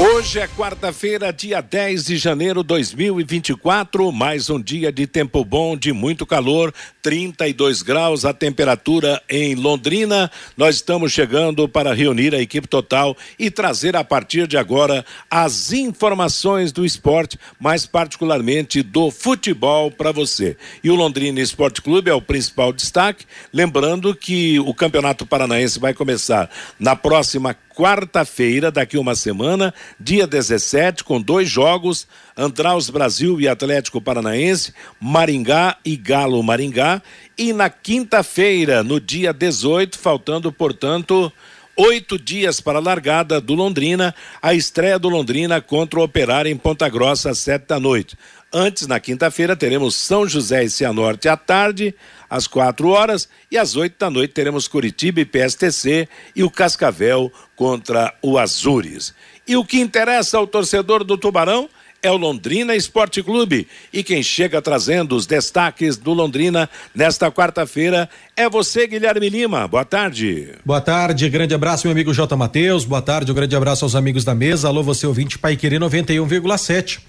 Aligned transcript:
Hoje 0.00 0.38
é 0.38 0.46
quarta-feira, 0.46 1.32
dia 1.32 1.60
10 1.60 2.04
de 2.04 2.16
janeiro 2.18 2.62
de 2.62 2.68
2024. 2.68 4.12
Mais 4.12 4.48
um 4.48 4.60
dia 4.60 4.92
de 4.92 5.08
tempo 5.08 5.44
bom, 5.44 5.76
de 5.76 5.92
muito 5.92 6.24
calor, 6.24 6.72
32 7.02 7.82
graus 7.82 8.24
a 8.24 8.32
temperatura 8.32 9.20
em 9.28 9.56
Londrina. 9.56 10.30
Nós 10.56 10.76
estamos 10.76 11.10
chegando 11.10 11.68
para 11.68 11.92
reunir 11.92 12.32
a 12.32 12.40
equipe 12.40 12.68
total 12.68 13.16
e 13.38 13.50
trazer 13.50 13.96
a 13.96 14.04
partir 14.04 14.46
de 14.46 14.56
agora 14.56 15.04
as 15.28 15.72
informações 15.72 16.70
do 16.70 16.84
esporte, 16.84 17.36
mais 17.58 17.84
particularmente 17.84 18.82
do 18.82 19.10
futebol 19.10 19.90
para 19.90 20.12
você. 20.12 20.56
E 20.84 20.90
o 20.90 20.94
Londrina 20.94 21.40
Esporte 21.40 21.82
Clube 21.82 22.08
é 22.08 22.14
o 22.14 22.22
principal 22.22 22.72
destaque. 22.72 23.24
Lembrando 23.52 24.14
que 24.14 24.60
o 24.60 24.72
Campeonato 24.72 25.26
Paranaense 25.26 25.80
vai 25.80 25.92
começar 25.92 26.48
na 26.78 26.94
próxima 26.94 27.56
quarta-feira, 27.78 28.72
daqui 28.72 28.98
uma 28.98 29.14
semana, 29.14 29.72
dia 30.00 30.26
17, 30.26 31.04
com 31.04 31.20
dois 31.22 31.48
jogos: 31.48 32.08
Andraus 32.36 32.90
Brasil 32.90 33.40
e 33.40 33.46
Atlético 33.46 34.00
Paranaense, 34.00 34.74
Maringá 35.00 35.76
e 35.84 35.96
Galo 35.96 36.42
Maringá. 36.42 37.00
E 37.38 37.52
na 37.52 37.70
quinta-feira, 37.70 38.82
no 38.82 38.98
dia 39.00 39.32
18, 39.32 39.96
faltando, 39.96 40.50
portanto, 40.50 41.32
oito 41.76 42.18
dias 42.18 42.60
para 42.60 42.78
a 42.78 42.82
largada 42.82 43.40
do 43.40 43.54
Londrina, 43.54 44.12
a 44.42 44.52
estreia 44.52 44.98
do 44.98 45.08
Londrina 45.08 45.60
contra 45.60 46.00
o 46.00 46.02
Operário 46.02 46.50
em 46.50 46.56
Ponta 46.56 46.88
Grossa, 46.88 47.30
às 47.30 47.38
sete 47.38 47.68
da 47.68 47.78
noite. 47.78 48.18
Antes, 48.52 48.86
na 48.86 48.98
quinta-feira, 48.98 49.54
teremos 49.54 49.94
São 49.94 50.26
José 50.26 50.64
e 50.64 50.70
Cianorte 50.70 51.28
à 51.28 51.36
tarde, 51.36 51.94
às 52.30 52.46
quatro 52.46 52.88
horas, 52.88 53.28
e 53.50 53.58
às 53.58 53.76
oito 53.76 53.98
da 53.98 54.08
noite 54.08 54.32
teremos 54.32 54.66
Curitiba 54.66 55.20
e 55.20 55.24
PSTC 55.26 56.08
e 56.34 56.42
o 56.42 56.50
Cascavel 56.50 57.30
contra 57.54 58.14
o 58.22 58.38
Azures. 58.38 59.12
E 59.46 59.54
o 59.54 59.64
que 59.64 59.78
interessa 59.78 60.38
ao 60.38 60.46
torcedor 60.46 61.04
do 61.04 61.18
Tubarão 61.18 61.68
é 62.02 62.10
o 62.10 62.16
Londrina 62.16 62.74
Esporte 62.74 63.22
Clube. 63.22 63.66
E 63.92 64.02
quem 64.02 64.22
chega 64.22 64.62
trazendo 64.62 65.16
os 65.16 65.26
destaques 65.26 65.96
do 65.96 66.12
Londrina 66.12 66.70
nesta 66.94 67.30
quarta-feira 67.30 68.08
é 68.36 68.48
você, 68.48 68.86
Guilherme 68.86 69.28
Lima. 69.28 69.66
Boa 69.66 69.84
tarde. 69.84 70.54
Boa 70.64 70.80
tarde, 70.80 71.28
grande 71.28 71.54
abraço, 71.54 71.86
meu 71.86 71.92
amigo 71.92 72.14
J. 72.14 72.36
Matheus. 72.36 72.84
Boa 72.84 73.02
tarde, 73.02 73.30
um 73.30 73.34
grande 73.34 73.56
abraço 73.56 73.84
aos 73.84 73.94
amigos 73.94 74.24
da 74.24 74.34
mesa. 74.34 74.68
Alô, 74.68 74.82
você 74.82 75.06
ouvinte 75.06 75.38
Pai 75.38 75.56
Querer 75.56 75.80
91,7. 75.80 77.00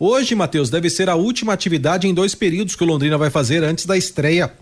Hoje, 0.00 0.36
Matheus, 0.36 0.70
deve 0.70 0.88
ser 0.88 1.08
a 1.08 1.16
última 1.16 1.52
atividade 1.52 2.06
em 2.06 2.14
dois 2.14 2.32
períodos 2.32 2.76
que 2.76 2.84
o 2.84 2.86
Londrina 2.86 3.18
vai 3.18 3.30
fazer 3.30 3.64
antes 3.64 3.84
da 3.84 3.96
estreia 3.96 4.52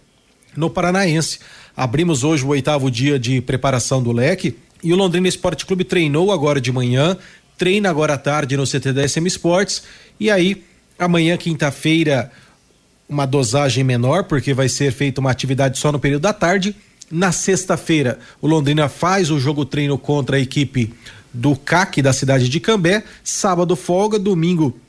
no 0.56 0.70
Paranaense. 0.70 1.40
Abrimos 1.76 2.24
hoje 2.24 2.42
o 2.42 2.48
oitavo 2.48 2.90
dia 2.90 3.18
de 3.18 3.42
preparação 3.42 4.02
do 4.02 4.12
leque 4.12 4.56
e 4.82 4.94
o 4.94 4.96
Londrina 4.96 5.28
Esporte 5.28 5.66
Clube 5.66 5.84
treinou 5.84 6.32
agora 6.32 6.58
de 6.58 6.72
manhã, 6.72 7.18
treina 7.58 7.90
agora 7.90 8.14
à 8.14 8.18
tarde 8.18 8.56
no 8.56 8.64
CT 8.64 8.94
da 8.94 9.04
Sports 9.04 9.82
e 10.18 10.30
aí 10.30 10.64
amanhã, 10.98 11.36
quinta-feira, 11.36 12.32
uma 13.06 13.26
dosagem 13.26 13.84
menor, 13.84 14.24
porque 14.24 14.54
vai 14.54 14.70
ser 14.70 14.90
feita 14.90 15.20
uma 15.20 15.30
atividade 15.30 15.78
só 15.78 15.92
no 15.92 15.98
período 15.98 16.22
da 16.22 16.32
tarde. 16.32 16.74
Na 17.10 17.30
sexta-feira, 17.30 18.18
o 18.40 18.46
Londrina 18.46 18.88
faz 18.88 19.30
o 19.30 19.38
jogo 19.38 19.66
treino 19.66 19.98
contra 19.98 20.38
a 20.38 20.40
equipe 20.40 20.94
do 21.30 21.54
CAC 21.54 22.00
da 22.00 22.14
cidade 22.14 22.48
de 22.48 22.58
Cambé. 22.58 23.04
Sábado, 23.22 23.76
folga. 23.76 24.18
Domingo, 24.18 24.80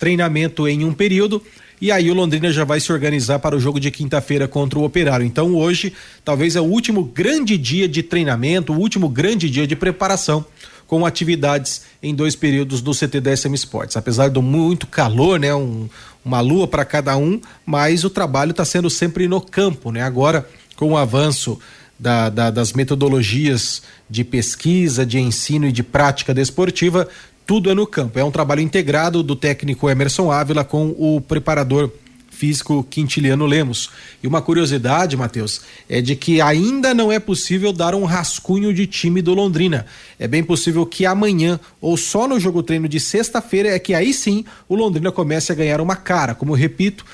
treinamento 0.00 0.66
em 0.66 0.84
um 0.84 0.92
período. 0.92 1.40
E 1.80 1.92
aí 1.92 2.10
o 2.10 2.14
Londrina 2.14 2.50
já 2.50 2.64
vai 2.64 2.80
se 2.80 2.92
organizar 2.92 3.38
para 3.38 3.56
o 3.56 3.60
jogo 3.60 3.78
de 3.78 3.90
quinta-feira 3.90 4.48
contra 4.48 4.78
o 4.78 4.84
Operário. 4.84 5.24
Então 5.24 5.54
hoje 5.54 5.92
talvez 6.24 6.56
é 6.56 6.60
o 6.60 6.64
último 6.64 7.04
grande 7.04 7.56
dia 7.56 7.86
de 7.86 8.02
treinamento, 8.02 8.72
o 8.72 8.78
último 8.78 9.08
grande 9.08 9.48
dia 9.48 9.66
de 9.66 9.76
preparação 9.76 10.44
com 10.86 11.06
atividades 11.06 11.82
em 12.02 12.12
dois 12.14 12.34
períodos 12.34 12.82
do 12.82 12.92
CT 12.92 13.20
da 13.20 13.36
SM 13.36 13.54
Sports. 13.54 13.96
Apesar 13.96 14.28
do 14.28 14.42
muito 14.42 14.88
calor, 14.88 15.38
né, 15.38 15.54
um, 15.54 15.88
uma 16.24 16.40
lua 16.40 16.66
para 16.66 16.84
cada 16.84 17.16
um, 17.16 17.40
mas 17.64 18.02
o 18.02 18.10
trabalho 18.10 18.50
está 18.50 18.64
sendo 18.64 18.90
sempre 18.90 19.28
no 19.28 19.40
campo, 19.40 19.92
né? 19.92 20.02
Agora 20.02 20.46
com 20.76 20.92
o 20.92 20.96
avanço 20.96 21.58
da, 22.00 22.30
da, 22.30 22.50
das 22.50 22.72
metodologias 22.72 23.82
de 24.08 24.24
pesquisa, 24.24 25.04
de 25.04 25.18
ensino 25.18 25.66
e 25.66 25.72
de 25.72 25.82
prática 25.82 26.32
desportiva, 26.32 27.06
tudo 27.50 27.68
é 27.68 27.74
no 27.74 27.84
campo. 27.84 28.16
É 28.16 28.22
um 28.22 28.30
trabalho 28.30 28.60
integrado 28.60 29.24
do 29.24 29.34
técnico 29.34 29.90
Emerson 29.90 30.30
Ávila 30.30 30.62
com 30.62 30.94
o 30.96 31.20
preparador 31.20 31.90
físico 32.30 32.86
Quintiliano 32.88 33.44
Lemos. 33.44 33.90
E 34.22 34.28
uma 34.28 34.40
curiosidade, 34.40 35.16
Matheus, 35.16 35.62
é 35.88 36.00
de 36.00 36.14
que 36.14 36.40
ainda 36.40 36.94
não 36.94 37.10
é 37.10 37.18
possível 37.18 37.72
dar 37.72 37.92
um 37.92 38.04
rascunho 38.04 38.72
de 38.72 38.86
time 38.86 39.20
do 39.20 39.34
Londrina. 39.34 39.84
É 40.16 40.28
bem 40.28 40.44
possível 40.44 40.86
que 40.86 41.04
amanhã 41.04 41.58
ou 41.80 41.96
só 41.96 42.28
no 42.28 42.38
jogo 42.38 42.62
treino 42.62 42.88
de 42.88 43.00
sexta-feira 43.00 43.68
é 43.70 43.80
que 43.80 43.94
aí 43.94 44.14
sim 44.14 44.44
o 44.68 44.76
Londrina 44.76 45.10
comece 45.10 45.50
a 45.50 45.56
ganhar 45.56 45.80
uma 45.80 45.96
cara. 45.96 46.36
Como 46.36 46.52
eu 46.52 46.56
repito, 46.56 47.04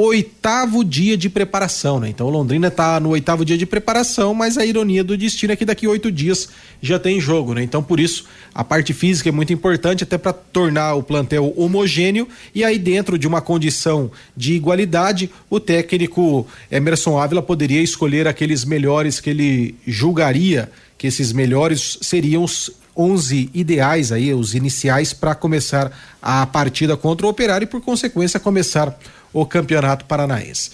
oitavo 0.00 0.84
dia 0.84 1.16
de 1.16 1.28
preparação, 1.28 1.98
né? 1.98 2.08
Então 2.08 2.28
Londrina 2.28 2.68
está 2.68 3.00
no 3.00 3.08
oitavo 3.10 3.44
dia 3.44 3.58
de 3.58 3.66
preparação, 3.66 4.32
mas 4.32 4.56
a 4.56 4.64
ironia 4.64 5.02
do 5.02 5.16
destino 5.16 5.52
é 5.52 5.56
que 5.56 5.64
daqui 5.64 5.88
oito 5.88 6.12
dias 6.12 6.48
já 6.80 7.00
tem 7.00 7.20
jogo, 7.20 7.52
né? 7.52 7.64
Então 7.64 7.82
por 7.82 7.98
isso 7.98 8.24
a 8.54 8.62
parte 8.62 8.92
física 8.92 9.28
é 9.28 9.32
muito 9.32 9.52
importante 9.52 10.04
até 10.04 10.16
para 10.16 10.32
tornar 10.32 10.94
o 10.94 11.02
plantel 11.02 11.52
homogêneo 11.56 12.28
e 12.54 12.62
aí 12.62 12.78
dentro 12.78 13.18
de 13.18 13.26
uma 13.26 13.40
condição 13.40 14.08
de 14.36 14.54
igualdade 14.54 15.30
o 15.50 15.58
técnico 15.58 16.46
Emerson 16.70 17.18
Ávila 17.18 17.42
poderia 17.42 17.82
escolher 17.82 18.28
aqueles 18.28 18.64
melhores 18.64 19.18
que 19.18 19.30
ele 19.30 19.74
julgaria 19.84 20.70
que 20.96 21.08
esses 21.08 21.32
melhores 21.32 21.98
seriam 22.02 22.44
os 22.44 22.70
11 22.98 23.50
ideais 23.54 24.10
aí, 24.10 24.34
os 24.34 24.54
iniciais 24.54 25.12
para 25.12 25.34
começar 25.34 25.92
a 26.20 26.44
partida 26.44 26.96
contra 26.96 27.26
o 27.26 27.30
Operário 27.30 27.64
e 27.64 27.68
por 27.68 27.80
consequência 27.80 28.40
começar 28.40 28.98
o 29.32 29.44
Campeonato 29.46 30.04
Paranaense. 30.04 30.70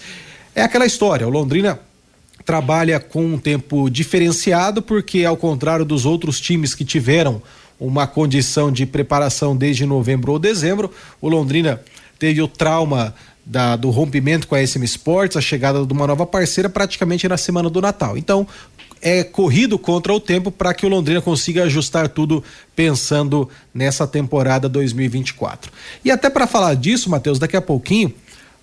É 0.53 0.61
aquela 0.61 0.85
história, 0.85 1.27
o 1.27 1.29
Londrina 1.29 1.79
trabalha 2.45 2.99
com 2.99 3.25
um 3.25 3.37
tempo 3.37 3.89
diferenciado, 3.89 4.81
porque 4.81 5.25
ao 5.25 5.35
contrário 5.35 5.83
dos 5.83 6.05
outros 6.05 6.39
times 6.39 6.75
que 6.75 6.85
tiveram 6.85 7.41
uma 7.79 8.07
condição 8.07 8.71
de 8.71 8.85
preparação 8.85 9.55
desde 9.55 9.85
novembro 9.85 10.31
ou 10.31 10.39
dezembro, 10.39 10.91
o 11.19 11.27
Londrina 11.27 11.81
teve 12.19 12.41
o 12.41 12.47
trauma 12.47 13.13
da, 13.45 13.75
do 13.75 13.89
rompimento 13.89 14.47
com 14.47 14.55
a 14.55 14.65
SM 14.65 14.83
Sports, 14.83 15.35
a 15.35 15.41
chegada 15.41 15.85
de 15.85 15.91
uma 15.91 16.07
nova 16.07 16.25
parceira 16.25 16.69
praticamente 16.69 17.27
na 17.27 17.37
semana 17.37 17.69
do 17.69 17.81
Natal. 17.81 18.17
Então, 18.17 18.47
é 19.01 19.23
corrido 19.23 19.77
contra 19.77 20.13
o 20.13 20.19
tempo 20.19 20.51
para 20.51 20.73
que 20.73 20.85
o 20.85 20.89
Londrina 20.89 21.21
consiga 21.21 21.63
ajustar 21.63 22.09
tudo 22.09 22.43
pensando 22.75 23.47
nessa 23.73 24.07
temporada 24.07 24.67
2024. 24.67 25.71
E 26.03 26.09
até 26.09 26.29
para 26.29 26.47
falar 26.47 26.75
disso, 26.75 27.09
Matheus, 27.09 27.37
daqui 27.37 27.55
a 27.55 27.61
pouquinho 27.61 28.11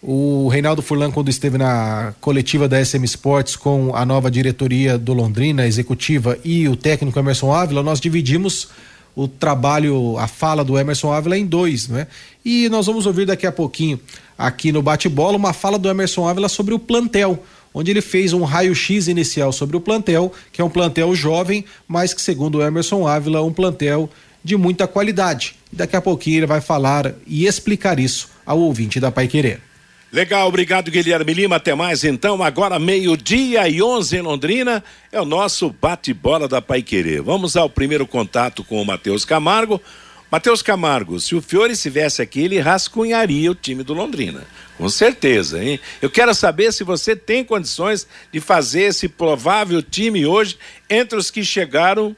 o 0.02 0.48
Reinaldo 0.48 0.82
Furlan, 0.82 1.12
quando 1.12 1.28
esteve 1.28 1.56
na 1.56 2.12
coletiva 2.20 2.68
da 2.68 2.84
SM 2.84 3.04
Sports 3.04 3.54
com 3.54 3.94
a 3.94 4.04
nova 4.04 4.28
diretoria 4.28 4.98
do 4.98 5.12
Londrina, 5.12 5.64
executiva, 5.64 6.36
e 6.44 6.68
o 6.68 6.74
técnico 6.74 7.16
Emerson 7.16 7.52
Ávila, 7.52 7.84
nós 7.84 8.00
dividimos 8.00 8.68
o 9.14 9.28
trabalho, 9.28 10.18
a 10.18 10.26
fala 10.26 10.64
do 10.64 10.76
Emerson 10.76 11.12
Ávila 11.12 11.38
em 11.38 11.46
dois, 11.46 11.86
né? 11.86 12.08
E 12.44 12.68
nós 12.68 12.86
vamos 12.86 13.06
ouvir 13.06 13.26
daqui 13.26 13.46
a 13.46 13.52
pouquinho, 13.52 14.00
aqui 14.36 14.72
no 14.72 14.82
bate-bola, 14.82 15.36
uma 15.36 15.52
fala 15.52 15.78
do 15.78 15.88
Emerson 15.88 16.26
Ávila 16.26 16.48
sobre 16.48 16.74
o 16.74 16.80
plantel, 16.80 17.40
onde 17.72 17.92
ele 17.92 18.00
fez 18.00 18.32
um 18.32 18.42
raio-x 18.42 19.06
inicial 19.06 19.52
sobre 19.52 19.76
o 19.76 19.80
plantel, 19.80 20.32
que 20.50 20.60
é 20.60 20.64
um 20.64 20.70
plantel 20.70 21.14
jovem, 21.14 21.64
mas 21.86 22.12
que, 22.12 22.20
segundo 22.20 22.60
Emerson 22.60 23.06
Ávila, 23.06 23.38
é 23.38 23.42
um 23.42 23.52
plantel 23.52 24.10
de 24.42 24.56
muita 24.56 24.88
qualidade. 24.88 25.54
Daqui 25.72 25.94
a 25.94 26.00
pouquinho 26.00 26.38
ele 26.38 26.46
vai 26.46 26.60
falar 26.60 27.14
e 27.24 27.46
explicar 27.46 28.00
isso 28.00 28.28
ao 28.44 28.58
ouvinte 28.58 28.98
da 28.98 29.12
Pai 29.12 29.28
Querer. 29.28 29.71
Legal, 30.12 30.46
obrigado 30.46 30.90
Guilherme 30.90 31.32
Lima. 31.32 31.56
Até 31.56 31.74
mais 31.74 32.04
então. 32.04 32.42
Agora, 32.42 32.78
meio-dia 32.78 33.66
e 33.66 33.82
11 33.82 34.18
em 34.18 34.20
Londrina, 34.20 34.84
é 35.10 35.18
o 35.18 35.24
nosso 35.24 35.74
bate-bola 35.80 36.46
da 36.46 36.60
Pai 36.60 36.82
Querer. 36.82 37.22
Vamos 37.22 37.56
ao 37.56 37.70
primeiro 37.70 38.06
contato 38.06 38.62
com 38.62 38.82
o 38.82 38.84
Matheus 38.84 39.24
Camargo. 39.24 39.80
Matheus 40.30 40.60
Camargo, 40.60 41.18
se 41.18 41.34
o 41.34 41.40
Fiore 41.40 41.72
estivesse 41.72 42.20
aqui, 42.20 42.40
ele 42.40 42.58
rascunharia 42.58 43.50
o 43.50 43.54
time 43.54 43.82
do 43.82 43.94
Londrina. 43.94 44.44
Com 44.76 44.86
certeza, 44.90 45.64
hein? 45.64 45.80
Eu 46.02 46.10
quero 46.10 46.34
saber 46.34 46.74
se 46.74 46.84
você 46.84 47.16
tem 47.16 47.42
condições 47.42 48.06
de 48.30 48.38
fazer 48.38 48.82
esse 48.82 49.08
provável 49.08 49.82
time 49.82 50.26
hoje 50.26 50.58
entre 50.90 51.18
os 51.18 51.30
que 51.30 51.42
chegaram 51.42 52.14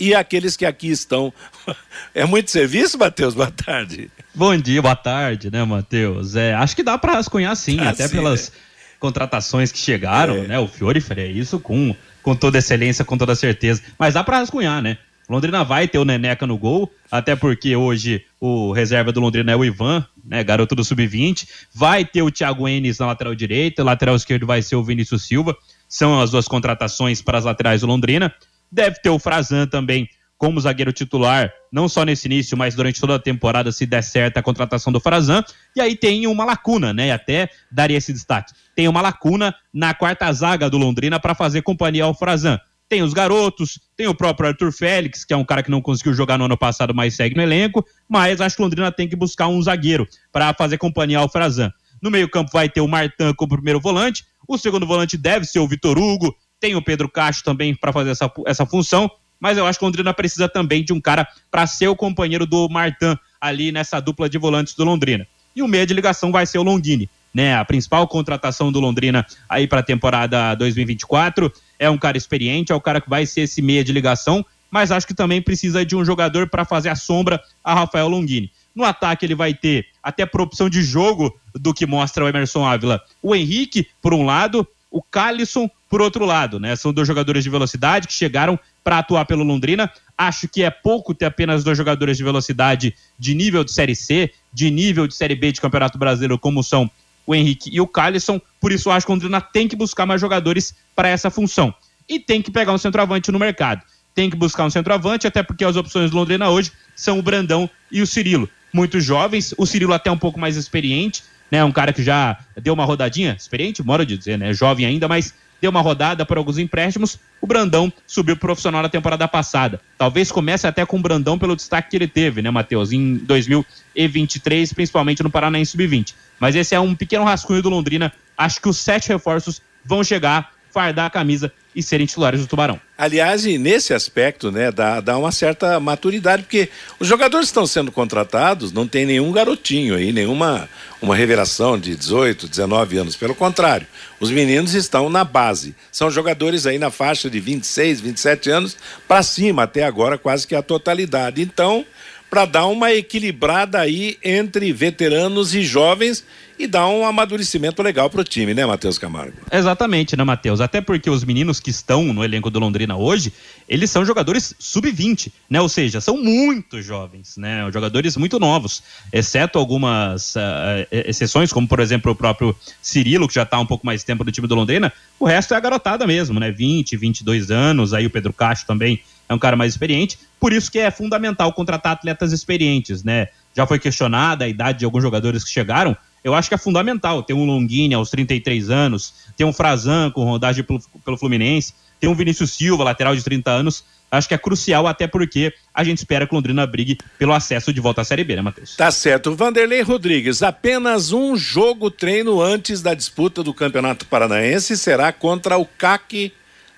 e 0.00 0.14
aqueles 0.14 0.56
que 0.56 0.66
aqui 0.66 0.88
estão. 0.88 1.32
É 2.12 2.24
muito 2.24 2.50
serviço, 2.50 2.98
Matheus? 2.98 3.34
Boa 3.34 3.50
tarde. 3.50 4.10
Bom 4.34 4.56
dia, 4.56 4.82
boa 4.82 4.96
tarde, 4.96 5.48
né, 5.50 5.62
Matheus? 5.62 6.34
É, 6.34 6.54
acho 6.54 6.74
que 6.74 6.82
dá 6.82 6.98
para 6.98 7.12
rascunhar 7.12 7.54
sim, 7.54 7.78
ah, 7.78 7.90
até 7.90 8.08
sim, 8.08 8.16
pelas. 8.16 8.50
contratações 8.98 9.70
que 9.70 9.78
chegaram, 9.78 10.36
é. 10.36 10.46
né? 10.48 10.58
O 10.58 10.66
Fiore 10.66 11.00
faria 11.00 11.26
isso 11.26 11.60
com, 11.60 11.94
com 12.22 12.34
toda 12.34 12.58
excelência, 12.58 13.04
com 13.04 13.16
toda 13.16 13.36
certeza. 13.36 13.82
Mas 13.96 14.14
dá 14.14 14.24
para 14.24 14.38
rascunhar, 14.38 14.82
né? 14.82 14.98
Londrina 15.28 15.62
vai 15.62 15.86
ter 15.86 15.98
o 15.98 16.04
Neneca 16.04 16.44
no 16.44 16.58
gol, 16.58 16.92
até 17.08 17.36
porque 17.36 17.76
hoje 17.76 18.24
o 18.40 18.72
reserva 18.72 19.12
do 19.12 19.20
Londrina 19.20 19.52
é 19.52 19.56
o 19.56 19.64
Ivan, 19.64 20.04
né, 20.24 20.42
garoto 20.42 20.74
do 20.74 20.82
sub-20. 20.82 21.46
Vai 21.72 22.04
ter 22.04 22.22
o 22.22 22.32
Thiago 22.32 22.66
Enes 22.66 22.98
na 22.98 23.06
lateral 23.06 23.32
direita, 23.36 23.84
lateral 23.84 24.16
esquerdo 24.16 24.44
vai 24.44 24.60
ser 24.60 24.74
o 24.74 24.82
Vinícius 24.82 25.22
Silva. 25.22 25.56
São 25.88 26.20
as 26.20 26.32
duas 26.32 26.48
contratações 26.48 27.22
para 27.22 27.38
as 27.38 27.44
laterais 27.44 27.82
do 27.82 27.86
Londrina. 27.86 28.34
Deve 28.70 29.00
ter 29.00 29.10
o 29.10 29.18
Frazan 29.18 29.66
também 29.66 30.08
como 30.40 30.58
zagueiro 30.58 30.90
titular, 30.90 31.52
não 31.70 31.86
só 31.86 32.02
nesse 32.02 32.26
início, 32.26 32.56
mas 32.56 32.74
durante 32.74 32.98
toda 32.98 33.16
a 33.16 33.18
temporada, 33.18 33.70
se 33.70 33.84
der 33.84 34.02
certo 34.02 34.38
a 34.38 34.42
contratação 34.42 34.90
do 34.90 34.98
Frazan. 34.98 35.44
E 35.76 35.82
aí 35.82 35.94
tem 35.94 36.26
uma 36.26 36.46
lacuna, 36.46 36.94
né? 36.94 37.12
Até 37.12 37.50
daria 37.70 37.98
esse 37.98 38.10
destaque. 38.10 38.54
Tem 38.74 38.88
uma 38.88 39.02
lacuna 39.02 39.54
na 39.72 39.92
quarta 39.92 40.32
zaga 40.32 40.70
do 40.70 40.78
Londrina 40.78 41.20
para 41.20 41.34
fazer 41.34 41.60
companhia 41.60 42.04
ao 42.04 42.14
Frazan. 42.14 42.58
Tem 42.88 43.02
os 43.02 43.12
garotos, 43.12 43.78
tem 43.94 44.06
o 44.06 44.14
próprio 44.14 44.48
Arthur 44.48 44.72
Félix, 44.72 45.26
que 45.26 45.34
é 45.34 45.36
um 45.36 45.44
cara 45.44 45.62
que 45.62 45.70
não 45.70 45.82
conseguiu 45.82 46.14
jogar 46.14 46.38
no 46.38 46.46
ano 46.46 46.56
passado, 46.56 46.94
mas 46.94 47.14
segue 47.14 47.36
no 47.36 47.42
elenco. 47.42 47.84
Mas 48.08 48.40
acho 48.40 48.56
que 48.56 48.62
o 48.62 48.64
Londrina 48.64 48.90
tem 48.90 49.06
que 49.06 49.14
buscar 49.14 49.46
um 49.46 49.60
zagueiro 49.60 50.08
para 50.32 50.54
fazer 50.54 50.78
companhia 50.78 51.18
ao 51.18 51.28
Frazan. 51.28 51.70
No 52.00 52.10
meio-campo 52.10 52.50
vai 52.50 52.66
ter 52.66 52.80
o 52.80 52.88
Martan 52.88 53.34
como 53.34 53.50
primeiro 53.50 53.78
volante. 53.78 54.24
O 54.48 54.56
segundo 54.56 54.86
volante 54.86 55.18
deve 55.18 55.44
ser 55.44 55.58
o 55.58 55.68
Vitor 55.68 55.98
Hugo. 55.98 56.34
Tem 56.60 56.76
o 56.76 56.82
Pedro 56.82 57.08
Castro 57.08 57.44
também 57.44 57.74
para 57.74 57.92
fazer 57.92 58.10
essa, 58.10 58.30
essa 58.46 58.66
função 58.66 59.10
mas 59.40 59.56
eu 59.56 59.66
acho 59.66 59.78
que 59.78 59.84
o 59.84 59.88
Londrina 59.88 60.12
precisa 60.12 60.48
também 60.48 60.84
de 60.84 60.92
um 60.92 61.00
cara 61.00 61.26
para 61.50 61.66
ser 61.66 61.88
o 61.88 61.96
companheiro 61.96 62.44
do 62.44 62.68
Martin 62.68 63.16
ali 63.40 63.72
nessa 63.72 63.98
dupla 63.98 64.28
de 64.28 64.36
volantes 64.36 64.74
do 64.74 64.84
Londrina. 64.84 65.26
E 65.56 65.62
o 65.62 65.66
meia 65.66 65.86
de 65.86 65.94
ligação 65.94 66.30
vai 66.30 66.44
ser 66.44 66.58
o 66.58 66.62
Longini, 66.62 67.08
né? 67.32 67.56
A 67.56 67.64
principal 67.64 68.06
contratação 68.06 68.70
do 68.70 68.78
Londrina 68.78 69.26
aí 69.48 69.66
para 69.66 69.80
a 69.80 69.82
temporada 69.82 70.54
2024 70.54 71.50
é 71.78 71.88
um 71.88 71.96
cara 71.96 72.18
experiente, 72.18 72.70
é 72.70 72.74
o 72.74 72.80
cara 72.80 73.00
que 73.00 73.08
vai 73.08 73.24
ser 73.24 73.42
esse 73.42 73.62
meia 73.62 73.82
de 73.82 73.92
ligação, 73.92 74.44
mas 74.70 74.92
acho 74.92 75.06
que 75.06 75.14
também 75.14 75.40
precisa 75.40 75.84
de 75.84 75.96
um 75.96 76.04
jogador 76.04 76.48
para 76.48 76.64
fazer 76.64 76.90
a 76.90 76.94
sombra 76.94 77.42
a 77.64 77.74
Rafael 77.74 78.08
Longini. 78.08 78.52
No 78.74 78.84
ataque 78.84 79.26
ele 79.26 79.34
vai 79.34 79.52
ter, 79.52 79.86
até 80.02 80.24
por 80.24 80.42
opção 80.42 80.70
de 80.70 80.82
jogo 80.82 81.36
do 81.54 81.74
que 81.74 81.86
mostra 81.86 82.24
o 82.24 82.28
Emerson 82.28 82.64
Ávila, 82.64 83.02
o 83.20 83.34
Henrique, 83.34 83.88
por 84.00 84.14
um 84.14 84.24
lado, 84.24 84.66
o 84.90 85.02
Calisson, 85.02 85.70
por 85.88 86.02
outro 86.02 86.24
lado, 86.24 86.58
né? 86.58 86.74
São 86.74 86.92
dois 86.92 87.06
jogadores 87.06 87.44
de 87.44 87.50
velocidade 87.50 88.08
que 88.08 88.12
chegaram 88.12 88.58
para 88.82 88.98
atuar 88.98 89.24
pelo 89.24 89.44
Londrina. 89.44 89.90
Acho 90.18 90.48
que 90.48 90.62
é 90.62 90.70
pouco 90.70 91.14
ter 91.14 91.26
apenas 91.26 91.62
dois 91.62 91.78
jogadores 91.78 92.16
de 92.16 92.24
velocidade 92.24 92.94
de 93.18 93.34
nível 93.34 93.62
de 93.62 93.72
Série 93.72 93.94
C, 93.94 94.32
de 94.52 94.70
nível 94.70 95.06
de 95.06 95.14
Série 95.14 95.36
B 95.36 95.52
de 95.52 95.60
Campeonato 95.60 95.96
Brasileiro, 95.96 96.38
como 96.38 96.62
são 96.62 96.90
o 97.26 97.34
Henrique 97.34 97.70
e 97.72 97.80
o 97.80 97.86
Calisson. 97.86 98.40
Por 98.60 98.72
isso, 98.72 98.90
acho 98.90 99.06
que 99.06 99.12
o 99.12 99.14
Londrina 99.14 99.40
tem 99.40 99.68
que 99.68 99.76
buscar 99.76 100.06
mais 100.06 100.20
jogadores 100.20 100.74
para 100.96 101.08
essa 101.08 101.30
função. 101.30 101.72
E 102.08 102.18
tem 102.18 102.42
que 102.42 102.50
pegar 102.50 102.72
um 102.72 102.78
centroavante 102.78 103.30
no 103.30 103.38
mercado. 103.38 103.82
Tem 104.14 104.28
que 104.28 104.36
buscar 104.36 104.64
um 104.64 104.70
centroavante, 104.70 105.26
até 105.26 105.42
porque 105.42 105.64
as 105.64 105.76
opções 105.76 106.10
do 106.10 106.16
Londrina 106.16 106.50
hoje 106.50 106.72
são 106.96 107.18
o 107.18 107.22
Brandão 107.22 107.70
e 107.92 108.02
o 108.02 108.06
Cirilo. 108.06 108.48
Muito 108.72 109.00
jovens, 109.00 109.54
o 109.56 109.64
Cirilo 109.66 109.92
até 109.92 110.10
um 110.10 110.18
pouco 110.18 110.38
mais 110.38 110.56
experiente, 110.56 111.22
né? 111.50 111.64
Um 111.64 111.72
cara 111.72 111.92
que 111.92 112.02
já 112.02 112.38
deu 112.60 112.74
uma 112.74 112.84
rodadinha, 112.84 113.34
experiente, 113.38 113.82
mora 113.82 114.06
de 114.06 114.16
dizer, 114.16 114.38
né? 114.38 114.52
Jovem 114.52 114.86
ainda, 114.86 115.08
mas 115.08 115.34
deu 115.60 115.70
uma 115.70 115.80
rodada 115.80 116.24
por 116.24 116.38
alguns 116.38 116.58
empréstimos. 116.58 117.18
O 117.40 117.46
Brandão 117.46 117.92
subiu 118.06 118.36
profissional 118.36 118.82
na 118.82 118.88
temporada 118.88 119.26
passada. 119.28 119.80
Talvez 119.98 120.32
comece 120.32 120.66
até 120.66 120.84
com 120.86 120.98
o 120.98 121.02
Brandão 121.02 121.38
pelo 121.38 121.54
destaque 121.54 121.90
que 121.90 121.96
ele 121.96 122.08
teve, 122.08 122.40
né, 122.40 122.50
Matheus, 122.50 122.92
em 122.92 123.16
2023, 123.16 124.72
principalmente 124.72 125.22
no 125.22 125.30
Paranaense 125.30 125.72
Sub-20. 125.72 126.14
Mas 126.38 126.56
esse 126.56 126.74
é 126.74 126.80
um 126.80 126.94
pequeno 126.94 127.24
rascunho 127.24 127.62
do 127.62 127.68
Londrina. 127.68 128.12
Acho 128.36 128.60
que 128.60 128.68
os 128.68 128.78
sete 128.78 129.08
reforços 129.08 129.60
vão 129.84 130.02
chegar, 130.02 130.52
fardar 130.70 131.06
a 131.06 131.10
camisa 131.10 131.52
e 131.74 131.82
serem 131.82 132.06
titulares 132.06 132.40
do 132.40 132.46
Tubarão. 132.46 132.80
Aliás, 132.98 133.46
e 133.46 133.56
nesse 133.56 133.94
aspecto, 133.94 134.50
né, 134.50 134.70
dá, 134.72 135.00
dá 135.00 135.16
uma 135.16 135.32
certa 135.32 135.78
maturidade, 135.78 136.42
porque 136.42 136.68
os 136.98 137.06
jogadores 137.06 137.46
estão 137.46 137.66
sendo 137.66 137.92
contratados 137.92 138.72
não 138.72 138.86
tem 138.86 139.06
nenhum 139.06 139.32
garotinho 139.32 139.94
aí, 139.94 140.12
nenhuma 140.12 140.68
uma 141.00 141.16
revelação 141.16 141.78
de 141.78 141.96
18, 141.96 142.46
19 142.46 142.98
anos. 142.98 143.16
Pelo 143.16 143.34
contrário, 143.34 143.86
os 144.18 144.30
meninos 144.30 144.74
estão 144.74 145.08
na 145.08 145.24
base. 145.24 145.74
São 145.90 146.10
jogadores 146.10 146.66
aí 146.66 146.78
na 146.78 146.90
faixa 146.90 147.30
de 147.30 147.40
26, 147.40 148.00
27 148.00 148.50
anos 148.50 148.76
para 149.08 149.22
cima, 149.22 149.62
até 149.62 149.84
agora 149.84 150.18
quase 150.18 150.46
que 150.46 150.54
a 150.54 150.62
totalidade. 150.62 151.40
Então, 151.40 151.86
para 152.28 152.44
dar 152.44 152.66
uma 152.66 152.92
equilibrada 152.92 153.80
aí 153.80 154.18
entre 154.22 154.72
veteranos 154.72 155.54
e 155.54 155.62
jovens 155.62 156.24
e 156.60 156.66
dar 156.66 156.86
um 156.88 157.06
amadurecimento 157.06 157.82
legal 157.82 158.10
para 158.10 158.20
o 158.20 158.24
time, 158.24 158.52
né, 158.52 158.66
Matheus 158.66 158.98
Camargo? 158.98 159.32
Exatamente, 159.50 160.14
né, 160.16 160.22
Matheus? 160.22 160.60
Até 160.60 160.80
porque 160.80 161.08
os 161.08 161.24
meninos 161.24 161.58
que 161.58 161.70
estão 161.70 162.12
no 162.12 162.22
elenco 162.22 162.50
do 162.50 162.58
Londrina 162.58 162.96
hoje, 162.96 163.32
eles 163.68 163.90
são 163.90 164.04
jogadores 164.04 164.54
sub-20, 164.58 165.32
né? 165.48 165.60
Ou 165.60 165.68
seja, 165.68 166.00
são 166.00 166.18
muito 166.18 166.82
jovens, 166.82 167.36
né? 167.38 167.66
Jogadores 167.72 168.16
muito 168.16 168.38
novos, 168.38 168.82
exceto 169.12 169.58
algumas 169.58 170.34
uh, 170.34 170.86
exceções, 170.90 171.52
como 171.52 171.66
por 171.66 171.80
exemplo 171.80 172.12
o 172.12 172.14
próprio 172.14 172.54
Cirilo, 172.82 173.26
que 173.26 173.34
já 173.34 173.44
está 173.44 173.58
um 173.58 173.66
pouco 173.66 173.86
mais 173.86 174.04
tempo 174.04 174.22
no 174.22 174.30
time 174.30 174.46
do 174.46 174.54
Londrina. 174.54 174.92
O 175.18 175.24
resto 175.24 175.54
é 175.54 175.56
a 175.56 175.60
garotada 175.60 176.06
mesmo, 176.06 176.38
né? 176.38 176.50
20, 176.50 176.96
22 176.96 177.50
anos, 177.50 177.94
aí 177.94 178.04
o 178.04 178.10
Pedro 178.10 178.32
Castro 178.32 178.66
também 178.66 179.00
é 179.30 179.34
um 179.34 179.38
cara 179.38 179.56
mais 179.56 179.72
experiente. 179.72 180.18
Por 180.38 180.52
isso 180.52 180.70
que 180.70 180.78
é 180.78 180.90
fundamental 180.90 181.52
contratar 181.52 181.92
atletas 181.92 182.32
experientes, 182.32 183.04
né? 183.04 183.28
Já 183.54 183.66
foi 183.66 183.78
questionada 183.78 184.44
a 184.44 184.48
idade 184.48 184.80
de 184.80 184.84
alguns 184.84 185.02
jogadores 185.02 185.44
que 185.44 185.50
chegaram, 185.50 185.96
eu 186.22 186.34
acho 186.34 186.48
que 186.48 186.54
é 186.54 186.58
fundamental. 186.58 187.22
Tem 187.22 187.34
um 187.34 187.44
Longini 187.44 187.94
aos 187.94 188.10
33 188.10 188.70
anos, 188.70 189.14
tem 189.36 189.46
um 189.46 189.52
Frazan 189.52 190.10
com 190.10 190.24
rodagem 190.24 190.62
pelo, 190.62 190.80
pelo 191.04 191.16
Fluminense, 191.16 191.74
tem 191.98 192.08
um 192.08 192.14
Vinícius 192.14 192.52
Silva, 192.52 192.84
lateral 192.84 193.14
de 193.14 193.22
30 193.22 193.50
anos. 193.50 193.84
Acho 194.10 194.26
que 194.26 194.34
é 194.34 194.38
crucial, 194.38 194.88
até 194.88 195.06
porque 195.06 195.52
a 195.72 195.84
gente 195.84 195.98
espera 195.98 196.26
que 196.26 196.34
Londrina 196.34 196.66
brigue 196.66 196.98
pelo 197.16 197.32
acesso 197.32 197.72
de 197.72 197.80
volta 197.80 198.00
à 198.00 198.04
Série 198.04 198.24
B, 198.24 198.34
né, 198.34 198.42
Matheus? 198.42 198.74
Tá 198.74 198.90
certo. 198.90 199.36
Vanderlei 199.36 199.82
Rodrigues, 199.82 200.42
apenas 200.42 201.12
um 201.12 201.36
jogo 201.36 201.90
treino 201.90 202.42
antes 202.42 202.82
da 202.82 202.92
disputa 202.92 203.42
do 203.42 203.54
Campeonato 203.54 204.06
Paranaense 204.06 204.76
será 204.76 205.12
contra 205.12 205.58
o 205.58 205.64
CAC 205.64 206.32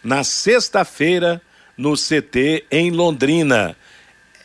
na 0.04 0.22
sexta-feira 0.24 1.40
no 1.76 1.94
CT 1.94 2.66
em 2.70 2.90
Londrina 2.90 3.76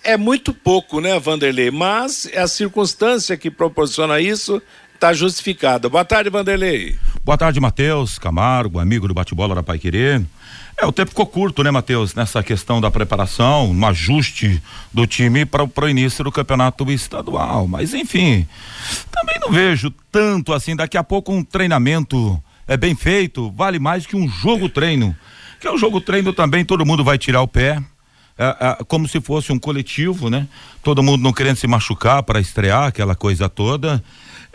é 0.07 0.15
muito 0.15 0.53
pouco, 0.53 1.01
né, 1.01 1.19
Vanderlei? 1.19 1.69
Mas 1.69 2.29
é 2.31 2.39
a 2.39 2.47
circunstância 2.47 3.35
que 3.35 3.51
proporciona 3.51 4.21
isso 4.21 4.61
está 4.97 5.13
justificada. 5.13 5.87
Boa 5.87 6.03
tarde, 6.03 6.29
Vanderlei. 6.29 6.97
Boa 7.23 7.37
tarde, 7.37 7.59
Matheus 7.59 8.17
Camargo, 8.17 8.79
amigo 8.79 9.07
do 9.07 9.13
bate-bola 9.13 9.53
da 9.53 9.61
Pai 9.61 9.77
Querer. 9.77 10.25
É, 10.75 10.85
o 10.85 10.91
tempo 10.91 11.11
ficou 11.11 11.25
curto, 11.25 11.63
né, 11.63 11.69
Matheus, 11.69 12.15
nessa 12.15 12.41
questão 12.41 12.81
da 12.81 12.89
preparação, 12.89 13.73
no 13.73 13.85
ajuste 13.85 14.61
do 14.91 15.05
time 15.05 15.45
para 15.45 15.63
o 15.63 15.89
início 15.89 16.23
do 16.23 16.31
campeonato 16.31 16.89
estadual. 16.91 17.67
Mas, 17.67 17.93
enfim, 17.93 18.47
também 19.11 19.35
não 19.39 19.51
vejo 19.51 19.91
tanto 20.11 20.51
assim. 20.51 20.75
Daqui 20.75 20.97
a 20.97 21.03
pouco 21.03 21.31
um 21.31 21.43
treinamento 21.43 22.41
é 22.67 22.75
bem 22.75 22.95
feito, 22.95 23.51
vale 23.51 23.77
mais 23.77 24.05
que 24.05 24.15
um 24.15 24.27
jogo 24.27 24.67
treino. 24.67 25.15
Que 25.59 25.67
é 25.67 25.71
um 25.71 25.77
jogo 25.77 26.01
treino 26.01 26.33
também, 26.33 26.65
todo 26.65 26.85
mundo 26.85 27.03
vai 27.03 27.19
tirar 27.19 27.41
o 27.41 27.47
pé, 27.47 27.81
é, 28.37 28.45
é, 28.59 28.83
como 28.87 29.07
se 29.07 29.21
fosse 29.21 29.51
um 29.51 29.59
coletivo, 29.59 30.29
né? 30.29 30.47
Todo 30.83 31.03
mundo 31.03 31.21
não 31.21 31.33
querendo 31.33 31.57
se 31.57 31.67
machucar 31.67 32.23
para 32.23 32.39
estrear, 32.39 32.85
aquela 32.85 33.15
coisa 33.15 33.47
toda. 33.47 34.03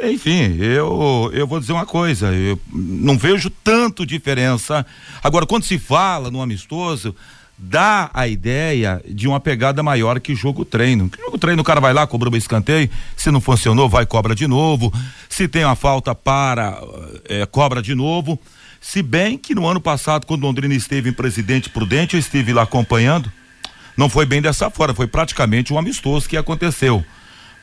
Enfim, 0.02 0.56
eu, 0.58 1.30
eu 1.32 1.46
vou 1.46 1.60
dizer 1.60 1.72
uma 1.72 1.86
coisa, 1.86 2.32
eu 2.32 2.58
não 2.72 3.16
vejo 3.16 3.48
tanto 3.48 4.04
diferença. 4.04 4.84
Agora, 5.22 5.46
quando 5.46 5.64
se 5.64 5.78
fala 5.78 6.30
no 6.30 6.42
amistoso, 6.42 7.14
dá 7.56 8.10
a 8.12 8.26
ideia 8.26 9.00
de 9.08 9.28
uma 9.28 9.38
pegada 9.38 9.82
maior 9.82 10.18
que 10.18 10.34
jogo 10.34 10.64
treino. 10.64 11.08
Que 11.08 11.20
jogo 11.20 11.38
treino, 11.38 11.62
o 11.62 11.64
cara 11.64 11.80
vai 11.80 11.92
lá, 11.92 12.06
cobra 12.06 12.28
um 12.28 12.36
escanteio, 12.36 12.90
se 13.16 13.30
não 13.30 13.40
funcionou, 13.40 13.88
vai 13.88 14.04
cobra 14.04 14.34
de 14.34 14.46
novo. 14.46 14.92
Se 15.28 15.46
tem 15.46 15.64
uma 15.64 15.76
falta, 15.76 16.14
para, 16.14 16.80
é, 17.28 17.46
cobra 17.46 17.80
de 17.80 17.94
novo. 17.94 18.38
Se 18.80 19.02
bem 19.02 19.38
que 19.38 19.54
no 19.54 19.66
ano 19.66 19.80
passado, 19.80 20.26
quando 20.26 20.42
Londrina 20.42 20.74
esteve 20.74 21.10
em 21.10 21.12
Presidente 21.12 21.70
Prudente, 21.70 22.14
eu 22.14 22.20
estive 22.20 22.52
lá 22.52 22.62
acompanhando 22.62 23.30
não 23.96 24.08
foi 24.08 24.24
bem 24.26 24.40
dessa 24.40 24.70
forma, 24.70 24.94
foi 24.94 25.06
praticamente 25.06 25.72
um 25.72 25.78
amistoso 25.78 26.28
que 26.28 26.36
aconteceu. 26.36 27.04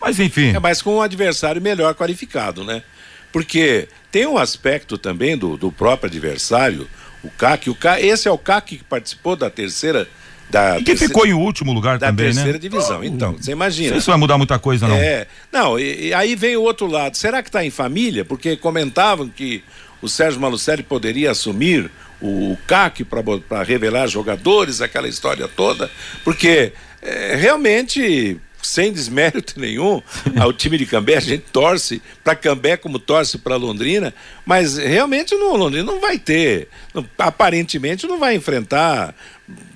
Mas 0.02 0.20
enfim. 0.20 0.56
É, 0.56 0.60
mas 0.60 0.82
com 0.82 0.96
um 0.96 1.02
adversário 1.02 1.62
melhor 1.62 1.94
qualificado, 1.96 2.64
né? 2.64 2.84
Porque 3.32 3.88
tem 4.12 4.26
um 4.26 4.38
aspecto 4.38 4.98
também 4.98 5.38
do, 5.38 5.56
do 5.58 5.72
próprio 5.72 6.08
adversário, 6.08 6.88
o 7.24 7.30
CAC, 7.30 7.70
o 7.70 7.76
CAC, 7.76 8.06
esse 8.06 8.28
é 8.28 8.32
o 8.32 8.38
CAC 8.38 8.78
que 8.78 8.84
participou 8.84 9.36
da 9.36 9.50
terceira 9.50 10.08
da 10.50 10.78
e 10.78 10.80
que 10.80 10.86
terceira, 10.86 11.14
ficou 11.14 11.28
em 11.28 11.34
último 11.34 11.72
lugar 11.72 12.00
da 12.00 12.08
também, 12.08 12.28
né? 12.28 12.34
terceira 12.34 12.54
né? 12.54 12.60
divisão. 12.60 13.04
Então, 13.04 13.34
você 13.34 13.52
imagina. 13.52 13.96
Isso 13.96 14.10
vai 14.10 14.18
mudar 14.18 14.38
muita 14.38 14.58
coisa, 14.58 14.88
não? 14.88 14.96
É. 14.96 15.28
Não, 15.52 15.80
e, 15.80 16.08
e 16.08 16.14
aí 16.14 16.36
vem 16.36 16.58
o 16.58 16.64
outro 16.64 16.88
lado. 16.88 17.16
Será 17.16 17.44
que 17.44 17.50
está 17.50 17.64
em 17.64 17.70
família? 17.70 18.26
Porque 18.26 18.58
comentavam 18.58 19.30
que 19.30 19.64
o 20.02 20.10
Sérgio 20.10 20.42
Malucelli 20.42 20.82
poderia 20.82 21.32
assumir 21.32 21.92
o 22.22 22.58
CAC 22.68 23.04
para 23.04 23.64
revelar 23.64 24.08
jogadores, 24.08 24.82
aquela 24.82 25.08
história 25.08 25.48
toda, 25.48 25.90
porque 26.24 26.74
é, 27.02 27.36
realmente 27.36 28.38
sem 28.62 28.92
desmérito 28.92 29.58
nenhum 29.60 30.02
ao 30.40 30.54
time 30.54 30.78
de 30.78 30.86
Cambé, 30.86 31.18
a 31.18 31.22
gente 31.22 31.46
torce 31.52 32.02
para 32.24 32.36
Cambé 32.36 32.78
como 32.78 33.00
torce 33.00 33.38
para 33.38 33.56
Londrina, 33.56 34.14
mas 34.46 34.78
realmente 34.78 35.36
no 35.36 35.56
Londrina 35.56 35.86
não 35.86 36.00
vai 36.00 36.18
ter, 36.18 36.68
não, 36.94 37.08
aparentemente 37.18 38.08
não 38.08 38.20
vai 38.20 38.36
enfrentar 38.36 39.16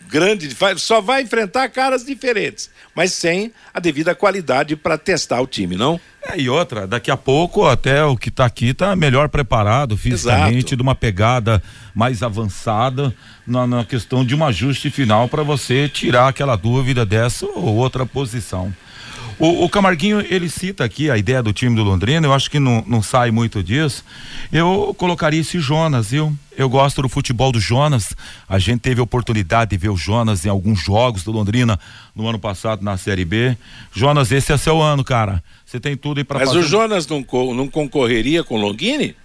grande, 0.07 0.47
só 0.77 1.01
vai 1.01 1.23
enfrentar 1.23 1.69
caras 1.69 2.05
diferentes, 2.05 2.69
mas 2.95 3.11
sem 3.13 3.51
a 3.73 3.79
devida 3.79 4.13
qualidade 4.13 4.75
para 4.75 4.97
testar 4.97 5.41
o 5.41 5.47
time, 5.47 5.75
não? 5.75 5.99
É, 6.25 6.39
e 6.39 6.49
outra, 6.49 6.87
daqui 6.87 7.11
a 7.11 7.17
pouco 7.17 7.67
até 7.67 8.03
o 8.05 8.15
que 8.15 8.29
está 8.29 8.45
aqui 8.45 8.67
está 8.67 8.95
melhor 8.95 9.27
preparado 9.27 9.97
fisicamente, 9.97 10.57
Exato. 10.57 10.75
de 10.77 10.81
uma 10.81 10.95
pegada 10.95 11.61
mais 11.93 12.23
avançada 12.23 13.13
na, 13.45 13.67
na 13.67 13.83
questão 13.83 14.23
de 14.25 14.33
um 14.35 14.45
ajuste 14.45 14.89
final 14.89 15.27
para 15.27 15.43
você 15.43 15.89
tirar 15.89 16.29
aquela 16.29 16.55
dúvida 16.55 17.05
dessa 17.05 17.45
ou 17.45 17.75
outra 17.75 18.05
posição. 18.05 18.73
O, 19.39 19.65
o, 19.65 19.69
Camarguinho, 19.69 20.21
ele 20.21 20.49
cita 20.49 20.83
aqui 20.83 21.09
a 21.09 21.17
ideia 21.17 21.41
do 21.41 21.53
time 21.53 21.75
do 21.75 21.83
Londrina, 21.83 22.25
eu 22.25 22.33
acho 22.33 22.49
que 22.49 22.59
não, 22.59 22.83
não 22.87 23.01
sai 23.01 23.31
muito 23.31 23.63
disso. 23.63 24.03
Eu 24.51 24.93
colocaria 24.97 25.41
esse 25.41 25.59
Jonas, 25.59 26.11
viu? 26.11 26.35
Eu 26.55 26.69
gosto 26.69 27.01
do 27.01 27.09
futebol 27.09 27.51
do 27.51 27.59
Jonas. 27.59 28.15
A 28.47 28.59
gente 28.59 28.81
teve 28.81 28.99
a 28.99 29.03
oportunidade 29.03 29.71
de 29.71 29.77
ver 29.77 29.89
o 29.89 29.97
Jonas 29.97 30.45
em 30.45 30.49
alguns 30.49 30.79
jogos 30.79 31.23
do 31.23 31.31
Londrina 31.31 31.79
no 32.15 32.27
ano 32.27 32.37
passado 32.37 32.83
na 32.83 32.97
Série 32.97 33.25
B. 33.25 33.57
Jonas, 33.91 34.31
esse 34.31 34.51
é 34.53 34.57
seu 34.57 34.81
ano, 34.81 35.03
cara. 35.03 35.43
Você 35.65 35.79
tem 35.79 35.97
tudo 35.97 36.19
aí 36.19 36.23
para 36.23 36.39
fazer. 36.39 36.55
Mas 36.55 36.65
o 36.65 36.67
Jonas 36.67 37.07
não, 37.07 37.25
não 37.53 37.67
concorreria 37.67 38.43
com 38.43 38.55
o 38.55 38.61
Longini? 38.61 39.15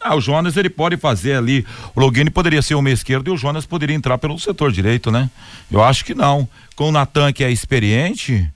Ah, 0.00 0.16
o 0.16 0.20
Jonas 0.20 0.56
ele 0.56 0.70
pode 0.70 0.96
fazer 0.96 1.34
ali. 1.34 1.64
O 1.94 2.00
Logini 2.00 2.30
poderia 2.30 2.62
ser 2.62 2.74
o 2.74 2.80
meio 2.80 2.94
esquerdo 2.94 3.28
e 3.28 3.30
o 3.30 3.36
Jonas 3.36 3.66
poderia 3.66 3.94
entrar 3.94 4.16
pelo 4.16 4.38
setor 4.38 4.72
direito, 4.72 5.10
né? 5.10 5.28
Eu 5.70 5.82
acho 5.82 6.04
que 6.06 6.14
não. 6.14 6.48
Com 6.74 6.88
o 6.88 6.92
Natan 6.92 7.32
que 7.32 7.44
é 7.44 7.50
experiente, 7.50 8.48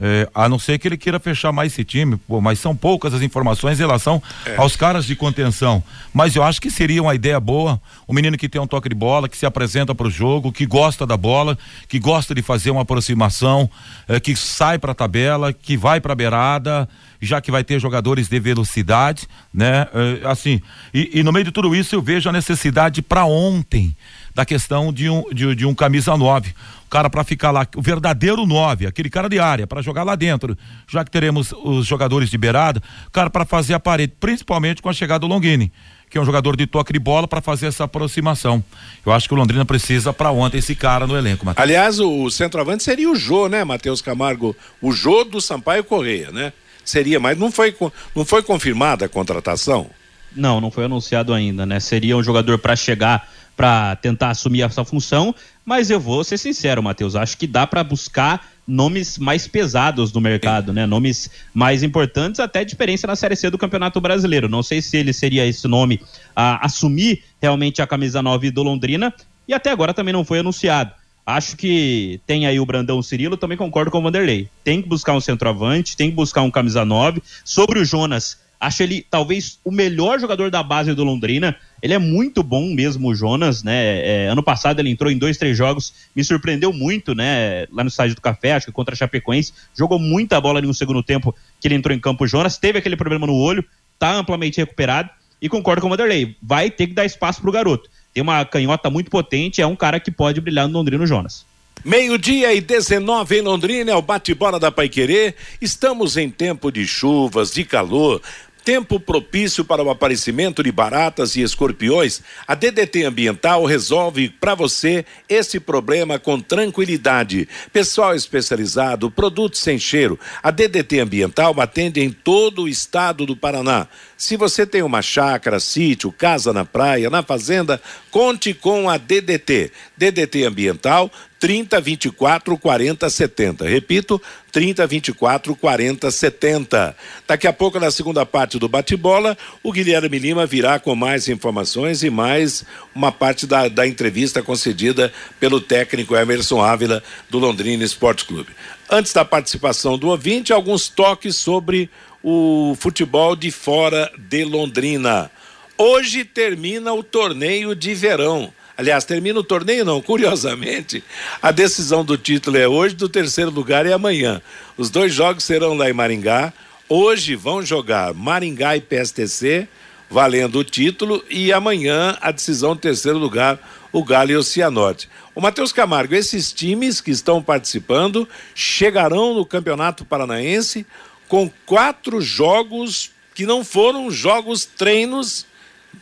é, 0.00 0.28
a 0.34 0.48
não 0.48 0.58
ser 0.58 0.78
que 0.78 0.88
ele 0.88 0.96
queira 0.96 1.20
fechar 1.20 1.52
mais 1.52 1.72
esse 1.72 1.84
time, 1.84 2.16
pô, 2.16 2.40
mas 2.40 2.58
são 2.58 2.74
poucas 2.74 3.14
as 3.14 3.22
informações 3.22 3.78
em 3.78 3.82
relação 3.82 4.22
é. 4.44 4.56
aos 4.56 4.74
caras 4.74 5.04
de 5.04 5.14
contenção. 5.14 5.82
Mas 6.12 6.34
eu 6.34 6.42
acho 6.42 6.60
que 6.60 6.70
seria 6.70 7.02
uma 7.02 7.14
ideia 7.14 7.38
boa. 7.38 7.80
Um 8.08 8.14
menino 8.14 8.36
que 8.36 8.48
tem 8.48 8.60
um 8.60 8.66
toque 8.66 8.88
de 8.88 8.94
bola, 8.94 9.28
que 9.28 9.36
se 9.36 9.46
apresenta 9.46 9.94
para 9.94 10.06
o 10.06 10.10
jogo, 10.10 10.50
que 10.50 10.66
gosta 10.66 11.06
da 11.06 11.16
bola, 11.16 11.56
que 11.88 11.98
gosta 11.98 12.34
de 12.34 12.42
fazer 12.42 12.70
uma 12.70 12.82
aproximação, 12.82 13.70
é, 14.08 14.18
que 14.18 14.34
sai 14.34 14.78
para 14.78 14.92
a 14.92 14.94
tabela, 14.94 15.52
que 15.52 15.76
vai 15.76 16.00
para 16.00 16.12
a 16.12 16.16
beirada, 16.16 16.88
já 17.20 17.40
que 17.40 17.50
vai 17.52 17.62
ter 17.62 17.80
jogadores 17.80 18.28
de 18.28 18.40
velocidade, 18.40 19.28
né? 19.54 19.86
É, 19.94 20.28
assim, 20.28 20.60
e, 20.92 21.20
e 21.20 21.22
no 21.22 21.32
meio 21.32 21.44
de 21.44 21.52
tudo 21.52 21.74
isso 21.74 21.94
eu 21.94 22.02
vejo 22.02 22.28
a 22.28 22.32
necessidade 22.32 23.00
para 23.00 23.24
ontem 23.24 23.94
da 24.34 24.44
questão 24.44 24.92
de 24.92 25.08
um, 25.08 25.24
de, 25.32 25.54
de 25.54 25.66
um 25.66 25.74
camisa 25.74 26.16
9 26.16 26.54
cara 26.92 27.08
para 27.08 27.24
ficar 27.24 27.50
lá, 27.50 27.66
o 27.74 27.80
verdadeiro 27.80 28.44
nove, 28.44 28.86
aquele 28.86 29.08
cara 29.08 29.26
de 29.26 29.38
área, 29.38 29.66
para 29.66 29.80
jogar 29.80 30.02
lá 30.02 30.14
dentro, 30.14 30.54
já 30.86 31.02
que 31.02 31.10
teremos 31.10 31.50
os 31.64 31.86
jogadores 31.86 32.28
de 32.28 32.36
beirada, 32.36 32.82
cara 33.10 33.30
para 33.30 33.46
fazer 33.46 33.72
a 33.72 33.80
parede, 33.80 34.12
principalmente 34.20 34.82
com 34.82 34.90
a 34.90 34.92
chegada 34.92 35.20
do 35.20 35.26
Longini, 35.26 35.72
que 36.10 36.18
é 36.18 36.20
um 36.20 36.24
jogador 36.26 36.54
de 36.54 36.66
toque 36.66 36.92
de 36.92 36.98
bola 36.98 37.26
para 37.26 37.40
fazer 37.40 37.68
essa 37.68 37.84
aproximação. 37.84 38.62
Eu 39.06 39.10
acho 39.10 39.26
que 39.26 39.32
o 39.32 39.38
Londrina 39.38 39.64
precisa 39.64 40.12
para 40.12 40.30
ontem 40.30 40.58
esse 40.58 40.74
cara 40.74 41.06
no 41.06 41.16
elenco, 41.16 41.46
Matheus. 41.46 41.62
Aliás, 41.62 41.98
o 41.98 42.28
centroavante 42.28 42.82
seria 42.82 43.10
o 43.10 43.16
Jô, 43.16 43.48
né, 43.48 43.64
Matheus 43.64 44.02
Camargo? 44.02 44.54
O 44.78 44.92
Jô 44.92 45.24
do 45.24 45.40
Sampaio 45.40 45.84
Correia, 45.84 46.30
né? 46.30 46.52
Seria, 46.84 47.18
mas 47.18 47.38
não 47.38 47.50
foi, 47.50 47.74
não 48.14 48.26
foi 48.26 48.42
confirmada 48.42 49.06
a 49.06 49.08
contratação? 49.08 49.88
Não, 50.36 50.60
não 50.60 50.70
foi 50.70 50.84
anunciado 50.84 51.32
ainda, 51.32 51.64
né? 51.64 51.80
Seria 51.80 52.18
um 52.18 52.22
jogador 52.22 52.58
para 52.58 52.76
chegar 52.76 53.26
para 53.56 53.96
tentar 53.96 54.30
assumir 54.30 54.62
essa 54.62 54.84
função, 54.84 55.34
mas 55.64 55.90
eu 55.90 56.00
vou 56.00 56.24
ser 56.24 56.38
sincero, 56.38 56.82
Matheus, 56.82 57.14
acho 57.14 57.36
que 57.36 57.46
dá 57.46 57.66
para 57.66 57.84
buscar 57.84 58.48
nomes 58.66 59.18
mais 59.18 59.46
pesados 59.46 60.12
no 60.12 60.20
mercado, 60.20 60.72
né? 60.72 60.86
Nomes 60.86 61.30
mais 61.52 61.82
importantes, 61.82 62.40
até 62.40 62.62
experiência 62.62 63.06
na 63.06 63.16
Série 63.16 63.36
C 63.36 63.50
do 63.50 63.58
Campeonato 63.58 64.00
Brasileiro. 64.00 64.48
Não 64.48 64.62
sei 64.62 64.80
se 64.80 64.96
ele 64.96 65.12
seria 65.12 65.46
esse 65.46 65.66
nome 65.66 66.00
a 66.34 66.64
assumir 66.64 67.22
realmente 67.40 67.82
a 67.82 67.86
camisa 67.86 68.22
9 68.22 68.50
do 68.50 68.62
Londrina 68.62 69.12
e 69.46 69.54
até 69.54 69.70
agora 69.70 69.92
também 69.92 70.12
não 70.12 70.24
foi 70.24 70.38
anunciado. 70.38 70.92
Acho 71.24 71.56
que 71.56 72.20
tem 72.26 72.46
aí 72.46 72.58
o 72.58 72.66
Brandão 72.66 73.00
Cirilo, 73.00 73.36
também 73.36 73.56
concordo 73.56 73.90
com 73.90 73.98
o 73.98 74.02
Vanderlei. 74.02 74.48
Tem 74.64 74.82
que 74.82 74.88
buscar 74.88 75.12
um 75.12 75.20
centroavante, 75.20 75.96
tem 75.96 76.10
que 76.10 76.16
buscar 76.16 76.42
um 76.42 76.50
camisa 76.50 76.84
9. 76.84 77.22
Sobre 77.44 77.78
o 77.78 77.84
Jonas, 77.84 78.38
Acho 78.62 78.84
ele 78.84 79.04
talvez 79.10 79.58
o 79.64 79.72
melhor 79.72 80.20
jogador 80.20 80.48
da 80.48 80.62
base 80.62 80.94
do 80.94 81.02
Londrina. 81.02 81.56
Ele 81.82 81.94
é 81.94 81.98
muito 81.98 82.44
bom 82.44 82.72
mesmo, 82.72 83.08
o 83.08 83.14
Jonas, 83.14 83.64
né? 83.64 83.98
É, 84.06 84.28
ano 84.28 84.40
passado 84.40 84.78
ele 84.78 84.88
entrou 84.88 85.10
em 85.10 85.18
dois, 85.18 85.36
três 85.36 85.58
jogos, 85.58 85.92
me 86.14 86.22
surpreendeu 86.22 86.72
muito, 86.72 87.12
né? 87.12 87.66
Lá 87.72 87.82
no 87.82 87.88
estádio 87.88 88.14
do 88.14 88.20
Café, 88.20 88.52
acho 88.52 88.66
que 88.66 88.72
contra 88.72 88.94
a 88.94 88.96
Chapecoense. 88.96 89.52
Jogou 89.76 89.98
muita 89.98 90.40
bola 90.40 90.60
ali 90.60 90.68
no 90.68 90.74
segundo 90.74 91.02
tempo 91.02 91.34
que 91.60 91.66
ele 91.66 91.74
entrou 91.74 91.92
em 91.92 91.98
campo. 91.98 92.22
O 92.22 92.28
Jonas 92.28 92.56
teve 92.56 92.78
aquele 92.78 92.94
problema 92.94 93.26
no 93.26 93.34
olho, 93.34 93.64
tá 93.98 94.14
amplamente 94.14 94.58
recuperado. 94.58 95.10
E 95.40 95.48
concordo 95.48 95.80
com 95.80 95.88
o 95.88 95.90
Vanderlei, 95.90 96.36
vai 96.40 96.70
ter 96.70 96.86
que 96.86 96.94
dar 96.94 97.04
espaço 97.04 97.40
pro 97.42 97.50
garoto. 97.50 97.90
Tem 98.14 98.22
uma 98.22 98.44
canhota 98.44 98.88
muito 98.88 99.10
potente, 99.10 99.60
é 99.60 99.66
um 99.66 99.74
cara 99.74 99.98
que 99.98 100.12
pode 100.12 100.40
brilhar 100.40 100.68
no 100.68 100.78
Londrina, 100.78 101.04
Jonas. 101.04 101.44
Meio-dia 101.84 102.54
e 102.54 102.60
19 102.60 103.38
em 103.38 103.40
Londrina, 103.40 103.90
é 103.90 103.96
o 103.96 104.00
bate-bola 104.00 104.60
da 104.60 104.70
Paiquerê. 104.70 105.34
Estamos 105.60 106.16
em 106.16 106.30
tempo 106.30 106.70
de 106.70 106.86
chuvas, 106.86 107.50
de 107.50 107.64
calor, 107.64 108.22
Tempo 108.64 109.00
propício 109.00 109.64
para 109.64 109.82
o 109.82 109.90
aparecimento 109.90 110.62
de 110.62 110.70
baratas 110.70 111.34
e 111.34 111.42
escorpiões, 111.42 112.22
a 112.46 112.54
DDT 112.54 113.02
Ambiental 113.02 113.64
resolve 113.64 114.28
para 114.28 114.54
você 114.54 115.04
esse 115.28 115.58
problema 115.58 116.16
com 116.16 116.40
tranquilidade. 116.40 117.48
Pessoal 117.72 118.14
especializado, 118.14 119.10
produtos 119.10 119.58
sem 119.58 119.80
cheiro. 119.80 120.18
A 120.40 120.52
DDT 120.52 121.00
Ambiental 121.00 121.60
atende 121.60 122.00
em 122.00 122.12
todo 122.12 122.62
o 122.62 122.68
estado 122.68 123.26
do 123.26 123.36
Paraná. 123.36 123.88
Se 124.16 124.36
você 124.36 124.64
tem 124.64 124.82
uma 124.82 125.02
chácara, 125.02 125.58
sítio, 125.58 126.12
casa 126.12 126.52
na 126.52 126.64
praia, 126.64 127.10
na 127.10 127.24
fazenda, 127.24 127.82
conte 128.12 128.54
com 128.54 128.88
a 128.88 128.96
DDT. 128.96 129.72
DDT 129.96 130.44
Ambiental 130.44 131.10
30 131.42 131.80
24 131.80 132.56
40 132.56 133.10
70. 133.10 133.66
Repito, 133.66 134.22
30 134.52 134.86
24 134.86 135.56
40 135.56 136.08
70. 136.08 136.96
Daqui 137.26 137.48
a 137.48 137.52
pouco, 137.52 137.80
na 137.80 137.90
segunda 137.90 138.24
parte 138.24 138.60
do 138.60 138.68
bate-bola, 138.68 139.36
o 139.60 139.72
Guilherme 139.72 140.20
Lima 140.20 140.46
virá 140.46 140.78
com 140.78 140.94
mais 140.94 141.28
informações 141.28 142.04
e 142.04 142.10
mais 142.10 142.64
uma 142.94 143.10
parte 143.10 143.44
da, 143.44 143.66
da 143.66 143.84
entrevista 143.84 144.40
concedida 144.40 145.12
pelo 145.40 145.60
técnico 145.60 146.14
Emerson 146.14 146.62
Ávila 146.62 147.02
do 147.28 147.40
Londrina 147.40 147.82
Esporte 147.82 148.24
Clube. 148.24 148.52
Antes 148.88 149.12
da 149.12 149.24
participação 149.24 149.98
do 149.98 150.10
ouvinte, 150.10 150.52
alguns 150.52 150.88
toques 150.88 151.34
sobre 151.34 151.90
o 152.22 152.76
futebol 152.78 153.34
de 153.34 153.50
fora 153.50 154.08
de 154.16 154.44
Londrina. 154.44 155.28
Hoje 155.76 156.24
termina 156.24 156.92
o 156.92 157.02
torneio 157.02 157.74
de 157.74 157.94
verão. 157.94 158.52
Aliás, 158.82 159.04
termina 159.04 159.38
o 159.38 159.44
torneio, 159.44 159.84
não. 159.84 160.02
Curiosamente, 160.02 161.04
a 161.40 161.52
decisão 161.52 162.04
do 162.04 162.18
título 162.18 162.56
é 162.56 162.66
hoje, 162.66 162.96
do 162.96 163.08
terceiro 163.08 163.48
lugar 163.48 163.86
é 163.86 163.92
amanhã. 163.92 164.42
Os 164.76 164.90
dois 164.90 165.14
jogos 165.14 165.44
serão 165.44 165.74
lá 165.74 165.88
em 165.88 165.92
Maringá. 165.92 166.52
Hoje 166.88 167.36
vão 167.36 167.64
jogar 167.64 168.12
Maringá 168.12 168.76
e 168.76 168.80
PSTC, 168.80 169.68
valendo 170.10 170.58
o 170.58 170.64
título, 170.64 171.24
e 171.30 171.52
amanhã 171.52 172.18
a 172.20 172.32
decisão 172.32 172.74
do 172.74 172.80
terceiro 172.80 173.18
lugar, 173.18 173.56
o 173.92 174.02
Galo 174.02 174.32
e 174.32 174.36
o 174.36 174.42
Cianorte. 174.42 175.08
O 175.32 175.40
Matheus 175.40 175.70
Camargo, 175.70 176.16
esses 176.16 176.52
times 176.52 177.00
que 177.00 177.12
estão 177.12 177.40
participando 177.40 178.28
chegarão 178.52 179.32
no 179.32 179.46
Campeonato 179.46 180.04
Paranaense 180.04 180.84
com 181.28 181.48
quatro 181.64 182.20
jogos 182.20 183.12
que 183.32 183.46
não 183.46 183.64
foram 183.64 184.10
jogos 184.10 184.64
treinos, 184.64 185.46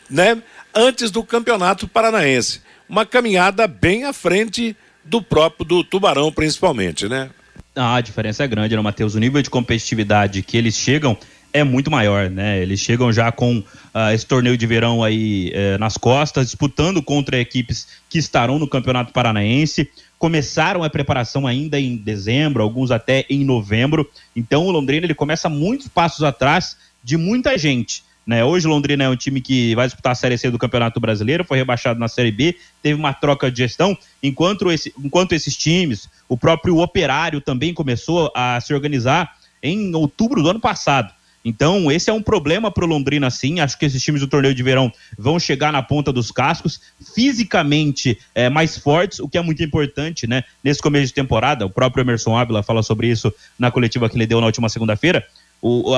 né, 0.09 0.43
antes 0.75 1.11
do 1.11 1.23
Campeonato 1.23 1.89
Paranaense. 1.89 2.61
Uma 2.89 3.07
caminhada 3.07 3.67
bem 3.67 4.05
à 4.05 4.12
frente 4.12 4.77
do 5.05 5.23
próprio 5.23 5.65
do 5.65 5.85
Tubarão, 5.85 6.33
principalmente, 6.33 7.09
né? 7.09 7.31
Ah, 7.75 7.97
a 7.97 8.00
diferença 8.00 8.45
é 8.45 8.49
grande, 8.49 8.75
né, 8.75 8.83
Matheus? 8.83 9.15
O 9.15 9.21
nível 9.21 9.41
de 9.41 9.49
competitividade 9.49 10.43
que 10.43 10.57
eles 10.57 10.75
chegam 10.75 11.17
é 11.53 11.65
muito 11.65 11.91
maior, 11.91 12.31
né? 12.31 12.61
Eles 12.61 12.81
chegam 12.81 13.12
já 13.12 13.31
com 13.33 13.59
uh, 13.59 14.12
esse 14.12 14.27
torneio 14.27 14.57
de 14.57 14.67
verão 14.67 15.03
aí 15.03 15.53
uh, 15.53 15.79
nas 15.79 15.97
costas, 15.97 16.47
disputando 16.47 17.03
contra 17.03 17.39
equipes 17.39 17.87
que 18.09 18.19
estarão 18.19 18.59
no 18.59 18.69
Campeonato 18.69 19.12
Paranaense 19.12 19.89
começaram 20.21 20.85
a 20.85 20.91
preparação 20.91 21.47
ainda 21.47 21.81
em 21.81 21.97
dezembro, 21.97 22.62
alguns 22.62 22.91
até 22.91 23.25
em 23.31 23.43
novembro. 23.43 24.09
Então 24.37 24.67
o 24.67 24.71
Londrina 24.71 25.07
ele 25.07 25.15
começa 25.15 25.49
muitos 25.49 25.89
passos 25.89 26.23
atrás 26.23 26.77
de 27.03 27.17
muita 27.17 27.57
gente. 27.57 28.05
Né? 28.27 28.45
Hoje 28.45 28.67
Londrina 28.67 29.05
é 29.05 29.09
um 29.09 29.17
time 29.17 29.41
que 29.41 29.75
vai 29.75 29.87
disputar 29.87 30.12
a 30.12 30.15
Série 30.15 30.39
C 30.39 30.50
do 30.50 30.59
Campeonato 30.59 31.00
Brasileiro, 31.00 31.45
foi 31.45 31.59
rebaixado 31.59 31.99
na 31.99 32.09
Série 32.09 32.31
B, 32.31 32.57
teve 32.83 32.99
uma 32.99 33.12
troca 33.12 33.50
de 33.50 33.59
gestão, 33.59 33.97
enquanto, 34.23 34.71
esse, 34.71 34.93
enquanto 34.99 35.33
esses 35.33 35.57
times, 35.57 36.09
o 36.29 36.37
próprio 36.37 36.79
Operário 36.79 37.41
também 37.41 37.75
começou 37.75 38.31
a 38.35 38.61
se 38.61 38.73
organizar 38.73 39.37
em 39.62 39.95
outubro 39.95 40.43
do 40.43 40.50
ano 40.50 40.61
passado. 40.61 41.12
Então, 41.45 41.91
esse 41.91 42.11
é 42.11 42.12
um 42.12 42.23
problema 42.23 42.71
para 42.71 42.85
o 42.85 42.87
Londrina, 42.87 43.31
sim. 43.31 43.61
Acho 43.61 43.79
que 43.79 43.87
esses 43.87 44.03
times 44.03 44.21
do 44.21 44.27
torneio 44.27 44.55
de 44.55 44.62
verão 44.62 44.93
vão 45.19 45.41
chegar 45.41 45.73
na 45.73 45.83
ponta 45.83 46.12
dos 46.12 46.31
cascos, 46.31 46.81
fisicamente 47.15 48.19
é, 48.35 48.50
mais 48.50 48.77
fortes, 48.77 49.21
o 49.21 49.29
que 49.29 49.39
é 49.39 49.43
muito 49.43 49.62
importante, 49.62 50.27
né? 50.27 50.45
Nesse 50.62 50.83
começo 50.83 51.07
de 51.07 51.15
temporada, 51.15 51.65
o 51.65 51.71
próprio 51.71 52.03
Emerson 52.03 52.37
Ávila 52.37 52.62
fala 52.62 52.83
sobre 52.83 53.09
isso 53.09 53.33
na 53.59 53.71
coletiva 53.71 54.09
que 54.09 54.17
ele 54.17 54.27
deu 54.27 54.39
na 54.41 54.47
última 54.47 54.69
segunda-feira. 54.69 55.27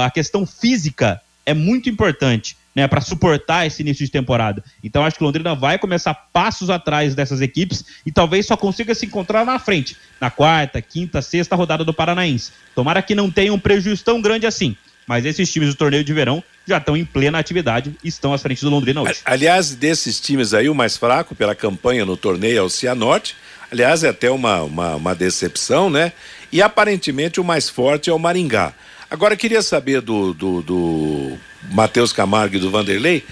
A 0.05 0.11
questão 0.11 0.47
física 0.47 1.21
é 1.45 1.55
muito 1.55 1.89
importante. 1.89 2.57
Né, 2.75 2.89
para 2.89 3.03
suportar 3.03 3.67
esse 3.67 3.83
início 3.83 4.03
de 4.03 4.11
temporada. 4.11 4.65
Então 4.83 5.05
acho 5.05 5.19
que 5.19 5.23
Londrina 5.23 5.55
vai 5.55 5.79
começar 5.79 6.15
passos 6.15 6.71
atrás 6.71 7.15
dessas 7.15 7.43
equipes 7.43 7.85
e 8.07 8.11
talvez 8.11 8.47
só 8.47 8.57
consiga 8.57 8.95
se 8.95 9.05
encontrar 9.05 9.45
na 9.45 9.59
frente, 9.59 9.95
na 10.19 10.31
quarta, 10.31 10.81
quinta, 10.81 11.21
sexta 11.21 11.55
rodada 11.55 11.85
do 11.85 11.93
Paranaense. 11.93 12.51
Tomara 12.75 13.03
que 13.03 13.15
não 13.15 13.31
tenha 13.31 13.53
um 13.53 13.59
prejuízo 13.59 14.03
tão 14.03 14.23
grande 14.23 14.47
assim. 14.47 14.75
Mas 15.07 15.27
esses 15.27 15.53
times 15.53 15.69
do 15.69 15.75
torneio 15.75 16.05
de 16.05 16.13
verão 16.13 16.43
já 16.67 16.79
estão 16.79 16.97
em 16.97 17.05
plena 17.05 17.39
atividade 17.39 17.95
e 18.03 18.09
estão 18.09 18.33
à 18.33 18.39
frente 18.39 18.63
do 18.63 18.71
Londrina 18.71 19.03
hoje. 19.03 19.21
Aliás, 19.25 19.75
desses 19.75 20.21
times 20.21 20.55
aí, 20.55 20.69
o 20.69 20.75
mais 20.75 20.97
fraco 20.97 21.35
pela 21.35 21.55
campanha 21.55 22.05
no 22.05 22.17
torneio 22.17 22.59
é 22.59 22.63
o 22.63 22.71
Cianorte. 22.71 23.37
Aliás, 23.71 24.05
é 24.05 24.09
até 24.09 24.31
uma, 24.31 24.63
uma, 24.63 24.97
uma 24.97 25.15
decepção, 25.15 25.91
né? 25.91 26.13
E 26.53 26.63
aparentemente 26.63 27.41
o 27.41 27.45
mais 27.45 27.69
forte 27.69 28.11
é 28.11 28.13
o 28.13 28.19
Maringá. 28.19 28.73
Agora, 29.13 29.37
queria 29.37 29.61
saber 29.61 30.01
do, 30.01 30.33
do, 30.33 30.63
do 30.63 31.39
Matheus 31.71 32.15
Camargo 32.15 32.57
e 32.57 32.59
do 32.59 32.71
Vanderlei, 32.71 33.23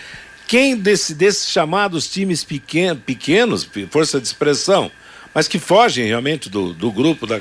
quem 0.47 0.77
desse, 0.77 1.15
desses 1.15 1.49
chamados 1.49 2.07
times 2.07 2.45
pequen, 2.45 2.95
pequenos, 2.95 3.67
força 3.89 4.21
de 4.21 4.27
expressão, 4.27 4.93
mas 5.33 5.49
que 5.49 5.59
fogem 5.59 6.05
realmente 6.05 6.51
do, 6.51 6.75
do 6.75 6.93
grupo, 6.93 7.27
da, 7.27 7.41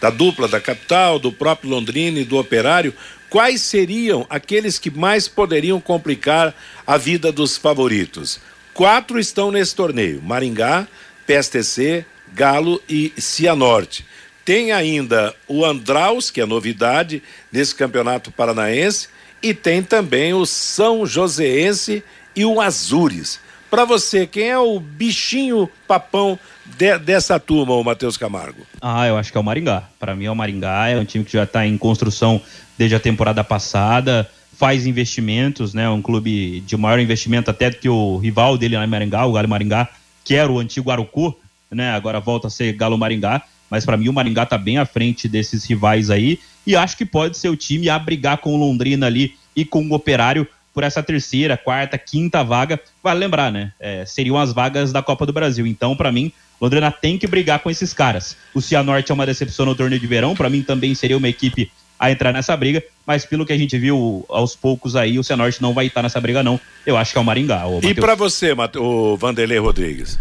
da 0.00 0.10
dupla 0.10 0.48
da 0.48 0.60
capital, 0.60 1.20
do 1.20 1.30
próprio 1.30 1.70
Londrina 1.70 2.18
e 2.18 2.24
do 2.24 2.38
Operário, 2.38 2.92
quais 3.30 3.62
seriam 3.62 4.26
aqueles 4.28 4.80
que 4.80 4.90
mais 4.90 5.28
poderiam 5.28 5.80
complicar 5.80 6.52
a 6.84 6.96
vida 6.96 7.30
dos 7.30 7.56
favoritos? 7.56 8.40
Quatro 8.74 9.16
estão 9.16 9.52
nesse 9.52 9.76
torneio: 9.76 10.20
Maringá, 10.20 10.88
PSTC, 11.24 12.04
Galo 12.34 12.82
e 12.88 13.12
Cianorte. 13.16 14.04
Tem 14.46 14.70
ainda 14.70 15.34
o 15.48 15.64
Andraus, 15.64 16.30
que 16.30 16.40
é 16.40 16.46
novidade 16.46 17.20
nesse 17.50 17.74
campeonato 17.74 18.30
paranaense, 18.30 19.08
e 19.42 19.52
tem 19.52 19.82
também 19.82 20.32
o 20.34 20.46
São 20.46 21.04
Joséense 21.04 22.00
e 22.34 22.44
o 22.44 22.60
Azures. 22.60 23.40
Para 23.68 23.84
você, 23.84 24.24
quem 24.24 24.48
é 24.48 24.56
o 24.56 24.78
bichinho 24.78 25.68
papão 25.88 26.38
de, 26.64 26.96
dessa 26.96 27.40
turma, 27.40 27.74
o 27.74 27.82
Matheus 27.82 28.16
Camargo? 28.16 28.64
Ah, 28.80 29.08
eu 29.08 29.18
acho 29.18 29.32
que 29.32 29.36
é 29.36 29.40
o 29.40 29.44
Maringá. 29.44 29.82
Para 29.98 30.14
mim 30.14 30.26
é 30.26 30.30
o 30.30 30.36
Maringá, 30.36 30.90
é 30.90 30.96
um 30.96 31.04
time 31.04 31.24
que 31.24 31.32
já 31.32 31.42
está 31.42 31.66
em 31.66 31.76
construção 31.76 32.40
desde 32.78 32.94
a 32.94 33.00
temporada 33.00 33.42
passada, 33.42 34.30
faz 34.56 34.86
investimentos, 34.86 35.74
né? 35.74 35.90
Um 35.90 36.00
clube 36.00 36.60
de 36.60 36.76
maior 36.76 37.00
investimento 37.00 37.50
até 37.50 37.68
do 37.68 37.78
que 37.78 37.88
o 37.88 38.16
rival 38.18 38.56
dele 38.56 38.76
lá 38.76 38.84
em 38.84 38.88
Maringá, 38.88 39.26
o 39.26 39.32
Galo 39.32 39.48
Maringá, 39.48 39.88
que 40.24 40.36
era 40.36 40.50
o 40.50 40.60
antigo 40.60 40.92
Arucu, 40.92 41.36
né? 41.68 41.90
Agora 41.90 42.20
volta 42.20 42.46
a 42.46 42.50
ser 42.50 42.72
Galo 42.74 42.96
Maringá. 42.96 43.42
Mas 43.70 43.84
para 43.84 43.96
mim 43.96 44.08
o 44.08 44.12
Maringá 44.12 44.44
está 44.44 44.58
bem 44.58 44.78
à 44.78 44.86
frente 44.86 45.28
desses 45.28 45.64
rivais 45.64 46.10
aí 46.10 46.38
e 46.66 46.74
acho 46.74 46.96
que 46.96 47.04
pode 47.04 47.38
ser 47.38 47.48
o 47.48 47.56
time 47.56 47.88
a 47.88 47.98
brigar 47.98 48.38
com 48.38 48.54
o 48.54 48.56
Londrina 48.56 49.06
ali 49.06 49.34
e 49.54 49.64
com 49.64 49.82
o 49.86 49.92
Operário 49.92 50.46
por 50.74 50.84
essa 50.84 51.02
terceira, 51.02 51.56
quarta, 51.56 51.96
quinta 51.96 52.44
vaga. 52.44 52.78
Vale 53.02 53.20
lembrar, 53.20 53.50
né? 53.50 53.72
É, 53.80 54.04
seriam 54.04 54.36
as 54.36 54.52
vagas 54.52 54.92
da 54.92 55.02
Copa 55.02 55.24
do 55.24 55.32
Brasil. 55.32 55.66
Então, 55.66 55.96
para 55.96 56.12
mim, 56.12 56.30
Londrina 56.60 56.92
tem 56.92 57.16
que 57.16 57.26
brigar 57.26 57.60
com 57.60 57.70
esses 57.70 57.94
caras. 57.94 58.36
O 58.54 58.60
Cianorte 58.60 59.10
é 59.10 59.14
uma 59.14 59.24
decepção 59.24 59.64
no 59.64 59.74
torneio 59.74 59.98
de 59.98 60.06
verão. 60.06 60.34
Para 60.34 60.50
mim, 60.50 60.62
também 60.62 60.94
seria 60.94 61.16
uma 61.16 61.28
equipe 61.28 61.70
a 61.98 62.10
entrar 62.10 62.30
nessa 62.30 62.54
briga. 62.54 62.84
Mas 63.06 63.24
pelo 63.24 63.46
que 63.46 63.54
a 63.54 63.56
gente 63.56 63.78
viu 63.78 64.26
aos 64.28 64.54
poucos 64.54 64.96
aí, 64.96 65.18
o 65.18 65.24
Cianorte 65.24 65.62
não 65.62 65.72
vai 65.72 65.86
estar 65.86 66.02
nessa 66.02 66.20
briga, 66.20 66.42
não. 66.42 66.60
Eu 66.84 66.96
acho 66.96 67.12
que 67.12 67.18
é 67.18 67.20
o 67.22 67.24
Maringá. 67.24 67.66
O 67.66 67.80
e 67.82 67.94
para 67.94 68.14
você, 68.14 68.54
o 68.78 69.16
Vanderlei 69.16 69.58
Rodrigues? 69.58 70.18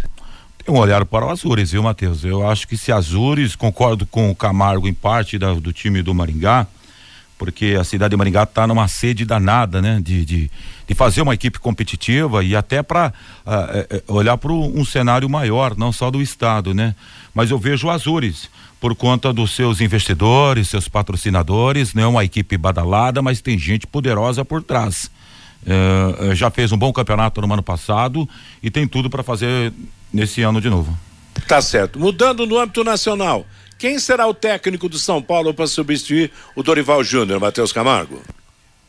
Tem 0.66 0.74
um 0.74 0.80
olhar 0.80 1.06
para 1.06 1.28
o 1.28 1.30
Azures, 1.30 1.74
viu, 1.74 1.84
Matheus? 1.84 2.24
Eu 2.24 2.50
acho 2.50 2.68
que 2.68 2.76
se 2.76 2.92
Azures, 2.92 3.56
concordo 3.56 4.04
com 4.04 4.32
o 4.32 4.36
Camargo 4.36 4.88
em 4.88 4.96
parte 4.96 5.38
da, 5.38 5.54
do 5.54 5.72
time 5.72 6.02
do 6.02 6.12
Maringá, 6.12 6.66
porque 7.38 7.78
a 7.80 7.84
cidade 7.84 8.10
de 8.10 8.18
Maringá 8.18 8.42
está 8.42 8.66
numa 8.66 8.88
sede 8.88 9.26
danada, 9.26 9.80
né? 9.80 10.02
De, 10.02 10.26
de, 10.26 10.52
de, 10.88 10.96
fazer 10.96 11.22
uma 11.22 11.36
equipe 11.36 11.60
competitiva 11.60 12.44
e 12.44 12.56
até 12.56 12.82
para 12.82 13.14
uh, 13.46 13.52
é, 13.52 13.88
é, 13.92 14.04
olhar 14.08 14.38
para 14.40 14.52
um 14.52 14.84
cenário 14.84 15.30
maior, 15.30 15.78
não 15.78 15.92
só 15.92 16.10
do 16.10 16.20
estado, 16.20 16.74
né? 16.74 16.96
Mas 17.32 17.52
eu 17.52 17.60
vejo 17.60 17.86
o 17.86 17.92
Azures 17.92 18.50
por 18.82 18.96
conta 18.96 19.32
dos 19.32 19.52
seus 19.52 19.82
investidores, 19.82 20.70
seus 20.70 20.88
patrocinadores, 20.88 21.94
não 21.94 22.02
é 22.02 22.08
uma 22.08 22.24
equipe 22.24 22.58
badalada, 22.58 23.22
mas 23.22 23.40
tem 23.40 23.60
gente 23.60 23.86
poderosa 23.86 24.44
por 24.44 24.64
trás. 24.64 25.12
Uh, 25.62 26.34
já 26.34 26.50
fez 26.50 26.72
um 26.72 26.78
bom 26.78 26.92
campeonato 26.92 27.40
no 27.40 27.54
ano 27.54 27.64
passado 27.64 28.28
e 28.64 28.72
tem 28.72 28.88
tudo 28.88 29.12
para 29.12 29.22
fazer 29.22 29.72
nesse 30.16 30.42
ano 30.42 30.62
de 30.62 30.70
novo. 30.70 30.98
Tá 31.48 31.62
certo. 31.62 32.00
Mudando 32.00 32.46
no 32.46 32.58
âmbito 32.58 32.84
nacional, 32.84 33.46
quem 33.78 34.00
será 34.00 34.26
o 34.26 34.34
técnico 34.34 34.88
do 34.88 34.98
São 34.98 35.22
Paulo 35.22 35.54
para 35.54 35.68
substituir 35.68 36.32
o 36.56 36.64
Dorival 36.64 37.04
Júnior, 37.04 37.40
Matheus 37.40 37.72
Camargo? 37.72 38.22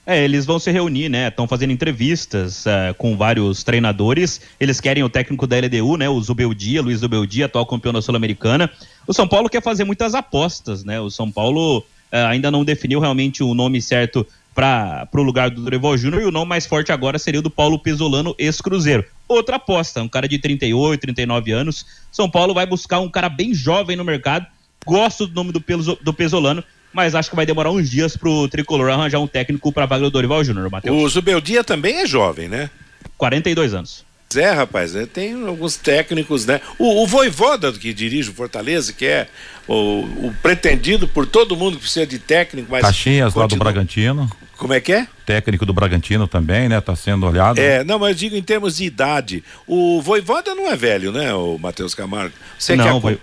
É, 0.07 0.23
eles 0.23 0.47
vão 0.47 0.61
se 0.61 0.71
reunir, 0.71 1.09
né? 1.09 1.27
Estão 1.27 1.49
fazendo 1.49 1.73
entrevistas 1.73 2.65
uh, 2.65 2.95
com 2.97 3.17
vários 3.17 3.65
treinadores. 3.65 4.41
Eles 4.61 4.81
querem 4.81 5.03
o 5.03 5.09
técnico 5.09 5.49
da 5.49 5.57
LDU, 5.59 5.97
né? 5.97 6.09
O 6.09 6.21
Zubeldia, 6.21 6.81
Luiz 6.81 7.01
Zubeldia, 7.01 7.47
atual 7.47 7.67
campeão 7.67 7.93
da 7.93 8.01
Sul-Americana. 8.01 8.71
O 9.05 9.13
São 9.13 9.27
Paulo 9.27 9.49
quer 9.49 9.61
fazer 9.61 9.83
muitas 9.83 10.15
apostas, 10.15 10.85
né? 10.85 11.01
O 11.01 11.11
São 11.11 11.29
Paulo 11.29 11.79
uh, 11.79 12.27
ainda 12.29 12.53
não 12.53 12.65
definiu 12.65 13.01
realmente 13.01 13.43
o 13.43 13.53
nome 13.53 13.83
certo 13.83 14.25
para 14.57 15.09
o 15.15 15.23
lugar 15.23 15.51
do 15.51 15.61
Dorival 15.61 15.97
Júnior 15.97 16.23
e 16.23 16.25
o 16.25 16.33
nome 16.33 16.49
mais 16.49 16.67
forte 16.67 16.91
agora 16.91 17.19
seria 17.19 17.39
o 17.41 17.43
do 17.43 17.51
Paulo 17.51 17.79
Pesolano, 17.79 18.35
ex-Cruzeiro. 18.39 19.05
Outra 19.29 19.57
aposta, 19.57 20.03
um 20.03 20.09
cara 20.09 20.27
de 20.27 20.39
38, 20.39 20.99
39 21.01 21.53
anos. 21.53 21.87
São 22.11 22.29
Paulo 22.29 22.55
vai 22.55 22.67
buscar 22.67 22.99
um 22.99 23.09
cara 23.09 23.29
bem 23.29 23.55
jovem 23.55 23.97
no 23.97 24.05
mercado 24.05 24.47
Gosto 24.87 25.27
do 25.27 25.35
nome 25.35 25.51
do, 25.51 25.61
do 26.01 26.15
Pesolano, 26.15 26.63
mas 26.93 27.17
acho 27.17 27.29
que 27.29 27.35
vai 27.35 27.45
demorar 27.45 27.73
uns 27.73 27.91
dias 27.91 28.17
pro 28.17 28.47
Tricolor 28.47 28.89
arranjar 28.89 29.19
um 29.19 29.27
técnico 29.27 29.73
para 29.73 29.85
vaga 29.85 30.05
do 30.05 30.11
Dorival 30.11 30.45
Júnior, 30.45 30.71
Matheus. 30.71 30.97
O 30.97 31.09
Zubeldia 31.09 31.65
também 31.65 31.97
é 31.97 32.07
jovem, 32.07 32.49
né? 32.49 32.71
42 33.19 33.75
anos. 33.75 34.07
É, 34.35 34.51
rapaz, 34.51 34.93
né? 34.93 35.07
tem 35.07 35.35
alguns 35.47 35.77
técnicos, 35.77 36.47
né? 36.47 36.61
O, 36.79 37.03
o 37.03 37.07
Voivoda, 37.07 37.73
que 37.73 37.93
dirige 37.93 38.31
o 38.31 38.35
Fortaleza, 38.35 38.93
que 38.93 39.07
é 39.07 39.29
o, 39.67 40.01
o, 40.01 40.35
pretendido 40.41 41.09
por 41.09 41.27
todo 41.27 41.57
mundo 41.57 41.77
que 41.77 41.83
precisa 41.83 42.07
de 42.07 42.19
técnico, 42.19 42.69
mas. 42.71 42.83
Caxias 42.83 43.33
continua... 43.33 43.43
lá 43.43 43.47
do 43.49 43.57
Bragantino. 43.57 44.31
Como 44.57 44.73
é 44.73 44.81
que 44.81 44.93
é? 44.93 45.07
Técnico 45.25 45.67
do 45.67 45.73
Bragantino 45.73 46.27
também, 46.27 46.69
né? 46.69 46.81
Tá 46.81 46.97
sendo 46.97 47.27
olhado. 47.27 47.59
É, 47.59 47.85
não, 47.85 47.99
mas 47.99 48.11
eu 48.11 48.15
digo 48.15 48.37
em 48.37 48.43
termos 48.43 48.79
de 48.79 48.85
idade. 48.85 49.45
O 49.67 50.01
Voivoda 50.01 50.55
não 50.55 50.71
é 50.71 50.77
velho, 50.77 51.13
né, 51.13 51.35
o 51.35 51.59
Matheus 51.59 51.95
Camargo? 51.95 52.35
Você 52.59 52.75
não, 52.75 53.01
quer... 53.01 53.19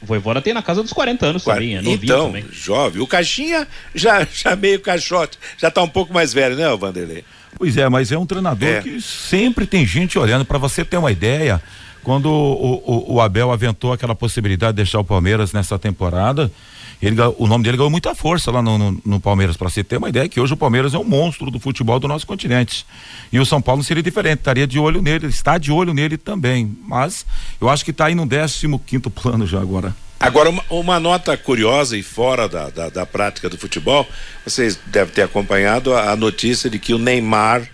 O 0.00 0.06
Voivoda 0.06 0.40
tem 0.40 0.54
na 0.54 0.62
casa 0.62 0.82
dos 0.82 0.92
40 0.92 1.26
anos 1.26 1.44
também, 1.44 1.74
é 1.74 1.82
novinho 1.82 2.00
então, 2.04 2.26
também. 2.26 2.44
jovem. 2.52 3.02
O 3.02 3.06
Caixinha 3.06 3.66
já, 3.94 4.26
já 4.32 4.54
meio 4.54 4.80
caixote, 4.80 5.38
já 5.56 5.70
tá 5.70 5.82
um 5.82 5.88
pouco 5.88 6.14
mais 6.14 6.32
velho, 6.32 6.54
né, 6.54 6.64
Vanderlei? 6.76 7.24
Pois 7.56 7.76
é, 7.76 7.88
mas 7.88 8.12
é 8.12 8.18
um 8.18 8.26
treinador 8.26 8.68
é. 8.68 8.80
que 8.80 9.00
sempre 9.00 9.66
tem 9.66 9.84
gente 9.84 10.16
olhando. 10.16 10.44
Para 10.44 10.58
você 10.58 10.84
ter 10.84 10.96
uma 10.96 11.10
ideia, 11.10 11.60
quando 12.04 12.26
o, 12.26 12.82
o, 12.86 13.14
o 13.14 13.20
Abel 13.20 13.50
aventou 13.50 13.92
aquela 13.92 14.14
possibilidade 14.14 14.72
de 14.72 14.76
deixar 14.76 15.00
o 15.00 15.04
Palmeiras 15.04 15.52
nessa 15.52 15.76
temporada, 15.76 16.52
ele, 17.00 17.16
o 17.38 17.46
nome 17.46 17.62
dele 17.62 17.76
ganhou 17.76 17.90
muita 17.90 18.14
força 18.14 18.50
lá 18.50 18.60
no, 18.60 18.76
no, 18.76 19.00
no 19.04 19.20
Palmeiras, 19.20 19.56
para 19.56 19.70
você 19.70 19.84
ter 19.84 19.98
uma 19.98 20.08
ideia 20.08 20.28
que 20.28 20.40
hoje 20.40 20.54
o 20.54 20.56
Palmeiras 20.56 20.94
é 20.94 20.98
um 20.98 21.04
monstro 21.04 21.50
do 21.50 21.60
futebol 21.60 22.00
do 22.00 22.08
nosso 22.08 22.26
continente. 22.26 22.84
E 23.32 23.38
o 23.38 23.46
São 23.46 23.62
Paulo 23.62 23.84
seria 23.84 24.02
diferente, 24.02 24.38
estaria 24.38 24.66
de 24.66 24.78
olho 24.78 25.00
nele, 25.00 25.26
está 25.26 25.58
de 25.58 25.70
olho 25.70 25.94
nele 25.94 26.16
também. 26.16 26.76
Mas 26.86 27.24
eu 27.60 27.68
acho 27.68 27.84
que 27.84 27.92
está 27.92 28.06
aí 28.06 28.14
no 28.14 28.26
15 28.26 28.66
quinto 28.84 29.10
plano 29.10 29.46
já 29.46 29.60
agora. 29.60 29.94
Agora, 30.18 30.50
uma, 30.50 30.64
uma, 30.68 30.98
nota 30.98 31.36
curiosa 31.36 31.96
e 31.96 32.02
fora 32.02 32.48
da, 32.48 32.68
da, 32.70 32.88
da, 32.88 33.06
prática 33.06 33.48
do 33.48 33.56
futebol, 33.56 34.04
vocês 34.44 34.76
devem 34.86 35.14
ter 35.14 35.22
acompanhado 35.22 35.94
a, 35.94 36.10
a 36.10 36.16
notícia 36.16 36.68
de 36.68 36.80
que 36.80 36.92
o 36.92 36.98
Neymar 36.98 37.68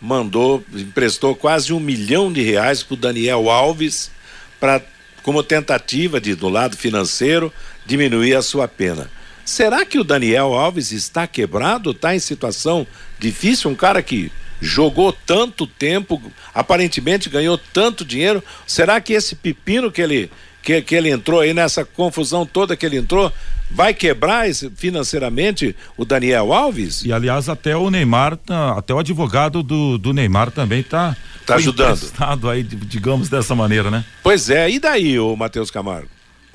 mandou, 0.00 0.62
emprestou 0.72 1.34
quase 1.34 1.72
um 1.72 1.80
milhão 1.80 2.32
de 2.32 2.40
reais 2.40 2.84
para 2.84 2.94
o 2.94 2.96
Daniel 2.96 3.50
Alves 3.50 4.12
para 4.60 4.80
como 5.22 5.42
tentativa 5.42 6.20
de, 6.20 6.34
do 6.34 6.48
lado 6.48 6.76
financeiro, 6.76 7.52
diminuir 7.86 8.34
a 8.34 8.42
sua 8.42 8.66
pena. 8.68 9.10
Será 9.44 9.84
que 9.84 9.98
o 9.98 10.04
Daniel 10.04 10.54
Alves 10.54 10.92
está 10.92 11.26
quebrado? 11.26 11.90
Está 11.90 12.14
em 12.14 12.18
situação 12.18 12.86
difícil? 13.18 13.70
Um 13.70 13.74
cara 13.74 14.02
que 14.02 14.30
jogou 14.60 15.12
tanto 15.12 15.66
tempo, 15.66 16.22
aparentemente 16.54 17.28
ganhou 17.28 17.58
tanto 17.58 18.04
dinheiro. 18.04 18.42
Será 18.66 19.00
que 19.00 19.12
esse 19.12 19.34
pepino 19.34 19.90
que 19.90 20.00
ele, 20.00 20.30
que, 20.62 20.80
que 20.80 20.94
ele 20.94 21.10
entrou 21.10 21.40
aí 21.40 21.52
nessa 21.52 21.84
confusão 21.84 22.46
toda 22.46 22.76
que 22.76 22.86
ele 22.86 22.96
entrou, 22.96 23.32
vai 23.68 23.92
quebrar 23.92 24.46
financeiramente 24.76 25.74
o 25.96 26.04
Daniel 26.04 26.52
Alves? 26.52 27.04
E 27.04 27.12
aliás, 27.12 27.48
até 27.48 27.76
o 27.76 27.90
Neymar, 27.90 28.36
tá, 28.36 28.78
até 28.78 28.94
o 28.94 28.98
advogado 29.00 29.62
do, 29.62 29.98
do 29.98 30.12
Neymar 30.12 30.52
também 30.52 30.80
está 30.80 31.16
tá 31.44 31.56
ajudando. 31.56 31.98
aí, 32.48 32.62
digamos 32.62 33.28
dessa 33.28 33.56
maneira, 33.56 33.90
né? 33.90 34.04
Pois 34.22 34.48
é, 34.48 34.70
e 34.70 34.78
daí, 34.78 35.18
o 35.18 35.34
Matheus 35.34 35.70
Camargo? 35.70 36.08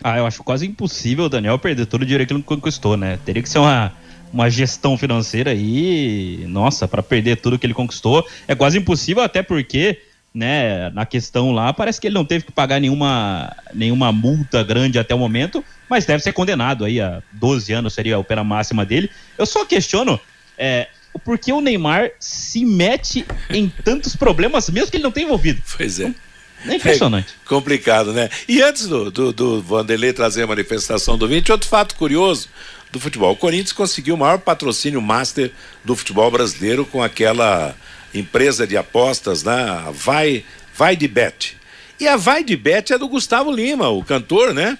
Ah, 0.04 0.18
eu 0.18 0.26
acho 0.26 0.44
quase 0.44 0.66
impossível 0.66 1.26
o 1.26 1.30
Daniel 1.30 1.58
perder 1.58 1.86
todo 1.86 2.04
o 2.04 2.06
dinheiro 2.06 2.26
que 2.26 2.34
ele 2.34 2.44
conquistou, 2.44 2.96
né? 2.96 3.18
Teria 3.26 3.42
que 3.42 3.50
ser 3.50 3.60
uma 3.60 3.94
uma 4.32 4.50
gestão 4.50 4.98
financeira 4.98 5.52
aí, 5.52 6.46
nossa, 6.48 6.88
para 6.88 7.02
perder 7.02 7.38
tudo 7.38 7.58
que 7.58 7.66
ele 7.66 7.74
conquistou 7.74 8.28
é 8.48 8.56
quase 8.56 8.78
impossível, 8.78 9.24
até 9.24 9.42
porque, 9.42 10.02
né, 10.34 10.90
na 10.92 11.06
questão 11.06 11.52
lá, 11.52 11.72
parece 11.74 12.00
que 12.00 12.08
ele 12.08 12.16
não 12.16 12.26
teve 12.26 12.46
que 12.46 12.52
pagar 12.52 12.80
nenhuma, 12.80 13.56
nenhuma 13.74 14.12
multa 14.12 14.64
grande 14.64 15.00
até 15.00 15.16
o 15.16 15.20
momento, 15.20 15.64
mas 15.90 16.06
deve 16.06 16.24
ser 16.24 16.34
condenado 16.34 16.86
aí 16.86 17.00
a 17.00 17.22
12 17.34 17.72
anos, 17.74 17.94
seria 17.94 18.18
a 18.18 18.24
pena 18.24 18.44
máxima 18.44 18.86
dele. 18.86 19.10
Eu 19.38 19.46
só 19.46 19.66
questiono 19.66 20.20
é, 20.58 20.88
por 21.24 21.38
que 21.40 21.52
o 21.52 21.62
Neymar 21.62 22.12
se 22.20 22.66
mete 22.66 23.26
em 23.50 23.70
tantos 23.84 24.16
problemas, 24.16 24.70
mesmo 24.70 24.92
que 24.92 24.98
ele 24.98 25.04
não 25.04 25.12
tenha 25.12 25.26
envolvido. 25.26 25.62
Pois 25.76 26.00
é. 26.00 26.14
É 26.68 26.76
impressionante. 26.76 27.34
É 27.46 27.48
complicado, 27.48 28.14
né? 28.14 28.30
E 28.48 28.62
antes 28.62 28.88
do, 28.88 29.10
do, 29.12 29.34
do 29.34 29.62
Vanderlei 29.62 30.14
trazer 30.14 30.44
a 30.44 30.48
manifestação 30.48 31.18
do 31.18 31.28
20, 31.28 31.52
outro 31.52 31.68
fato 31.68 31.96
curioso 31.96 32.50
do 32.92 33.00
futebol. 33.00 33.34
O 33.34 33.38
Corinthians 33.38 33.74
conseguiu 33.74 34.16
o 34.16 34.18
maior 34.18 34.40
patrocínio 34.40 35.02
master 35.02 35.52
do 35.84 35.96
futebol 35.96 36.30
brasileiro 36.32 36.86
com 36.86 37.02
aquela 37.02 37.76
empresa 38.14 38.66
de 38.66 38.78
apostas, 38.78 39.44
né? 39.44 39.56
Vai, 39.94 40.44
vai 40.74 40.96
de 40.96 41.08
Bet. 41.08 41.58
E 42.00 42.08
a 42.08 42.16
Vai 42.16 42.44
de 42.44 42.56
Bet 42.56 42.94
é 42.94 42.98
do 42.98 43.08
Gustavo 43.08 43.52
Lima, 43.52 43.90
o 43.90 44.04
cantor, 44.04 44.54
né? 44.54 44.78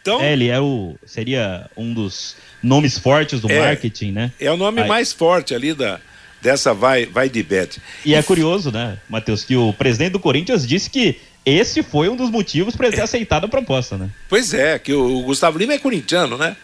Então, 0.00 0.20
é, 0.20 0.32
ele 0.32 0.48
é 0.48 0.58
o, 0.58 0.96
seria 1.06 1.70
um 1.76 1.92
dos 1.92 2.36
nomes 2.62 2.98
fortes 2.98 3.40
do 3.40 3.50
é, 3.50 3.60
marketing, 3.60 4.10
né? 4.12 4.32
É 4.40 4.50
o 4.50 4.56
nome 4.56 4.82
Aí. 4.82 4.88
mais 4.88 5.12
forte 5.12 5.54
ali 5.54 5.74
da, 5.74 6.00
dessa 6.42 6.74
vai, 6.74 7.06
vai 7.06 7.30
de 7.30 7.42
bet. 7.42 7.80
E 8.04 8.14
é 8.14 8.22
curioso, 8.22 8.72
né, 8.72 8.98
Matheus, 9.08 9.44
que 9.44 9.56
o 9.56 9.72
presidente 9.72 10.12
do 10.12 10.20
Corinthians 10.20 10.66
disse 10.66 10.90
que 10.90 11.18
esse 11.46 11.82
foi 11.82 12.08
um 12.08 12.16
dos 12.16 12.30
motivos 12.30 12.74
para 12.76 12.88
ele 12.88 12.96
ter 12.96 13.02
é. 13.02 13.04
aceitado 13.04 13.44
a 13.44 13.48
proposta, 13.48 13.96
né? 13.96 14.10
Pois 14.28 14.52
é, 14.52 14.78
que 14.78 14.92
o, 14.92 15.22
Gustavo 15.22 15.58
Lima 15.58 15.74
é 15.74 15.78
corintiano, 15.78 16.36
né? 16.36 16.56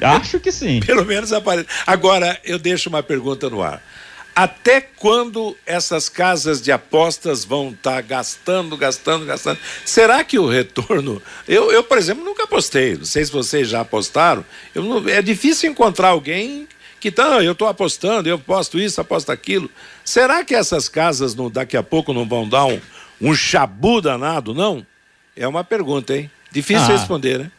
Acho 0.00 0.40
que 0.40 0.50
sim. 0.50 0.80
Pelo 0.84 1.04
menos 1.04 1.32
aparece. 1.32 1.68
Agora, 1.86 2.38
eu 2.44 2.58
deixo 2.58 2.88
uma 2.88 3.02
pergunta 3.02 3.48
no 3.48 3.62
ar. 3.62 3.82
Até 4.34 4.80
quando 4.80 5.56
essas 5.66 6.08
casas 6.08 6.62
de 6.62 6.70
apostas 6.70 7.44
vão 7.44 7.70
estar 7.70 7.96
tá 7.96 8.00
gastando, 8.00 8.76
gastando, 8.76 9.26
gastando? 9.26 9.58
Será 9.84 10.22
que 10.22 10.38
o 10.38 10.48
retorno. 10.48 11.20
Eu, 11.46 11.72
eu, 11.72 11.82
por 11.82 11.98
exemplo, 11.98 12.24
nunca 12.24 12.44
apostei. 12.44 12.96
Não 12.96 13.04
sei 13.04 13.24
se 13.24 13.32
vocês 13.32 13.68
já 13.68 13.80
apostaram. 13.80 14.44
Eu 14.72 14.84
não... 14.84 15.08
É 15.08 15.20
difícil 15.20 15.68
encontrar 15.68 16.08
alguém 16.08 16.68
que 17.00 17.10
tá, 17.10 17.42
eu 17.42 17.52
estou 17.52 17.66
apostando, 17.66 18.28
eu 18.28 18.36
aposto 18.36 18.78
isso, 18.78 19.00
aposto 19.00 19.32
aquilo. 19.32 19.70
Será 20.04 20.44
que 20.44 20.54
essas 20.54 20.88
casas 20.88 21.34
não, 21.34 21.50
daqui 21.50 21.76
a 21.76 21.82
pouco 21.82 22.12
não 22.12 22.26
vão 22.26 22.46
dar 22.46 22.66
um, 22.66 22.78
um 23.20 23.34
chabu 23.34 24.00
danado, 24.00 24.54
não? 24.54 24.86
É 25.34 25.48
uma 25.48 25.64
pergunta, 25.64 26.14
hein? 26.14 26.30
Difícil 26.52 26.84
ah. 26.84 26.88
responder, 26.88 27.38
né? 27.38 27.50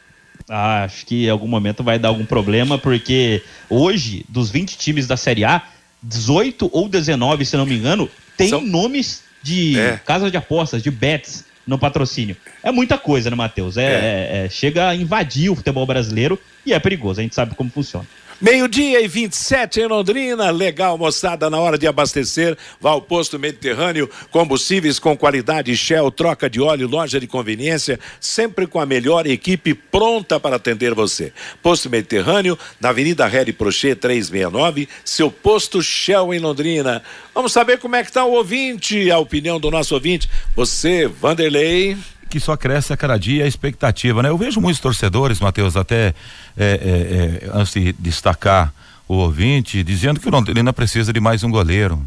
Ah, 0.48 0.84
acho 0.84 1.06
que 1.06 1.26
em 1.26 1.30
algum 1.30 1.48
momento 1.48 1.84
vai 1.84 1.98
dar 1.98 2.10
algum 2.10 2.26
problema, 2.26 2.78
porque 2.78 3.42
hoje, 3.70 4.26
dos 4.30 4.50
20 4.50 4.78
times 4.78 5.08
da 5.08 5.18
Série 5.18 5.44
A, 5.44 5.64
18 6.04 6.70
ou 6.72 6.88
19, 6.88 7.46
se 7.46 7.58
não 7.58 7.66
me 7.66 7.76
engano, 7.76 8.10
tem 8.38 8.50
São... 8.50 8.62
nomes 8.62 9.24
de 9.42 9.80
é. 9.80 10.00
casas 10.06 10.32
de 10.32 10.38
apostas, 10.38 10.84
de 10.84 10.92
bets 10.92 11.46
no 11.66 11.78
patrocínio. 11.80 12.36
É 12.62 12.72
muita 12.72 12.98
coisa, 12.98 13.30
né, 13.30 13.36
Matheus? 13.36 13.78
É, 13.78 13.84
é. 13.84 13.88
É, 13.88 14.46
é, 14.46 14.50
chega 14.50 14.90
a 14.90 14.96
invadir 14.96 15.50
o 15.50 15.56
futebol 15.56 15.86
brasileiro 15.86 16.40
e 16.66 16.74
é 16.74 16.80
perigoso, 16.80 17.20
a 17.20 17.24
gente 17.24 17.36
sabe 17.36 17.56
como 17.56 17.70
funciona. 17.70 18.06
Meio-dia 18.42 19.00
e 19.00 19.08
27 19.08 19.82
em 19.82 19.86
Londrina. 19.86 20.50
Legal, 20.50 20.98
moçada, 20.98 21.48
na 21.48 21.60
hora 21.60 21.78
de 21.78 21.86
abastecer, 21.86 22.58
vá 22.80 22.90
ao 22.90 23.00
posto 23.00 23.38
Mediterrâneo. 23.38 24.10
Combustíveis 24.32 24.98
com 24.98 25.16
qualidade, 25.16 25.78
Shell, 25.78 26.10
troca 26.10 26.50
de 26.50 26.60
óleo, 26.60 26.88
loja 26.88 27.20
de 27.20 27.28
conveniência, 27.28 28.00
sempre 28.20 28.66
com 28.66 28.80
a 28.80 28.86
melhor 28.86 29.28
equipe 29.28 29.76
pronta 29.76 30.40
para 30.40 30.56
atender 30.56 30.96
você. 30.96 31.32
Posto 31.62 31.88
Mediterrâneo, 31.88 32.58
na 32.80 32.90
Avenida 32.90 33.28
Harry 33.28 33.54
Prochet 33.54 33.96
369, 34.00 34.90
seu 35.06 35.30
posto 35.30 35.80
Shell 35.80 36.34
em 36.34 36.40
Londrina. 36.40 37.04
Vamos 37.36 37.52
saber 37.52 37.78
como 37.78 37.96
é 37.96 38.02
que 38.02 38.10
está 38.10 38.26
o 38.26 38.32
ouvinte, 38.32 39.12
a 39.12 39.20
opinião 39.20 39.60
do 39.60 39.70
nosso 39.70 39.94
ouvinte. 39.94 40.28
Você, 40.56 41.06
Vanderlei 41.06 41.96
que 42.32 42.40
só 42.40 42.56
cresce 42.56 42.94
a 42.94 42.98
cada 42.98 43.18
dia 43.18 43.44
a 43.44 43.48
expectativa, 43.48 44.24
né? 44.24 44.30
Eu 44.30 44.38
vejo 44.38 44.62
muitos 44.62 44.80
torcedores, 44.80 45.42
Matheus, 45.42 45.76
até 45.76 46.16
é, 46.58 47.44
é, 47.44 47.48
é, 47.48 47.52
antes 47.54 47.74
de 47.74 47.94
destacar 48.00 48.74
o 49.08 49.16
ouvinte, 49.16 49.84
dizendo 49.84 50.20
que 50.20 50.30
o 50.30 50.32
Londrina 50.32 50.72
precisa 50.72 51.12
de 51.12 51.20
mais 51.20 51.44
um 51.44 51.52
goleiro. 51.52 52.02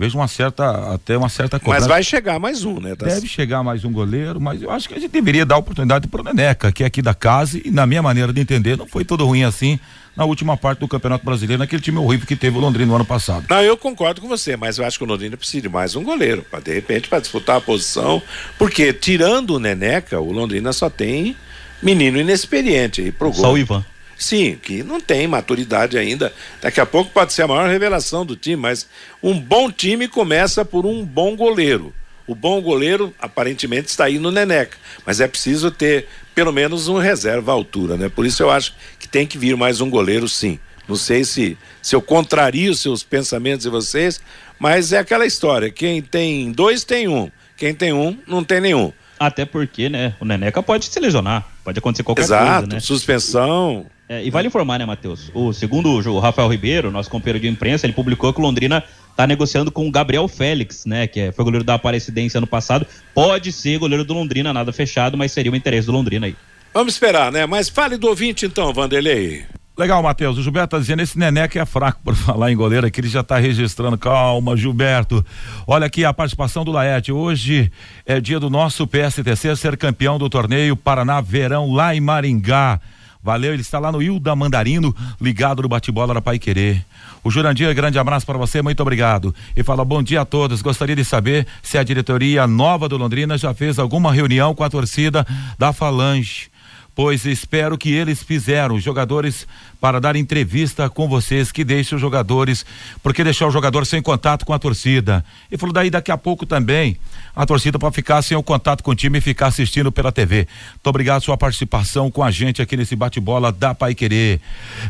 Vejo 0.00 0.16
uma 0.16 0.28
certa, 0.28 0.94
até 0.94 1.14
uma 1.14 1.28
certa 1.28 1.60
cobrança. 1.60 1.80
Mas 1.80 1.86
vai 1.86 2.02
chegar 2.02 2.38
mais 2.38 2.64
um, 2.64 2.80
né? 2.80 2.96
Tá 2.96 3.04
Deve 3.04 3.28
chegar 3.28 3.62
mais 3.62 3.84
um 3.84 3.92
goleiro, 3.92 4.40
mas 4.40 4.62
eu 4.62 4.70
acho 4.70 4.88
que 4.88 4.94
a 4.94 4.98
gente 4.98 5.10
deveria 5.10 5.44
dar 5.44 5.58
oportunidade 5.58 6.08
pro 6.08 6.24
Neneca, 6.24 6.72
que 6.72 6.82
é 6.82 6.86
aqui 6.86 7.02
da 7.02 7.12
casa, 7.12 7.60
e 7.62 7.70
na 7.70 7.86
minha 7.86 8.02
maneira 8.02 8.32
de 8.32 8.40
entender, 8.40 8.78
não 8.78 8.86
foi 8.86 9.04
tudo 9.04 9.26
ruim 9.26 9.44
assim 9.44 9.78
na 10.16 10.24
última 10.24 10.56
parte 10.56 10.78
do 10.78 10.88
Campeonato 10.88 11.22
Brasileiro, 11.22 11.58
naquele 11.58 11.82
time 11.82 11.98
horrível 11.98 12.26
que 12.26 12.34
teve 12.34 12.56
o 12.56 12.60
Londrina 12.62 12.86
no 12.86 12.94
ano 12.94 13.04
passado. 13.04 13.44
Não, 13.50 13.60
eu 13.60 13.76
concordo 13.76 14.22
com 14.22 14.26
você, 14.26 14.56
mas 14.56 14.78
eu 14.78 14.86
acho 14.86 14.96
que 14.96 15.04
o 15.04 15.06
Londrina 15.06 15.36
precisa 15.36 15.60
de 15.60 15.68
mais 15.68 15.94
um 15.94 16.02
goleiro, 16.02 16.46
para 16.50 16.60
de 16.60 16.72
repente 16.72 17.06
para 17.06 17.20
disputar 17.20 17.58
a 17.58 17.60
posição, 17.60 18.22
porque 18.56 18.94
tirando 18.94 19.50
o 19.50 19.58
Neneca, 19.58 20.18
o 20.18 20.32
Londrina 20.32 20.72
só 20.72 20.88
tem 20.88 21.36
menino 21.82 22.18
inexperiente 22.18 23.02
aí 23.02 23.12
pro 23.12 23.30
gol. 23.30 23.38
Só 23.38 23.52
o 23.52 23.58
Ivan. 23.58 23.84
Sim, 24.20 24.58
que 24.62 24.82
não 24.82 25.00
tem 25.00 25.26
maturidade 25.26 25.96
ainda. 25.96 26.30
Daqui 26.60 26.78
a 26.78 26.84
pouco 26.84 27.10
pode 27.10 27.32
ser 27.32 27.40
a 27.40 27.48
maior 27.48 27.66
revelação 27.70 28.24
do 28.24 28.36
time, 28.36 28.56
mas 28.56 28.86
um 29.22 29.40
bom 29.40 29.72
time 29.72 30.06
começa 30.06 30.62
por 30.62 30.84
um 30.84 31.02
bom 31.02 31.34
goleiro. 31.34 31.94
O 32.26 32.34
bom 32.34 32.60
goleiro 32.60 33.14
aparentemente 33.18 33.88
está 33.88 34.04
aí 34.04 34.18
no 34.18 34.30
Neneca, 34.30 34.76
mas 35.06 35.20
é 35.20 35.26
preciso 35.26 35.70
ter 35.70 36.06
pelo 36.34 36.52
menos 36.52 36.86
um 36.86 36.98
reserva 36.98 37.50
à 37.50 37.54
altura, 37.54 37.96
né? 37.96 38.10
Por 38.10 38.26
isso 38.26 38.42
eu 38.42 38.50
acho 38.50 38.74
que 38.98 39.08
tem 39.08 39.26
que 39.26 39.38
vir 39.38 39.56
mais 39.56 39.80
um 39.80 39.88
goleiro, 39.88 40.28
sim. 40.28 40.58
Não 40.86 40.96
sei 40.96 41.24
se, 41.24 41.56
se 41.80 41.96
eu 41.96 42.02
contrario 42.02 42.72
os 42.72 42.80
seus 42.80 43.02
pensamentos 43.02 43.62
de 43.62 43.70
vocês, 43.70 44.20
mas 44.58 44.92
é 44.92 44.98
aquela 44.98 45.24
história: 45.24 45.70
quem 45.70 46.02
tem 46.02 46.52
dois 46.52 46.84
tem 46.84 47.08
um, 47.08 47.30
quem 47.56 47.74
tem 47.74 47.94
um 47.94 48.18
não 48.26 48.44
tem 48.44 48.60
nenhum. 48.60 48.92
Até 49.18 49.46
porque, 49.46 49.88
né? 49.88 50.14
O 50.20 50.26
Neneca 50.26 50.62
pode 50.62 50.84
se 50.84 51.00
lesionar, 51.00 51.46
pode 51.64 51.78
acontecer 51.78 52.02
qualquer 52.02 52.22
Exato, 52.22 52.60
coisa, 52.60 52.66
né? 52.74 52.80
suspensão. 52.80 53.86
É, 54.10 54.24
e 54.24 54.28
vale 54.28 54.48
informar, 54.48 54.76
né, 54.76 54.84
Matheus? 54.84 55.30
O 55.32 55.52
segundo 55.52 55.88
o 55.88 56.18
Rafael 56.18 56.48
Ribeiro, 56.48 56.90
nosso 56.90 57.08
companheiro 57.08 57.38
de 57.38 57.46
imprensa, 57.46 57.86
ele 57.86 57.92
publicou 57.92 58.32
que 58.32 58.40
o 58.40 58.42
Londrina 58.42 58.82
está 59.08 59.24
negociando 59.24 59.70
com 59.70 59.86
o 59.86 59.90
Gabriel 59.90 60.26
Félix, 60.26 60.84
né? 60.84 61.06
Que 61.06 61.20
é, 61.20 61.32
foi 61.32 61.44
goleiro 61.44 61.62
da 61.62 61.74
Aparecidense 61.74 62.36
ano 62.36 62.46
passado. 62.46 62.84
Pode 63.14 63.52
ser 63.52 63.78
goleiro 63.78 64.04
do 64.04 64.12
Londrina, 64.12 64.52
nada 64.52 64.72
fechado, 64.72 65.16
mas 65.16 65.30
seria 65.30 65.52
o 65.52 65.54
interesse 65.54 65.86
do 65.86 65.92
Londrina 65.92 66.26
aí. 66.26 66.34
Vamos 66.74 66.94
esperar, 66.94 67.30
né? 67.30 67.46
Mas 67.46 67.68
fale 67.68 67.96
do 67.96 68.08
ouvinte 68.08 68.46
então, 68.46 68.74
Vanderlei. 68.74 69.44
Legal, 69.78 70.02
Matheus. 70.02 70.36
O 70.36 70.42
Gilberto 70.42 70.70
tá 70.70 70.80
dizendo, 70.80 71.02
esse 71.02 71.16
Neneca 71.16 71.62
é 71.62 71.64
fraco 71.64 72.00
por 72.02 72.16
falar 72.18 72.50
em 72.50 72.56
goleiro 72.56 72.88
aqui, 72.88 73.00
ele 73.00 73.08
já 73.08 73.22
tá 73.22 73.38
registrando. 73.38 73.96
Calma, 73.96 74.56
Gilberto. 74.56 75.24
Olha 75.68 75.86
aqui 75.86 76.04
a 76.04 76.12
participação 76.12 76.64
do 76.64 76.72
Laerte. 76.72 77.12
Hoje 77.12 77.70
é 78.04 78.20
dia 78.20 78.40
do 78.40 78.50
nosso 78.50 78.88
PSTC 78.88 79.54
ser 79.54 79.76
campeão 79.76 80.18
do 80.18 80.28
torneio 80.28 80.76
Paraná 80.76 81.20
Verão 81.20 81.72
lá 81.72 81.94
em 81.94 82.00
Maringá. 82.00 82.80
Valeu, 83.22 83.52
ele 83.52 83.60
está 83.60 83.78
lá 83.78 83.92
no 83.92 84.02
Ilda 84.02 84.34
Mandarino, 84.34 84.96
ligado 85.20 85.62
no 85.62 85.68
bate-bola 85.68 86.14
da 86.14 86.22
Pai 86.22 86.38
Querer. 86.38 86.84
O 87.22 87.30
Jurandir, 87.30 87.74
grande 87.74 87.98
abraço 87.98 88.24
para 88.24 88.38
você, 88.38 88.62
muito 88.62 88.80
obrigado. 88.80 89.34
E 89.54 89.62
fala 89.62 89.84
bom 89.84 90.02
dia 90.02 90.22
a 90.22 90.24
todos. 90.24 90.62
Gostaria 90.62 90.96
de 90.96 91.04
saber 91.04 91.46
se 91.62 91.76
a 91.76 91.82
diretoria 91.82 92.46
nova 92.46 92.88
do 92.88 92.96
Londrina 92.96 93.36
já 93.36 93.52
fez 93.52 93.78
alguma 93.78 94.10
reunião 94.10 94.54
com 94.54 94.64
a 94.64 94.70
torcida 94.70 95.26
da 95.58 95.72
Falange 95.72 96.50
pois 96.94 97.24
espero 97.24 97.78
que 97.78 97.90
eles 97.90 98.22
fizeram, 98.22 98.74
os 98.74 98.82
jogadores, 98.82 99.46
para 99.80 100.00
dar 100.00 100.14
entrevista 100.16 100.90
com 100.90 101.08
vocês, 101.08 101.50
que 101.50 101.64
deixe 101.64 101.94
os 101.94 102.00
jogadores, 102.00 102.66
porque 103.02 103.24
deixar 103.24 103.46
o 103.46 103.50
jogador 103.50 103.86
sem 103.86 104.02
contato 104.02 104.44
com 104.44 104.52
a 104.52 104.58
torcida. 104.58 105.24
E 105.50 105.56
falou 105.56 105.72
daí 105.72 105.90
daqui 105.90 106.12
a 106.12 106.18
pouco 106.18 106.44
também, 106.44 106.98
a 107.34 107.46
torcida 107.46 107.78
para 107.78 107.90
ficar 107.90 108.20
sem 108.22 108.36
o 108.36 108.42
contato 108.42 108.82
com 108.82 108.90
o 108.90 108.94
time 108.94 109.18
e 109.18 109.20
ficar 109.20 109.46
assistindo 109.46 109.90
pela 109.90 110.12
TV. 110.12 110.46
Muito 110.72 110.86
obrigado 110.86 111.22
sua 111.22 111.36
participação 111.36 112.10
com 112.10 112.22
a 112.22 112.30
gente 112.30 112.60
aqui 112.60 112.76
nesse 112.76 112.94
bate-bola 112.94 113.50
da 113.50 113.74
Pai 113.74 113.94
Querer. 113.94 114.40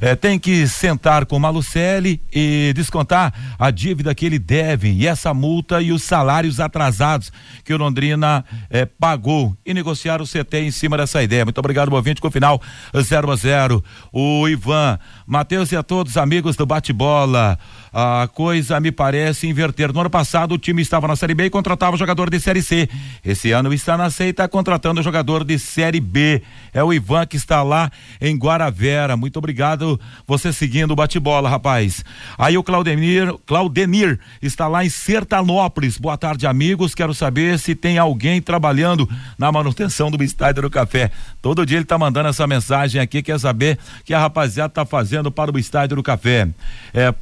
É, 0.00 0.16
tem 0.16 0.38
que 0.38 0.66
sentar 0.66 1.26
com 1.26 1.36
o 1.36 1.40
Malucelli 1.40 2.20
e 2.32 2.72
descontar 2.74 3.32
a 3.58 3.70
dívida 3.70 4.14
que 4.14 4.26
ele 4.26 4.38
deve 4.38 4.90
e 4.90 5.06
essa 5.06 5.32
multa 5.32 5.80
e 5.80 5.92
os 5.92 6.02
salários 6.02 6.58
atrasados 6.58 7.32
que 7.64 7.72
o 7.72 7.76
Londrina 7.76 8.44
é, 8.68 8.84
pagou 8.84 9.56
e 9.64 9.72
negociar 9.72 10.20
o 10.20 10.26
CT 10.26 10.58
em 10.58 10.70
cima 10.70 10.96
dessa 10.96 11.22
ideia. 11.22 11.44
Muito 11.44 11.58
obrigado, 11.58 11.92
ouvinte, 11.92 12.20
com 12.20 12.28
o 12.28 12.30
final 12.30 12.60
0 12.96 13.30
a 13.30 13.36
0 13.36 13.84
O 14.12 14.48
Ivan, 14.48 14.79
Matheus 15.26 15.72
e 15.72 15.76
a 15.76 15.82
todos 15.82 16.16
amigos 16.16 16.56
do 16.56 16.66
bate-bola 16.66 17.58
a 17.92 18.28
coisa 18.32 18.78
me 18.80 18.92
parece 18.92 19.46
inverter. 19.46 19.92
No 19.92 20.00
ano 20.00 20.10
passado 20.10 20.52
o 20.52 20.58
time 20.58 20.82
estava 20.82 21.08
na 21.08 21.16
Série 21.16 21.34
B 21.34 21.46
e 21.46 21.50
contratava 21.50 21.96
jogador 21.96 22.30
de 22.30 22.38
Série 22.40 22.62
C. 22.62 22.88
Esse 23.24 23.52
ano 23.52 23.72
está 23.72 23.96
na 23.96 24.10
C 24.10 24.26
e 24.26 24.30
está 24.30 24.46
contratando 24.48 25.02
jogador 25.02 25.44
de 25.44 25.58
Série 25.58 26.00
B. 26.00 26.42
É 26.72 26.82
o 26.82 26.92
Ivan 26.92 27.26
que 27.26 27.36
está 27.36 27.62
lá 27.62 27.90
em 28.20 28.36
Guaravera. 28.36 29.16
Muito 29.16 29.38
obrigado 29.38 30.00
você 30.26 30.52
seguindo 30.52 30.92
o 30.92 30.96
bate-bola, 30.96 31.48
rapaz. 31.48 32.04
Aí 32.38 32.56
o 32.56 32.62
Claudemir, 32.62 33.34
Claudenir 33.46 34.18
está 34.40 34.68
lá 34.68 34.84
em 34.84 34.88
Sertanópolis. 34.88 35.98
Boa 35.98 36.16
tarde, 36.16 36.46
amigos. 36.46 36.94
Quero 36.94 37.14
saber 37.14 37.58
se 37.58 37.74
tem 37.74 37.98
alguém 37.98 38.40
trabalhando 38.40 39.08
na 39.38 39.50
manutenção 39.50 40.10
do 40.10 40.22
estádio 40.22 40.62
do 40.62 40.70
café. 40.70 41.10
Todo 41.42 41.66
dia 41.66 41.78
ele 41.78 41.84
está 41.84 41.98
mandando 41.98 42.28
essa 42.28 42.46
mensagem 42.46 43.00
aqui, 43.00 43.22
quer 43.22 43.38
saber 43.38 43.78
que 44.04 44.14
a 44.14 44.20
rapaziada 44.20 44.70
está 44.70 44.84
fazendo 44.84 45.30
para 45.30 45.50
o 45.50 45.58
Estádio 45.58 45.96
do 45.96 46.02
Café. 46.02 46.48
É, 46.92 47.14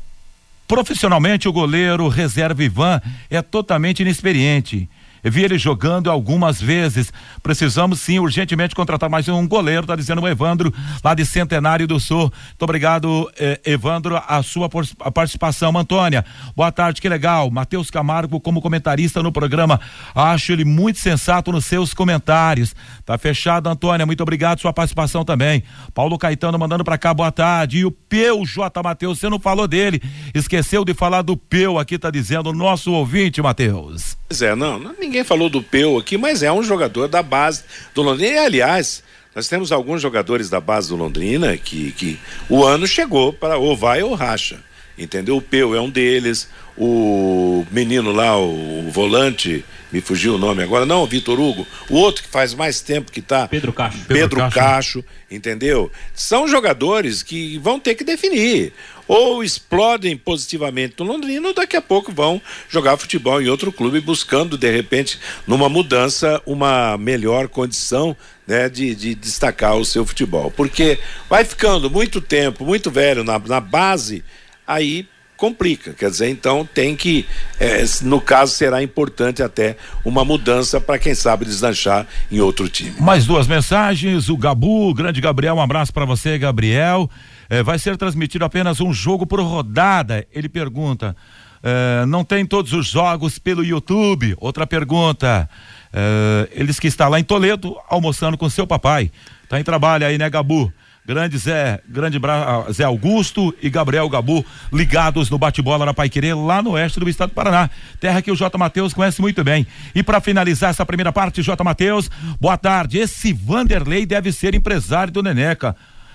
profissionalmente, 0.68 1.48
o 1.48 1.52
goleiro 1.52 2.06
reserva 2.08 2.62
Ivan 2.62 3.00
é 3.30 3.40
totalmente 3.40 4.00
inexperiente 4.00 4.88
vi 5.22 5.44
ele 5.44 5.58
jogando 5.58 6.10
algumas 6.10 6.60
vezes. 6.60 7.12
Precisamos 7.42 8.00
sim 8.00 8.18
urgentemente 8.18 8.74
contratar 8.74 9.08
mais 9.08 9.28
um 9.28 9.46
goleiro, 9.46 9.86
tá 9.86 9.96
dizendo 9.96 10.22
o 10.22 10.28
Evandro, 10.28 10.72
lá 11.02 11.14
de 11.14 11.24
Centenário 11.24 11.86
do 11.86 11.98
Sul. 11.98 12.32
Muito 12.48 12.62
obrigado, 12.62 13.30
eh, 13.38 13.60
Evandro, 13.64 14.16
a 14.16 14.42
sua 14.42 14.68
a 15.00 15.10
participação. 15.10 15.76
Antônia, 15.76 16.24
boa 16.56 16.72
tarde, 16.72 17.00
que 17.00 17.08
legal. 17.08 17.50
Matheus 17.50 17.90
Camargo 17.90 18.40
como 18.40 18.60
comentarista 18.60 19.22
no 19.22 19.32
programa. 19.32 19.80
Acho 20.14 20.52
ele 20.52 20.64
muito 20.64 20.98
sensato 20.98 21.52
nos 21.52 21.64
seus 21.64 21.94
comentários. 21.94 22.74
Tá 23.04 23.16
fechado, 23.16 23.68
Antônia. 23.68 24.06
Muito 24.06 24.22
obrigado 24.22 24.60
sua 24.60 24.72
participação 24.72 25.24
também. 25.24 25.62
Paulo 25.94 26.18
Caetano 26.18 26.58
mandando 26.58 26.84
para 26.84 26.98
cá, 26.98 27.14
boa 27.14 27.30
tarde. 27.30 27.78
E 27.78 27.84
o 27.84 27.90
Peu 27.90 28.44
J. 28.44 28.82
Matheus, 28.82 29.18
você 29.18 29.28
não 29.28 29.38
falou 29.38 29.68
dele. 29.68 30.02
Esqueceu 30.34 30.84
de 30.84 30.94
falar 30.94 31.22
do 31.22 31.36
Peu 31.36 31.78
aqui, 31.78 31.98
tá 31.98 32.10
dizendo 32.10 32.50
o 32.50 32.52
nosso 32.52 32.92
ouvinte, 32.92 33.40
Matheus. 33.40 34.16
Pois 34.28 34.42
é, 34.42 34.54
não, 34.54 34.78
ninguém 35.08 35.24
falou 35.24 35.48
do 35.48 35.62
Peu 35.62 35.96
aqui, 35.96 36.16
mas 36.16 36.42
é 36.42 36.52
um 36.52 36.62
jogador 36.62 37.08
da 37.08 37.22
base 37.22 37.64
do 37.94 38.02
Londrina. 38.02 38.34
E, 38.34 38.38
aliás, 38.38 39.02
nós 39.34 39.48
temos 39.48 39.72
alguns 39.72 40.00
jogadores 40.00 40.48
da 40.48 40.60
base 40.60 40.88
do 40.88 40.96
Londrina 40.96 41.56
que, 41.56 41.92
que 41.92 42.18
o 42.48 42.64
ano 42.64 42.86
chegou 42.86 43.32
para 43.32 43.58
ou 43.58 43.76
vai 43.76 44.02
ou 44.02 44.14
racha. 44.14 44.60
Entendeu? 44.96 45.36
O 45.36 45.42
Peu 45.42 45.76
é 45.76 45.80
um 45.80 45.88
deles, 45.88 46.48
o 46.76 47.64
menino 47.70 48.12
lá, 48.12 48.36
o, 48.36 48.86
o 48.86 48.90
volante, 48.90 49.64
me 49.92 50.00
fugiu 50.00 50.34
o 50.34 50.38
nome 50.38 50.62
agora, 50.62 50.84
não, 50.84 51.02
o 51.02 51.06
Vitor 51.06 51.38
Hugo, 51.38 51.66
o 51.88 51.96
outro 51.96 52.24
que 52.24 52.28
faz 52.28 52.52
mais 52.52 52.80
tempo 52.80 53.12
que 53.12 53.22
tá. 53.22 53.46
Pedro 53.46 53.72
Cacho. 53.72 53.98
Pedro, 53.98 54.14
Pedro 54.14 54.38
Cacho, 54.38 54.54
Cacho, 54.54 55.04
entendeu? 55.30 55.90
São 56.12 56.48
jogadores 56.48 57.22
que 57.22 57.58
vão 57.58 57.78
ter 57.78 57.94
que 57.94 58.02
definir 58.02 58.72
ou 59.08 59.42
explodem 59.42 60.16
positivamente 60.16 60.94
no 60.98 61.06
Londrina, 61.06 61.48
ou 61.48 61.54
daqui 61.54 61.76
a 61.76 61.82
pouco 61.82 62.12
vão 62.12 62.40
jogar 62.68 62.98
futebol 62.98 63.40
em 63.40 63.48
outro 63.48 63.72
clube, 63.72 64.00
buscando, 64.00 64.58
de 64.58 64.70
repente, 64.70 65.18
numa 65.46 65.68
mudança, 65.68 66.40
uma 66.44 66.98
melhor 66.98 67.48
condição 67.48 68.14
né, 68.46 68.68
de, 68.68 68.94
de, 68.94 69.14
destacar 69.14 69.76
o 69.76 69.84
seu 69.84 70.04
futebol. 70.04 70.50
Porque 70.50 70.98
vai 71.28 71.44
ficando 71.44 71.90
muito 71.90 72.20
tempo, 72.20 72.64
muito 72.64 72.90
velho 72.90 73.24
na, 73.24 73.38
na 73.38 73.60
base, 73.60 74.22
aí 74.66 75.08
complica. 75.38 75.94
Quer 75.94 76.10
dizer, 76.10 76.28
então 76.28 76.68
tem 76.74 76.94
que, 76.94 77.24
é, 77.58 77.84
no 78.02 78.20
caso, 78.20 78.52
será 78.52 78.82
importante 78.82 79.42
até 79.42 79.76
uma 80.04 80.24
mudança 80.24 80.80
para 80.80 80.98
quem 80.98 81.14
sabe 81.14 81.46
deslanchar 81.46 82.06
em 82.30 82.40
outro 82.40 82.68
time. 82.68 82.94
Mais 83.00 83.24
duas 83.24 83.46
mensagens. 83.46 84.28
O 84.28 84.36
Gabu, 84.36 84.92
grande 84.92 85.20
Gabriel, 85.20 85.54
um 85.54 85.60
abraço 85.62 85.94
para 85.94 86.04
você, 86.04 86.36
Gabriel. 86.36 87.08
É, 87.50 87.62
vai 87.62 87.78
ser 87.78 87.96
transmitido 87.96 88.44
apenas 88.44 88.80
um 88.80 88.92
jogo 88.92 89.26
por 89.26 89.40
rodada. 89.40 90.26
Ele 90.32 90.48
pergunta. 90.48 91.16
É, 91.62 92.04
não 92.06 92.24
tem 92.24 92.44
todos 92.46 92.72
os 92.72 92.86
jogos 92.86 93.38
pelo 93.38 93.64
YouTube? 93.64 94.36
Outra 94.38 94.66
pergunta. 94.66 95.48
É, 95.92 96.48
eles 96.52 96.78
que 96.78 96.86
está 96.86 97.08
lá 97.08 97.18
em 97.18 97.24
Toledo 97.24 97.76
almoçando 97.88 98.36
com 98.36 98.48
seu 98.48 98.66
papai. 98.66 99.10
Tá 99.48 99.58
em 99.58 99.64
trabalho 99.64 100.06
aí, 100.06 100.18
né, 100.18 100.28
Gabu? 100.28 100.72
Grande 101.06 101.38
Zé, 101.38 101.80
grande 101.88 102.18
Bra... 102.18 102.66
Zé 102.70 102.84
Augusto 102.84 103.54
e 103.62 103.70
Gabriel 103.70 104.06
Gabu 104.10 104.44
ligados 104.70 105.30
no 105.30 105.38
bate-bola 105.38 105.86
na 105.86 105.94
Paiquerê, 105.94 106.34
lá 106.34 106.60
no 106.60 106.72
oeste 106.72 107.00
do 107.00 107.08
estado 107.08 107.30
do 107.30 107.34
Paraná. 107.34 107.70
Terra 107.98 108.20
que 108.20 108.30
o 108.30 108.36
J. 108.36 108.58
Matheus 108.58 108.92
conhece 108.92 109.22
muito 109.22 109.42
bem. 109.42 109.66
E 109.94 110.02
para 110.02 110.20
finalizar 110.20 110.68
essa 110.68 110.84
primeira 110.84 111.10
parte, 111.10 111.42
J. 111.42 111.64
Matheus, 111.64 112.10
boa 112.38 112.58
tarde. 112.58 112.98
Esse 112.98 113.32
Vanderlei 113.32 114.04
deve 114.04 114.30
ser 114.32 114.54
empresário 114.54 115.10
do 115.10 115.22
Neneca. 115.22 115.74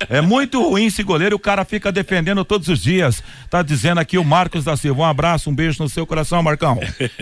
É 0.10 0.22
muito 0.22 0.62
ruim 0.62 0.86
esse 0.86 1.04
goleiro, 1.04 1.36
o 1.36 1.40
cara 1.40 1.64
fica 1.64 1.92
defendendo 1.92 2.44
todos 2.44 2.68
os 2.68 2.82
dias. 2.82 3.24
Tá 3.50 3.62
dizendo 3.62 4.00
aqui 4.00 4.18
o 4.18 4.24
Marcos 4.24 4.64
da 4.64 4.76
Silva. 4.76 5.02
Um 5.02 5.06
abraço, 5.06 5.50
um 5.50 5.56
beijo 5.56 5.82
no 5.82 5.90
seu 5.90 6.06
coração, 6.06 6.42
Marcão. 6.44 6.80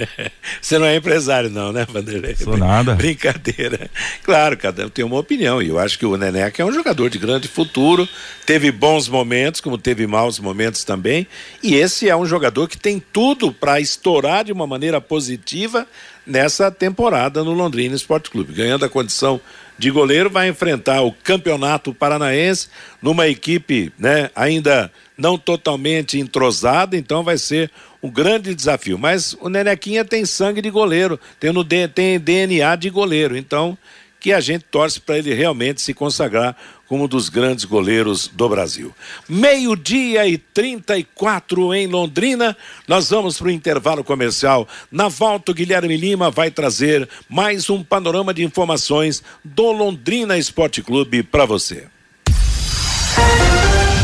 Você 0.62 0.78
não 0.78 0.86
é 0.86 0.96
empresário, 0.96 1.50
não, 1.50 1.72
né, 1.72 1.86
Vanderlei? 1.86 2.36
Sou 2.36 2.58
nada. 2.58 2.96
Brincadeira. 2.96 3.90
Claro, 4.24 4.58
cada 4.58 4.86
um 4.86 4.90
tem 4.90 5.06
uma 5.06 5.18
opinião. 5.18 5.62
E 5.62 5.70
eu 5.70 5.80
acho 5.80 5.98
que 5.98 6.06
o 6.06 6.18
Neneca 6.18 6.62
é 6.62 6.66
um 6.66 6.74
jogador 6.74 7.10
de 7.10 7.18
grande 7.18 7.48
futuro. 7.48 8.08
Teve 8.46 8.72
bons 8.72 9.08
momentos, 9.08 9.62
como 9.62 9.78
teve 9.78 10.08
maus 10.08 10.40
momentos 10.40 10.84
também. 10.84 11.28
E 11.62 11.76
esse 11.76 12.10
é 12.10 12.16
um 12.16 12.26
jogador 12.26 12.68
que 12.68 12.78
tem 12.78 13.02
tudo 13.12 13.52
para 13.52 13.80
estourar 13.80 14.46
de 14.46 14.52
uma 14.52 14.66
maneira 14.66 15.00
positiva 15.00 15.88
nessa 16.26 16.72
temporada 16.72 17.44
no 17.44 17.52
Londrina 17.52 17.96
Esporte 17.96 18.30
Clube, 18.30 18.54
ganhando 18.54 18.86
a 18.86 18.90
condição 18.90 19.42
de 19.82 19.90
goleiro, 19.90 20.30
vai 20.30 20.48
enfrentar 20.48 21.02
o 21.02 21.12
Campeonato 21.12 21.92
Paranaense 21.92 22.70
numa 23.02 23.28
equipe, 23.28 23.92
né, 23.98 24.30
ainda 24.36 24.92
não 25.18 25.40
totalmente 25.40 26.20
entrosada, 26.20 26.96
então 26.96 27.24
vai 27.24 27.36
ser 27.40 27.72
um 28.02 28.08
grande 28.08 28.54
desafio. 28.54 29.00
Mas 29.00 29.36
o 29.42 29.50
Nenequinha 29.50 30.06
tem 30.06 30.24
sangue 30.24 30.62
de 30.62 30.70
goleiro, 30.70 31.20
tem, 31.40 31.52
no, 31.52 31.66
tem 31.66 32.20
DNA 32.20 32.76
de 32.76 32.92
goleiro, 32.92 33.36
então 33.36 33.76
que 34.20 34.32
a 34.32 34.40
gente 34.40 34.64
torce 34.66 35.00
para 35.00 35.18
ele 35.18 35.34
realmente 35.34 35.82
se 35.82 35.96
consagrar 35.96 36.56
como 36.92 37.06
um 37.06 37.08
dos 37.08 37.30
grandes 37.30 37.64
goleiros 37.64 38.28
do 38.28 38.50
Brasil. 38.50 38.94
Meio-dia 39.30 40.28
e 40.28 40.38
34 40.38 41.74
em 41.74 41.88
Londrina. 41.88 42.54
Nós 42.86 43.10
vamos 43.10 43.38
para 43.38 43.48
o 43.48 43.50
intervalo 43.50 44.04
comercial. 44.04 44.68
Na 44.92 45.08
volta, 45.08 45.54
o 45.54 45.56
Guilherme 45.56 45.96
Lima 45.96 46.30
vai 46.30 46.52
trazer 46.52 47.08
mais 47.30 47.70
um 47.70 47.82
panorama 47.82 48.34
de 48.34 48.44
informações 48.44 49.24
do 49.42 49.72
Londrina 49.72 50.38
Esporte 50.38 50.82
Clube 50.82 51.24
para 51.24 51.46
você. 51.46 51.88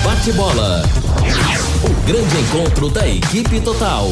Bate 0.02 0.32
bola. 0.32 0.84
O 1.84 2.08
grande 2.08 2.38
encontro 2.38 2.90
da 2.90 3.06
equipe 3.06 3.60
total. 3.60 4.08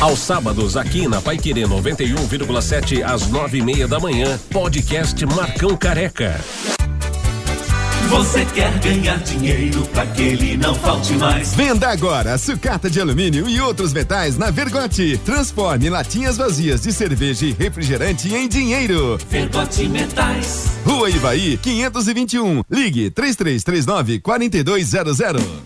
Aos 0.00 0.18
sábados, 0.18 0.76
aqui 0.76 1.08
na 1.08 1.22
Pai 1.22 1.38
Querer 1.38 1.66
91,7 1.66 3.02
às 3.02 3.28
nove 3.28 3.58
e 3.58 3.62
meia 3.62 3.88
da 3.88 3.98
manhã, 3.98 4.38
podcast 4.52 5.24
Marcão 5.24 5.74
Careca. 5.76 6.38
Você 8.10 8.44
quer 8.44 8.78
ganhar 8.78 9.18
dinheiro 9.18 9.82
para 9.86 10.06
que 10.06 10.22
ele 10.22 10.56
não 10.56 10.74
falte 10.76 11.14
mais? 11.14 11.54
Venda 11.54 11.88
agora 11.88 12.38
sucata 12.38 12.88
de 12.88 13.00
alumínio 13.00 13.48
e 13.48 13.60
outros 13.60 13.92
metais 13.92 14.36
na 14.38 14.50
Vergote. 14.50 15.18
Transforme 15.24 15.90
latinhas 15.90 16.36
vazias 16.36 16.82
de 16.82 16.92
cerveja 16.92 17.46
e 17.46 17.52
refrigerante 17.52 18.32
em 18.32 18.46
dinheiro. 18.46 19.18
Vergote 19.28 19.88
Metais. 19.88 20.66
Rua 20.84 21.10
Ivaí, 21.10 21.56
521. 21.56 22.62
Ligue 22.70 23.10
3339 23.10 24.20
4200. 24.20 25.65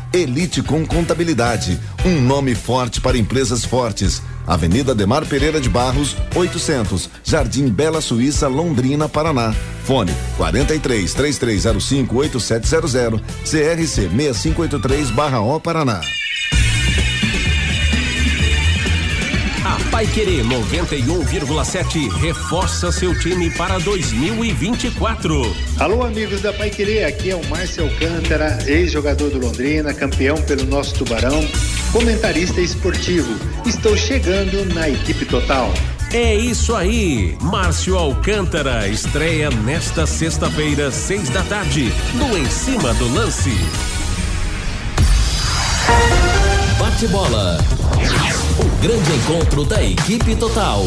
Elite 0.13 0.61
com 0.61 0.85
Contabilidade, 0.85 1.79
um 2.05 2.19
nome 2.19 2.53
forte 2.53 2.99
para 2.99 3.17
empresas 3.17 3.63
fortes. 3.63 4.21
Avenida 4.45 4.93
Demar 4.93 5.25
Pereira 5.25 5.61
de 5.61 5.69
Barros, 5.69 6.17
800, 6.35 7.09
Jardim 7.23 7.69
Bela 7.69 8.01
Suíça, 8.01 8.47
Londrina, 8.47 9.07
Paraná. 9.07 9.53
Fone 9.85 10.13
43 10.35 11.13
3305 11.13 12.15
8700, 12.17 13.21
CRC 13.45 14.09
6583/O 14.09 15.59
Paraná. 15.61 16.01
A 19.71 19.79
Pai 19.89 20.05
Querer 20.05 20.43
91,7 20.43 22.09
reforça 22.19 22.91
seu 22.91 23.17
time 23.17 23.49
para 23.51 23.79
2024. 23.79 25.55
Alô, 25.79 26.03
amigos 26.03 26.41
da 26.41 26.51
Pai 26.51 26.69
Querer, 26.69 27.05
aqui 27.05 27.29
é 27.29 27.35
o 27.37 27.45
Márcio 27.47 27.85
Alcântara, 27.85 28.59
ex-jogador 28.67 29.29
do 29.29 29.39
Londrina, 29.39 29.93
campeão 29.93 30.35
pelo 30.41 30.65
nosso 30.65 30.93
Tubarão, 30.95 31.47
comentarista 31.93 32.59
esportivo. 32.59 33.33
Estou 33.65 33.95
chegando 33.95 34.65
na 34.73 34.89
equipe 34.89 35.23
total. 35.23 35.73
É 36.11 36.35
isso 36.35 36.75
aí. 36.75 37.37
Márcio 37.39 37.97
Alcântara 37.97 38.89
estreia 38.89 39.49
nesta 39.49 40.05
sexta-feira, 40.05 40.91
seis 40.91 41.29
da 41.29 41.43
tarde, 41.43 41.93
no 42.15 42.37
Em 42.37 42.45
Cima 42.49 42.93
do 42.95 43.07
Lance. 43.13 43.55
Bate 46.77 47.07
bola. 47.07 47.57
Grande 48.81 49.11
encontro 49.13 49.63
da 49.63 49.83
equipe 49.83 50.35
total. 50.35 50.81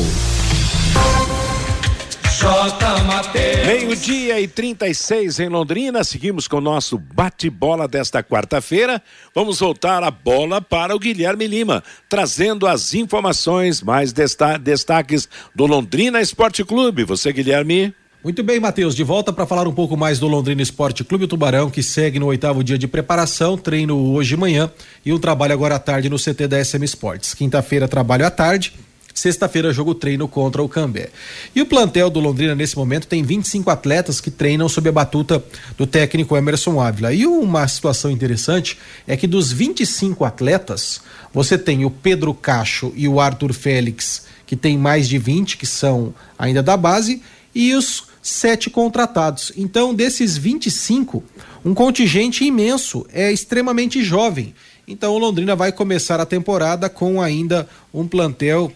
Meio-dia 3.65 4.41
e 4.41 4.49
36 4.49 5.39
em 5.39 5.49
Londrina. 5.49 6.03
Seguimos 6.03 6.49
com 6.49 6.57
o 6.57 6.61
nosso 6.61 6.99
bate-bola 6.99 7.87
desta 7.87 8.21
quarta-feira. 8.21 9.01
Vamos 9.33 9.61
voltar 9.61 10.03
a 10.03 10.11
bola 10.11 10.61
para 10.61 10.93
o 10.93 10.99
Guilherme 10.99 11.47
Lima, 11.47 11.85
trazendo 12.09 12.67
as 12.67 12.95
informações 12.95 13.81
mais 13.81 14.13
desta 14.13 14.57
destaques 14.57 15.29
do 15.55 15.65
Londrina 15.65 16.21
Esporte 16.21 16.65
Clube. 16.65 17.05
Você, 17.05 17.33
Guilherme? 17.33 17.95
Muito 18.25 18.43
bem, 18.43 18.59
Matheus, 18.59 18.95
de 18.95 19.05
volta 19.05 19.35
para 19.35 19.45
falar 19.45 19.69
um 19.69 19.73
pouco 19.75 19.99
mais 19.99 20.19
do 20.19 20.27
Londrina 20.27 20.63
Esporte 20.63 21.05
Clube 21.05 21.27
Tubarão, 21.27 21.69
que 21.69 21.83
segue 21.83 22.19
no 22.19 22.25
oitavo 22.25 22.65
dia 22.65 22.79
de 22.79 22.89
preparação, 22.89 23.59
treino 23.59 23.99
hoje 24.15 24.31
de 24.31 24.37
manhã 24.39 24.71
e 25.05 25.13
um 25.13 25.19
trabalho 25.19 25.53
agora 25.53 25.75
à 25.75 25.79
tarde 25.79 26.09
no 26.09 26.17
CT 26.17 26.49
da 26.49 26.65
SM 26.65 26.83
Esportes. 26.83 27.35
Quinta-feira, 27.35 27.87
trabalho 27.87 28.25
à 28.25 28.31
tarde 28.31 28.73
Sexta-feira, 29.15 29.73
jogo 29.73 29.95
treino 29.95 30.27
contra 30.27 30.61
o 30.61 30.69
Cambé. 30.69 31.09
E 31.55 31.63
o 31.63 31.67
plantel 31.67 32.11
do 32.11 32.19
Londrina, 32.19 32.53
nesse 32.53 32.77
momento, 32.77 33.07
tem 33.07 33.23
25 33.23 33.71
atletas 33.71 34.21
que 34.21 34.29
treinam 34.29 34.69
sob 34.69 34.89
a 34.89 34.93
batuta 34.93 35.43
do 35.79 35.87
técnico 35.87 36.37
Emerson 36.37 36.81
Ávila. 36.81 37.13
E 37.13 37.25
uma 37.25 37.69
situação 37.69 38.11
interessante 38.11 38.77
é 39.07 39.17
que 39.17 39.29
dos 39.29 39.53
25 39.53 40.25
atletas, 40.25 41.01
você 41.33 41.57
tem 41.57 41.85
o 41.85 41.91
Pedro 41.91 42.35
Cacho 42.35 42.93
e 42.97 43.07
o 43.07 43.21
Arthur 43.21 43.53
Félix, 43.53 44.25
que 44.45 44.57
tem 44.57 44.77
mais 44.77 45.09
de 45.09 45.17
20, 45.17 45.59
que 45.59 45.67
são 45.67 46.13
ainda 46.37 46.61
da 46.61 46.77
base, 46.77 47.23
e 47.55 47.73
os 47.73 48.14
sete 48.25 48.71
contratados. 48.71 49.53
Então, 49.55 49.95
desses 49.95 50.39
25, 50.39 51.23
um 51.63 51.75
contingente 51.75 52.43
imenso, 52.43 53.07
é 53.13 53.31
extremamente 53.31 54.03
jovem. 54.03 54.55
Então, 54.89 55.13
o 55.13 55.19
Londrina 55.19 55.55
vai 55.55 55.71
começar 55.71 56.19
a 56.19 56.25
temporada 56.25 56.89
com 56.89 57.21
ainda 57.21 57.69
um 57.93 58.09
plantel 58.09 58.73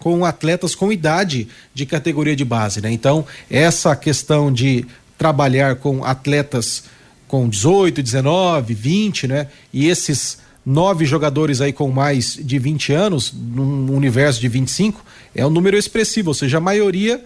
com 0.00 0.24
atletas 0.24 0.74
com 0.74 0.92
idade 0.92 1.46
de 1.72 1.86
categoria 1.86 2.34
de 2.34 2.44
base, 2.44 2.80
né? 2.80 2.90
Então, 2.90 3.24
essa 3.48 3.94
questão 3.94 4.52
de 4.52 4.84
trabalhar 5.16 5.76
com 5.76 6.04
atletas 6.04 6.82
com 7.28 7.48
18, 7.48 8.02
19, 8.02 8.74
20, 8.74 9.28
né? 9.28 9.46
E 9.72 9.86
esses 9.86 10.38
nove 10.66 11.04
jogadores 11.04 11.60
aí 11.60 11.72
com 11.72 11.88
mais 11.92 12.34
de 12.34 12.58
20 12.58 12.92
anos, 12.92 13.32
num 13.32 13.94
universo 13.94 14.40
de 14.40 14.48
25, 14.48 15.04
é 15.36 15.46
um 15.46 15.50
número 15.50 15.76
expressivo, 15.76 16.30
ou 16.30 16.34
seja, 16.34 16.58
a 16.58 16.60
maioria 16.60 17.24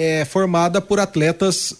é 0.00 0.24
formada 0.24 0.80
por 0.80 1.00
atletas 1.00 1.74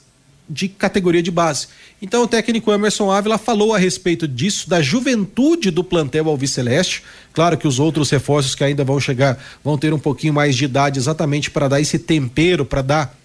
de 0.51 0.67
categoria 0.67 1.23
de 1.23 1.31
base. 1.31 1.69
Então 2.03 2.25
o 2.25 2.27
técnico 2.27 2.73
Emerson 2.73 3.13
Ávila 3.13 3.39
falou 3.39 3.73
a 3.73 3.79
respeito 3.79 4.27
disso, 4.27 4.69
da 4.69 4.83
juventude 4.83 5.71
do 5.71 5.85
plantel 5.85 6.29
Alviceleste. 6.29 7.05
Claro 7.33 7.57
que 7.57 7.69
os 7.69 7.79
outros 7.79 8.11
reforços 8.11 8.57
que 8.57 8.65
ainda 8.65 8.83
vão 8.83 8.99
chegar 8.99 9.39
vão 9.63 9.79
ter 9.79 9.95
um 9.95 10.01
pouquinho 10.01 10.35
mais 10.35 10.57
de 10.57 10.65
idade 10.65 10.99
exatamente 10.99 11.49
para 11.49 11.69
dar 11.69 11.81
esse 11.81 11.97
tempero, 11.97 12.65
para 12.65 12.83
dar 12.83 13.17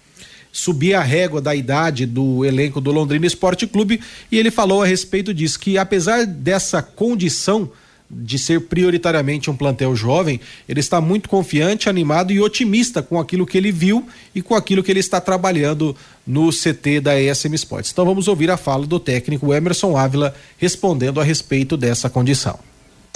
subir 0.52 0.94
a 0.94 1.02
régua 1.02 1.40
da 1.40 1.56
idade 1.56 2.06
do 2.06 2.44
elenco 2.44 2.80
do 2.80 2.92
Londrina 2.92 3.26
Esporte 3.26 3.66
Clube 3.66 4.00
e 4.30 4.38
ele 4.38 4.52
falou 4.52 4.80
a 4.80 4.86
respeito 4.86 5.34
disso 5.34 5.58
que 5.58 5.76
apesar 5.76 6.24
dessa 6.24 6.80
condição 6.80 7.68
de 8.16 8.38
ser 8.38 8.60
prioritariamente 8.62 9.50
um 9.50 9.56
plantel 9.56 9.94
jovem, 9.96 10.40
ele 10.68 10.80
está 10.80 11.00
muito 11.00 11.28
confiante, 11.28 11.88
animado 11.88 12.32
e 12.32 12.40
otimista 12.40 13.02
com 13.02 13.18
aquilo 13.18 13.46
que 13.46 13.58
ele 13.58 13.72
viu 13.72 14.06
e 14.34 14.40
com 14.40 14.54
aquilo 14.54 14.82
que 14.82 14.90
ele 14.90 15.00
está 15.00 15.20
trabalhando 15.20 15.96
no 16.26 16.50
CT 16.50 17.00
da 17.00 17.20
ESM 17.20 17.54
Sports. 17.54 17.90
Então 17.90 18.04
vamos 18.04 18.28
ouvir 18.28 18.50
a 18.50 18.56
fala 18.56 18.86
do 18.86 19.00
técnico 19.00 19.52
Emerson 19.52 19.96
Ávila 19.96 20.34
respondendo 20.58 21.20
a 21.20 21.24
respeito 21.24 21.76
dessa 21.76 22.08
condição. 22.08 22.58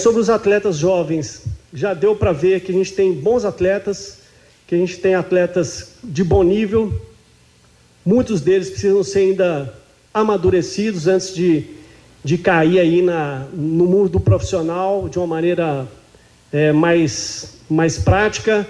Sobre 0.01 0.21
os 0.21 0.29
atletas 0.29 0.77
jovens, 0.77 1.43
já 1.73 1.93
deu 1.93 2.15
para 2.15 2.31
ver 2.31 2.61
que 2.61 2.71
a 2.71 2.75
gente 2.75 2.93
tem 2.93 3.13
bons 3.13 3.43
atletas, 3.43 4.19
que 4.67 4.75
a 4.75 4.77
gente 4.77 4.97
tem 4.97 5.15
atletas 5.15 5.89
de 6.03 6.23
bom 6.23 6.43
nível. 6.43 6.93
Muitos 8.05 8.41
deles 8.41 8.69
precisam 8.69 9.03
ser 9.03 9.19
ainda 9.19 9.73
amadurecidos 10.13 11.07
antes 11.07 11.33
de 11.33 11.78
de 12.23 12.37
cair 12.37 12.79
aí 12.79 13.01
na, 13.01 13.45
no 13.53 13.85
mundo 13.85 14.09
do 14.09 14.19
profissional 14.19 15.07
de 15.07 15.17
uma 15.17 15.27
maneira 15.27 15.87
é, 16.51 16.71
mais, 16.71 17.57
mais 17.69 17.97
prática, 17.97 18.67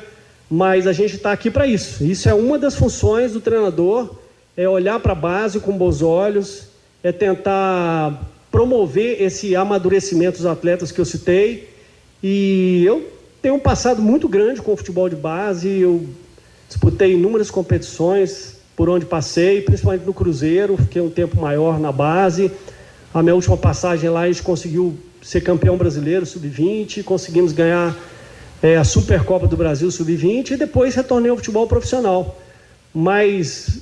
mas 0.50 0.88
a 0.88 0.94
gente 0.94 1.16
está 1.16 1.32
aqui 1.32 1.50
para 1.50 1.66
isso. 1.66 2.04
Isso 2.04 2.30
é 2.30 2.34
uma 2.34 2.58
das 2.58 2.76
funções 2.76 3.34
do 3.34 3.42
treinador, 3.42 4.16
é 4.56 4.68
olhar 4.68 5.00
para 5.00 5.14
a 5.14 5.16
base 5.16 5.60
com 5.60 5.78
bons 5.78 6.02
olhos, 6.02 6.68
é 7.04 7.12
tentar 7.12 8.22
promover 8.52 9.22
esse 9.22 9.56
amadurecimento 9.56 10.38
dos 10.38 10.46
atletas 10.46 10.92
que 10.92 11.00
eu 11.00 11.06
citei. 11.06 11.70
E 12.22 12.84
eu 12.86 13.10
tenho 13.42 13.56
um 13.56 13.60
passado 13.60 14.02
muito 14.02 14.28
grande 14.28 14.62
com 14.62 14.74
o 14.74 14.78
futebol 14.78 15.08
de 15.08 15.16
base, 15.16 15.70
eu 15.70 16.06
disputei 16.68 17.14
inúmeras 17.14 17.50
competições 17.50 18.58
por 18.76 18.90
onde 18.90 19.06
passei, 19.06 19.62
principalmente 19.62 20.06
no 20.06 20.14
Cruzeiro, 20.14 20.78
fiquei 20.78 21.02
um 21.02 21.10
tempo 21.10 21.40
maior 21.40 21.80
na 21.80 21.92
base. 21.92 22.52
A 23.14 23.24
minha 23.24 23.34
última 23.34 23.58
passagem 23.58 24.10
lá, 24.10 24.22
a 24.22 24.28
gente 24.28 24.44
conseguiu 24.44 24.96
ser 25.22 25.42
campeão 25.42 25.76
brasileiro 25.76 26.26
sub-20, 26.26 27.04
conseguimos 27.04 27.52
ganhar 27.52 27.98
é, 28.62 28.78
a 28.78 28.84
Supercopa 28.84 29.48
do 29.48 29.58
Brasil 29.58 29.90
sub-20 29.90 30.52
e 30.52 30.58
depois 30.58 30.94
retornei 30.94 31.32
ao 31.32 31.38
futebol 31.38 31.66
profissional. 31.66 32.40
Mas 32.94 33.82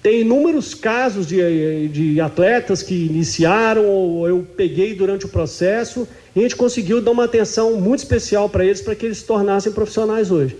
tem 0.00 0.20
inúmeros 0.20 0.74
casos 0.74 1.26
de, 1.26 1.88
de 1.88 2.20
atletas 2.20 2.82
que 2.82 3.06
iniciaram 3.06 3.86
ou 3.86 4.28
eu 4.28 4.46
peguei 4.56 4.94
durante 4.94 5.24
o 5.24 5.28
processo 5.28 6.06
e 6.36 6.40
a 6.40 6.42
gente 6.42 6.56
conseguiu 6.56 7.00
dar 7.00 7.10
uma 7.10 7.24
atenção 7.24 7.80
muito 7.80 8.00
especial 8.00 8.48
para 8.48 8.64
eles 8.64 8.80
para 8.80 8.94
que 8.94 9.06
eles 9.06 9.18
se 9.18 9.24
tornassem 9.24 9.72
profissionais 9.72 10.30
hoje. 10.30 10.56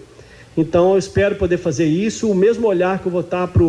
Então 0.57 0.93
eu 0.93 0.99
espero 0.99 1.37
poder 1.37 1.59
fazer 1.59 1.85
isso, 1.85 2.31
o 2.31 2.35
mesmo 2.35 2.67
olhar 2.67 2.99
que 3.01 3.07
eu 3.07 3.13
vou 3.13 3.21
estar 3.21 3.47
para 3.47 3.63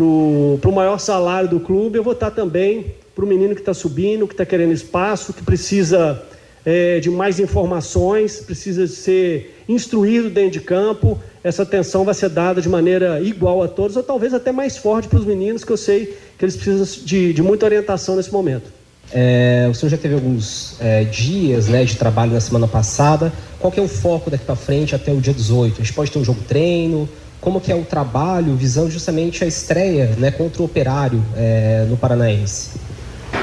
o 0.00 0.72
maior 0.72 0.98
salário 0.98 1.48
do 1.48 1.60
clube, 1.60 1.98
eu 1.98 2.02
vou 2.02 2.14
estar 2.14 2.30
também 2.30 2.94
para 3.14 3.24
o 3.24 3.28
menino 3.28 3.54
que 3.54 3.60
está 3.60 3.74
subindo, 3.74 4.26
que 4.26 4.34
está 4.34 4.46
querendo 4.46 4.72
espaço, 4.72 5.32
que 5.32 5.42
precisa 5.42 6.22
é, 6.64 7.00
de 7.00 7.10
mais 7.10 7.38
informações, 7.40 8.40
precisa 8.40 8.86
ser 8.86 9.62
instruído 9.68 10.30
dentro 10.30 10.52
de 10.52 10.60
campo. 10.60 11.20
Essa 11.42 11.62
atenção 11.62 12.04
vai 12.04 12.14
ser 12.14 12.28
dada 12.28 12.60
de 12.60 12.68
maneira 12.68 13.20
igual 13.20 13.62
a 13.62 13.68
todos, 13.68 13.96
ou 13.96 14.02
talvez 14.02 14.32
até 14.32 14.52
mais 14.52 14.76
forte 14.76 15.08
para 15.08 15.18
os 15.18 15.26
meninos, 15.26 15.64
que 15.64 15.72
eu 15.72 15.76
sei 15.76 16.16
que 16.38 16.44
eles 16.44 16.56
precisam 16.56 17.04
de, 17.04 17.32
de 17.32 17.42
muita 17.42 17.66
orientação 17.66 18.16
nesse 18.16 18.32
momento. 18.32 18.70
É, 19.14 19.68
o 19.70 19.74
senhor 19.74 19.90
já 19.90 19.98
teve 19.98 20.14
alguns 20.14 20.80
é, 20.80 21.04
dias 21.04 21.68
né, 21.68 21.84
de 21.84 21.96
trabalho 21.96 22.32
na 22.32 22.40
semana 22.40 22.66
passada. 22.66 23.32
Qual 23.58 23.70
que 23.70 23.78
é 23.78 23.82
o 23.82 23.88
foco 23.88 24.30
daqui 24.30 24.44
para 24.44 24.56
frente 24.56 24.94
até 24.94 25.12
o 25.12 25.20
dia 25.20 25.34
18? 25.34 25.80
A 25.80 25.84
gente 25.84 25.92
pode 25.92 26.10
ter 26.10 26.18
um 26.18 26.24
jogo 26.24 26.40
treino? 26.48 27.08
Como 27.40 27.60
que 27.60 27.72
é 27.72 27.74
o 27.74 27.84
trabalho 27.84 28.54
visando 28.54 28.90
justamente 28.90 29.42
a 29.44 29.46
estreia 29.46 30.14
né, 30.16 30.30
contra 30.30 30.62
o 30.62 30.64
Operário 30.64 31.22
é, 31.36 31.84
no 31.90 31.96
Paranaense? 31.96 32.70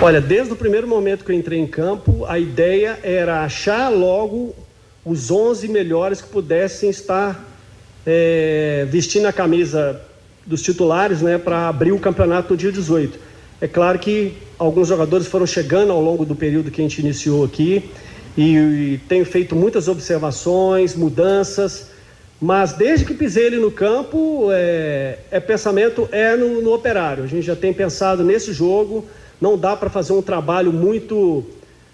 Olha, 0.01 0.21
desde 0.21 0.53
o 0.53 0.55
primeiro 0.55 0.87
momento 0.87 1.25
que 1.25 1.31
eu 1.31 1.35
entrei 1.35 1.59
em 1.59 1.67
campo, 1.67 2.25
a 2.25 2.39
ideia 2.39 2.97
era 3.03 3.43
achar 3.43 3.89
logo 3.89 4.55
os 5.03 5.29
11 5.29 5.67
melhores 5.67 6.21
que 6.21 6.29
pudessem 6.29 6.89
estar 6.89 7.45
é, 8.05 8.87
vestindo 8.89 9.25
a 9.25 9.33
camisa 9.33 10.01
dos 10.45 10.61
titulares 10.61 11.21
né, 11.21 11.37
para 11.37 11.67
abrir 11.67 11.91
o 11.91 11.99
campeonato 11.99 12.53
no 12.53 12.57
dia 12.57 12.71
18. 12.71 13.19
É 13.59 13.67
claro 13.67 13.99
que 13.99 14.37
alguns 14.57 14.87
jogadores 14.87 15.27
foram 15.27 15.45
chegando 15.45 15.91
ao 15.91 16.01
longo 16.01 16.25
do 16.25 16.33
período 16.33 16.71
que 16.71 16.79
a 16.79 16.83
gente 16.83 17.01
iniciou 17.01 17.43
aqui 17.43 17.91
e, 18.37 18.55
e 18.55 19.01
tenho 19.09 19.25
feito 19.25 19.53
muitas 19.53 19.89
observações, 19.89 20.95
mudanças, 20.95 21.89
mas 22.41 22.71
desde 22.71 23.05
que 23.05 23.13
pisei 23.13 23.47
ele 23.47 23.57
no 23.57 23.69
campo, 23.69 24.47
é, 24.51 25.19
é 25.29 25.39
pensamento 25.41 26.07
é 26.11 26.37
no, 26.37 26.61
no 26.61 26.73
operário. 26.73 27.23
A 27.23 27.27
gente 27.27 27.45
já 27.45 27.55
tem 27.55 27.73
pensado 27.73 28.23
nesse 28.23 28.53
jogo 28.53 29.05
não 29.39 29.57
dá 29.57 29.75
para 29.75 29.89
fazer 29.89 30.13
um 30.13 30.21
trabalho 30.21 30.71
muito. 30.71 31.43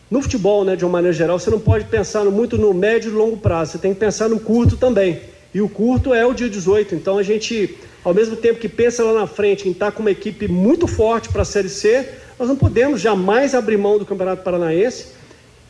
No 0.10 0.22
futebol, 0.22 0.64
né, 0.64 0.76
de 0.76 0.86
uma 0.86 0.92
maneira 0.92 1.14
geral, 1.14 1.40
você 1.40 1.50
não 1.50 1.60
pode 1.60 1.86
pensar 1.86 2.24
muito 2.26 2.58
no 2.58 2.74
médio 2.74 3.12
e 3.12 3.14
longo 3.14 3.38
prazo, 3.38 3.72
você 3.72 3.78
tem 3.80 3.94
que 3.94 4.00
pensar 4.00 4.30
no 4.30 4.40
curto 4.40 4.78
também. 4.78 5.20
E 5.54 5.62
o 5.62 5.70
curto 5.70 6.14
é 6.14 6.26
o 6.26 6.34
dia 6.34 6.50
18. 6.50 6.94
Então 6.94 7.18
a 7.18 7.24
gente, 7.24 7.76
ao 8.04 8.14
mesmo 8.14 8.36
tempo 8.36 8.60
que 8.60 8.70
pensa 8.70 9.04
lá 9.04 9.22
na 9.22 9.28
frente 9.28 9.68
em 9.68 9.72
estar 9.72 9.92
com 9.92 10.02
uma 10.02 10.12
equipe 10.12 10.48
muito 10.48 10.86
forte 10.86 11.30
para 11.30 11.42
a 11.42 11.46
Série 11.46 11.70
C, 11.70 12.08
nós 12.38 12.48
não 12.48 12.56
podemos 12.56 13.00
jamais 13.00 13.56
abrir 13.56 13.78
mão 13.78 13.98
do 13.98 14.06
Campeonato 14.06 14.43
Paranaense, 14.43 15.08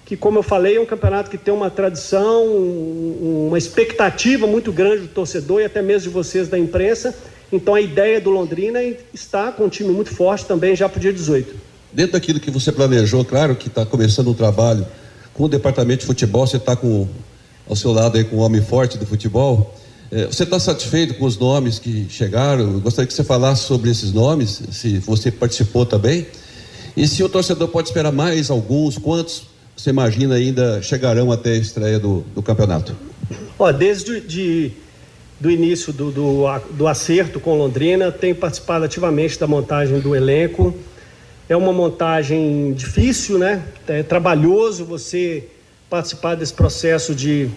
que, 0.06 0.18
como 0.18 0.40
eu 0.40 0.44
falei, 0.44 0.78
é 0.78 0.82
um 0.82 0.86
campeonato 0.86 1.30
que 1.30 1.38
tem 1.38 1.54
uma 1.54 1.70
tradição, 1.70 2.46
uma 2.46 3.58
expectativa 3.58 4.46
muito 4.46 4.72
grande 4.72 5.04
do 5.04 5.08
torcedor 5.08 5.62
e 5.62 5.66
até 5.66 5.82
mesmo 5.82 6.10
de 6.10 6.14
vocês 6.14 6.48
da 6.48 6.60
imprensa. 6.60 7.16
Então 7.56 7.74
a 7.74 7.82
ideia 7.82 8.20
do 8.20 8.30
Londrina 8.30 8.80
é 8.80 8.98
está 9.14 9.52
com 9.52 9.66
um 9.66 9.70
time 9.70 9.90
muito 9.90 10.14
forte 10.14 10.46
também 10.46 10.76
já 10.76 10.90
para 10.90 10.98
o 10.98 11.02
dia 11.02 11.14
18. 11.14 11.56
Dentro 11.92 12.14
daquilo 12.14 12.40
que 12.40 12.52
você 12.52 12.72
planejou, 12.72 13.24
claro 13.24 13.56
que 13.56 13.68
está 13.68 13.86
começando 13.86 14.30
um 14.30 14.34
trabalho 14.34 14.86
com 15.34 15.46
o 15.46 15.48
departamento 15.48 16.02
de 16.02 16.06
futebol, 16.06 16.46
você 16.46 16.58
está 16.58 16.76
com 16.76 17.08
ao 17.68 17.76
seu 17.76 17.92
lado 17.92 18.18
aí 18.18 18.24
com 18.24 18.36
o 18.36 18.40
homem 18.40 18.62
forte 18.62 18.98
do 18.98 19.06
futebol. 19.06 19.74
É, 20.12 20.26
você 20.28 20.44
está 20.44 20.60
satisfeito 20.60 21.16
com 21.16 21.26
os 21.26 21.38
nomes 21.38 21.80
que 21.80 22.08
chegaram? 22.10 22.74
Eu 22.74 22.80
gostaria 22.80 23.08
que 23.08 23.14
você 23.14 23.24
falasse 23.24 23.64
sobre 23.64 23.90
esses 23.90 24.12
nomes, 24.12 24.62
se 24.72 25.00
você 25.00 25.32
participou 25.32 25.86
também. 25.86 26.28
E 26.96 27.08
se 27.08 27.24
o 27.24 27.30
torcedor 27.30 27.70
pode 27.70 27.88
esperar 27.88 28.12
mais 28.12 28.50
alguns, 28.50 28.98
quantos 28.98 29.44
você 29.76 29.90
imagina 29.90 30.36
ainda 30.36 30.82
chegarão 30.82 31.32
até 31.32 31.52
a 31.52 31.58
estreia 31.58 32.00
do, 32.00 32.24
do 32.34 32.42
campeonato? 32.42 32.96
Ó, 33.58 33.72
desde 33.72 34.22
de, 34.22 34.72
do 35.46 35.52
início 35.52 35.94
do, 35.94 36.10
do, 36.10 36.46
do 36.72 36.88
acerto 36.88 37.40
com 37.40 37.56
Londrina, 37.56 38.12
tenho 38.12 38.34
participado 38.34 38.84
ativamente 38.84 39.40
da 39.40 39.46
montagem 39.46 40.00
do 40.00 40.16
elenco. 40.16 40.74
É 41.48 41.56
uma 41.56 41.72
montagem 41.72 42.74
difícil, 42.74 43.38
né? 43.38 43.64
É 43.88 44.02
trabalhoso 44.02 44.84
você 44.84 45.48
participar 45.88 46.34
desse 46.34 46.52
processo 46.52 47.14
de, 47.14 47.48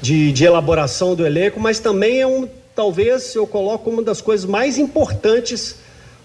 de, 0.00 0.32
de 0.32 0.44
elaboração 0.46 1.14
do 1.14 1.26
elenco, 1.26 1.60
mas 1.60 1.78
também 1.80 2.22
é 2.22 2.26
um, 2.26 2.48
talvez 2.74 3.34
eu 3.34 3.46
coloco 3.46 3.90
uma 3.90 4.02
das 4.02 4.22
coisas 4.22 4.46
mais 4.46 4.78
importantes 4.78 5.76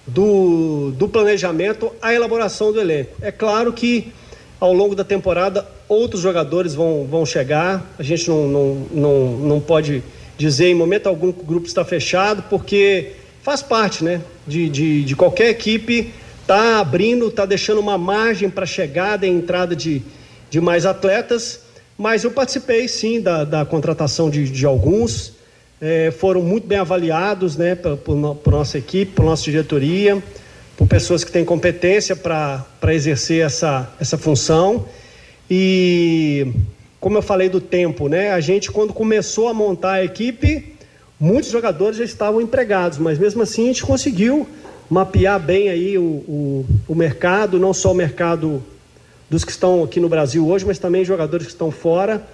do, 0.08 0.92
do 0.92 1.10
planejamento, 1.10 1.92
a 2.02 2.14
elaboração 2.14 2.72
do 2.72 2.80
elenco. 2.80 3.12
É 3.22 3.30
claro 3.30 3.74
que 3.74 4.14
ao 4.58 4.72
longo 4.72 4.96
da 4.96 5.04
temporada 5.04 5.68
outros 5.90 6.22
jogadores 6.22 6.74
vão, 6.74 7.06
vão 7.06 7.26
chegar, 7.26 7.86
a 8.00 8.04
gente 8.04 8.30
não, 8.30 8.48
não, 8.48 8.76
não, 8.90 9.28
não 9.40 9.60
pode 9.60 10.02
dizer 10.38 10.68
em 10.68 10.76
momento 10.76 11.08
algum 11.08 11.32
que 11.32 11.42
o 11.42 11.46
grupo 11.46 11.68
está 11.68 11.84
fechado, 11.84 12.44
porque 12.50 13.14
faz 13.42 13.62
parte 13.62 14.04
né, 14.04 14.22
de, 14.46 14.70
de, 14.70 15.04
de 15.04 15.16
qualquer 15.16 15.50
equipe 15.50 16.14
tá 16.46 16.80
abrindo, 16.80 17.30
tá 17.30 17.46
deixando 17.46 17.80
uma 17.80 17.98
margem 17.98 18.50
para 18.50 18.66
chegada 18.66 19.28
e 19.28 19.30
entrada 19.30 19.76
de, 19.76 20.02
de 20.50 20.62
mais 20.62 20.86
atletas, 20.86 21.62
mas 21.98 22.24
eu 22.24 22.32
participei 22.32 22.88
sim 22.88 23.20
da, 23.20 23.44
da 23.44 23.66
contratação 23.66 24.30
de, 24.30 24.50
de 24.50 24.66
alguns, 24.66 25.34
é, 25.82 26.10
foram 26.12 26.42
muito 26.42 26.66
bem 26.66 26.78
avaliados 26.78 27.58
né, 27.58 27.76
por, 27.76 27.98
por, 27.98 28.36
por 28.36 28.52
nossa 28.52 28.78
equipe, 28.78 29.12
por 29.12 29.26
nossa 29.26 29.44
diretoria, 29.44 30.24
por 30.78 30.88
pessoas 30.88 31.24
que 31.24 31.32
têm 31.32 31.44
competência 31.44 32.16
para 32.16 32.66
exercer 32.94 33.46
essa, 33.46 33.92
essa 34.00 34.18
função. 34.18 34.86
E 35.50 36.48
como 37.00 37.18
eu 37.18 37.22
falei 37.22 37.50
do 37.50 37.62
tempo, 37.62 38.08
né, 38.08 38.32
a 38.32 38.40
gente 38.40 38.72
quando 38.72 38.94
começou 38.94 39.48
a 39.48 39.54
montar 39.54 39.94
a 39.94 40.04
equipe, 40.04 40.74
muitos 41.20 41.50
jogadores 41.50 41.98
já 41.98 42.04
estavam 42.04 42.42
empregados, 42.42 42.98
mas 42.98 43.18
mesmo 43.18 43.42
assim 43.42 43.66
a 43.66 43.68
gente 43.68 43.84
conseguiu 43.84 44.48
mapear 44.90 45.40
bem 45.40 45.70
aí 45.70 45.98
o, 45.98 46.02
o, 46.02 46.66
o 46.88 46.96
mercado, 46.96 47.60
não 47.60 47.74
só 47.74 47.92
o 47.92 47.96
mercado 47.96 48.64
dos 49.30 49.44
que 49.44 49.52
estão 49.52 49.84
aqui 49.84 50.00
no 50.00 50.10
Brasil 50.10 50.48
hoje, 50.48 50.66
mas 50.66 50.80
também 50.80 51.04
jogadores 51.04 51.46
que 51.46 51.52
estão 51.52 51.70
fora, 51.70 52.26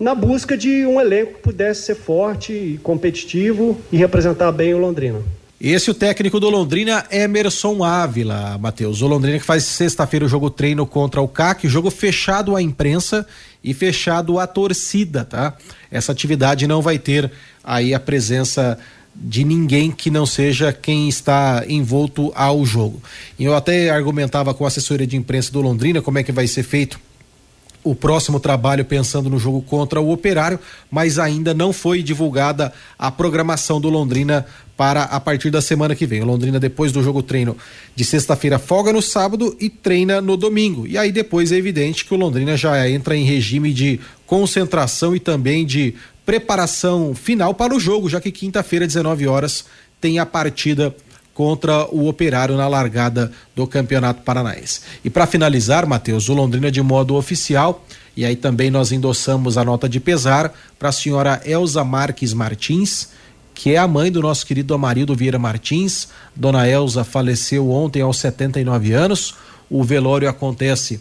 na 0.00 0.14
busca 0.14 0.56
de 0.56 0.86
um 0.86 1.00
elenco 1.00 1.34
que 1.34 1.40
pudesse 1.40 1.82
ser 1.82 1.94
forte, 1.94 2.80
competitivo 2.82 3.76
e 3.92 3.96
representar 3.96 4.50
bem 4.52 4.72
o 4.72 4.78
Londrina. 4.78 5.20
Esse 5.60 5.90
é 5.90 5.92
o 5.92 5.94
técnico 5.94 6.38
do 6.38 6.48
Londrina, 6.48 7.04
Emerson 7.10 7.82
Ávila, 7.82 8.56
Matheus. 8.58 9.02
O 9.02 9.08
Londrina 9.08 9.40
que 9.40 9.44
faz 9.44 9.64
sexta-feira 9.64 10.24
o 10.24 10.28
jogo 10.28 10.48
treino 10.50 10.86
contra 10.86 11.20
o 11.20 11.26
CAC, 11.26 11.68
jogo 11.68 11.90
fechado 11.90 12.54
à 12.54 12.62
imprensa 12.62 13.26
e 13.62 13.74
fechado 13.74 14.38
à 14.38 14.46
torcida, 14.46 15.24
tá? 15.24 15.56
Essa 15.90 16.12
atividade 16.12 16.68
não 16.68 16.80
vai 16.80 16.96
ter 16.96 17.28
aí 17.64 17.92
a 17.92 17.98
presença 17.98 18.78
de 19.16 19.42
ninguém 19.42 19.90
que 19.90 20.12
não 20.12 20.24
seja 20.24 20.72
quem 20.72 21.08
está 21.08 21.64
envolto 21.68 22.30
ao 22.36 22.64
jogo. 22.64 23.02
E 23.36 23.44
eu 23.44 23.52
até 23.52 23.90
argumentava 23.90 24.54
com 24.54 24.64
a 24.64 24.68
assessoria 24.68 25.08
de 25.08 25.16
imprensa 25.16 25.50
do 25.50 25.60
Londrina 25.60 26.00
como 26.00 26.20
é 26.20 26.22
que 26.22 26.30
vai 26.30 26.46
ser 26.46 26.62
feito 26.62 27.00
o 27.90 27.94
próximo 27.94 28.38
trabalho 28.38 28.84
pensando 28.84 29.30
no 29.30 29.38
jogo 29.38 29.62
contra 29.62 30.00
o 30.00 30.12
Operário, 30.12 30.58
mas 30.90 31.18
ainda 31.18 31.54
não 31.54 31.72
foi 31.72 32.02
divulgada 32.02 32.72
a 32.98 33.10
programação 33.10 33.80
do 33.80 33.88
Londrina 33.88 34.46
para 34.76 35.02
a 35.04 35.18
partir 35.18 35.50
da 35.50 35.60
semana 35.60 35.94
que 35.94 36.06
vem. 36.06 36.22
O 36.22 36.26
Londrina 36.26 36.60
depois 36.60 36.92
do 36.92 37.02
jogo 37.02 37.22
treino 37.22 37.56
de 37.96 38.04
sexta-feira 38.04 38.58
folga 38.58 38.92
no 38.92 39.02
sábado 39.02 39.56
e 39.58 39.68
treina 39.68 40.20
no 40.20 40.36
domingo. 40.36 40.86
E 40.86 40.96
aí 40.96 41.10
depois 41.10 41.50
é 41.50 41.56
evidente 41.56 42.04
que 42.04 42.14
o 42.14 42.16
Londrina 42.16 42.56
já 42.56 42.88
entra 42.88 43.16
em 43.16 43.24
regime 43.24 43.72
de 43.72 43.98
concentração 44.26 45.16
e 45.16 45.20
também 45.20 45.66
de 45.66 45.94
preparação 46.24 47.14
final 47.14 47.54
para 47.54 47.74
o 47.74 47.80
jogo, 47.80 48.08
já 48.08 48.20
que 48.20 48.30
quinta-feira, 48.30 48.86
19 48.86 49.26
horas, 49.26 49.64
tem 50.00 50.18
a 50.18 50.26
partida 50.26 50.94
contra 51.38 51.86
o 51.94 52.08
Operário 52.08 52.56
na 52.56 52.66
largada 52.66 53.30
do 53.54 53.64
Campeonato 53.64 54.22
Paranaense. 54.22 54.80
E 55.04 55.08
para 55.08 55.24
finalizar, 55.24 55.86
Matheus, 55.86 56.28
o 56.28 56.34
Londrina 56.34 56.68
de 56.68 56.82
modo 56.82 57.14
oficial, 57.14 57.86
e 58.16 58.24
aí 58.24 58.34
também 58.34 58.72
nós 58.72 58.90
endossamos 58.90 59.56
a 59.56 59.64
nota 59.64 59.88
de 59.88 60.00
pesar 60.00 60.52
para 60.80 60.88
a 60.88 60.92
senhora 60.92 61.40
Elza 61.44 61.84
Marques 61.84 62.34
Martins, 62.34 63.10
que 63.54 63.72
é 63.72 63.78
a 63.78 63.86
mãe 63.86 64.10
do 64.10 64.20
nosso 64.20 64.44
querido 64.44 64.74
Amarildo 64.74 65.14
Vieira 65.14 65.38
Martins. 65.38 66.08
Dona 66.34 66.68
Elza 66.68 67.04
faleceu 67.04 67.70
ontem 67.70 68.02
aos 68.02 68.18
79 68.18 68.92
anos. 68.92 69.36
O 69.70 69.84
velório 69.84 70.28
acontece 70.28 71.00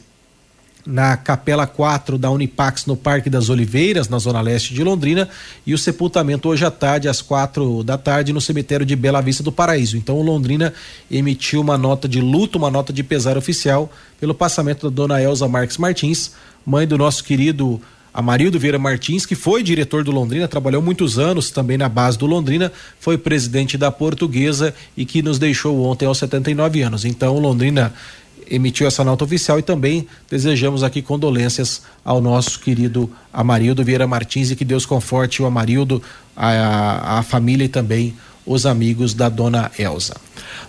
na 0.87 1.17
Capela 1.17 1.67
4 1.67 2.17
da 2.17 2.31
Unipax 2.31 2.85
no 2.85 2.95
Parque 2.95 3.29
das 3.29 3.49
Oliveiras, 3.49 4.07
na 4.07 4.17
zona 4.17 4.39
leste 4.39 4.73
de 4.73 4.81
Londrina, 4.81 5.27
e 5.65 5.73
o 5.73 5.77
sepultamento 5.77 6.47
hoje 6.47 6.65
à 6.65 6.71
tarde, 6.71 7.09
às 7.09 7.21
quatro 7.21 7.83
da 7.83 7.97
tarde, 7.97 8.31
no 8.31 8.39
cemitério 8.39 8.85
de 8.85 8.95
Bela 8.95 9.19
Vista 9.19 9.43
do 9.43 9.51
Paraíso. 9.51 9.97
Então, 9.97 10.21
Londrina 10.21 10.73
emitiu 11.11 11.59
uma 11.59 11.77
nota 11.77 12.07
de 12.07 12.21
luto, 12.21 12.57
uma 12.57 12.71
nota 12.71 12.93
de 12.93 13.03
pesar 13.03 13.37
oficial 13.37 13.91
pelo 14.17 14.33
passamento 14.33 14.89
da 14.89 14.95
dona 14.95 15.21
Elza 15.21 15.47
Marques 15.47 15.77
Martins, 15.77 16.31
mãe 16.65 16.87
do 16.87 16.97
nosso 16.97 17.21
querido 17.21 17.81
Amarildo 18.13 18.57
Vieira 18.57 18.79
Martins, 18.79 19.25
que 19.25 19.35
foi 19.35 19.61
diretor 19.61 20.03
do 20.03 20.11
Londrina, 20.11 20.47
trabalhou 20.47 20.81
muitos 20.81 21.19
anos 21.19 21.51
também 21.51 21.77
na 21.77 21.89
base 21.89 22.17
do 22.17 22.25
Londrina, 22.25 22.71
foi 22.99 23.17
presidente 23.17 23.77
da 23.77 23.91
Portuguesa 23.91 24.73
e 24.95 25.05
que 25.05 25.21
nos 25.21 25.37
deixou 25.37 25.83
ontem 25.83 26.05
aos 26.05 26.17
79 26.17 26.81
anos. 26.81 27.05
Então, 27.05 27.37
Londrina 27.37 27.93
emitiu 28.49 28.87
essa 28.87 29.03
nota 29.03 29.23
oficial 29.23 29.59
e 29.59 29.61
também 29.61 30.07
desejamos 30.29 30.83
aqui 30.83 31.01
condolências 31.01 31.81
ao 32.03 32.21
nosso 32.21 32.59
querido 32.59 33.09
Amarildo 33.31 33.83
Vieira 33.83 34.07
Martins 34.07 34.51
e 34.51 34.55
que 34.55 34.65
Deus 34.65 34.85
conforte 34.85 35.41
o 35.41 35.45
Amarildo, 35.45 36.01
a, 36.35 37.19
a 37.19 37.23
família 37.23 37.65
e 37.65 37.69
também 37.69 38.15
os 38.47 38.65
amigos 38.65 39.13
da 39.13 39.27
dona 39.27 39.69
Elza. 39.77 40.15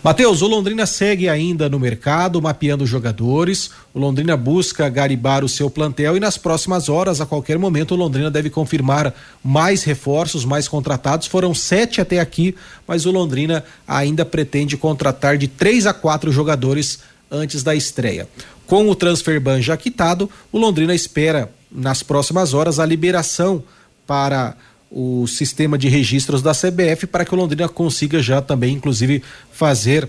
Mateus, 0.03 0.43
o 0.43 0.47
Londrina 0.47 0.85
segue 0.85 1.29
ainda 1.29 1.69
no 1.69 1.79
mercado, 1.79 2.43
mapeando 2.43 2.85
jogadores. 2.85 3.71
O 3.95 3.99
Londrina 3.99 4.37
busca 4.37 4.89
garibar 4.89 5.45
o 5.45 5.49
seu 5.49 5.71
plantel 5.71 6.17
e 6.17 6.21
nas 6.21 6.37
próximas 6.37 6.89
horas, 6.89 7.21
a 7.21 7.27
qualquer 7.27 7.59
momento, 7.59 7.95
o 7.95 7.97
Londrina 7.97 8.31
deve 8.31 8.51
confirmar 8.51 9.15
mais 9.43 9.85
reforços, 9.85 10.45
mais 10.45 10.69
contratados. 10.69 11.27
Foram 11.27 11.55
sete 11.55 12.01
até 12.01 12.21
aqui, 12.21 12.55
mas 12.87 13.07
o 13.07 13.11
Londrina 13.11 13.65
ainda 13.87 14.25
pretende 14.25 14.77
contratar 14.77 15.37
de 15.37 15.49
três 15.49 15.87
a 15.87 15.93
quatro 15.93 16.31
jogadores 16.31 17.01
antes 17.31 17.63
da 17.63 17.75
estreia. 17.75 18.29
Com 18.67 18.89
o 18.89 18.95
transfer 18.95 19.41
ban 19.41 19.61
já 19.61 19.77
quitado, 19.77 20.31
o 20.53 20.59
Londrina 20.59 20.95
espera 20.95 21.51
nas 21.71 22.03
próximas 22.03 22.55
horas 22.55 22.79
a 22.79 22.87
liberação 22.87 23.63
para 24.07 24.57
o 24.91 25.27
sistema 25.27 25.77
de 25.77 25.89
registros 25.89 26.43
da 26.43 26.53
CBF 26.53 27.07
para 27.07 27.25
que 27.25 27.35
o 27.35 27.37
Londrina 27.37 27.69
consiga 27.69 28.23
já 28.23 28.41
também, 28.41 28.75
inclusive, 28.75 29.23
fazer 29.53 30.09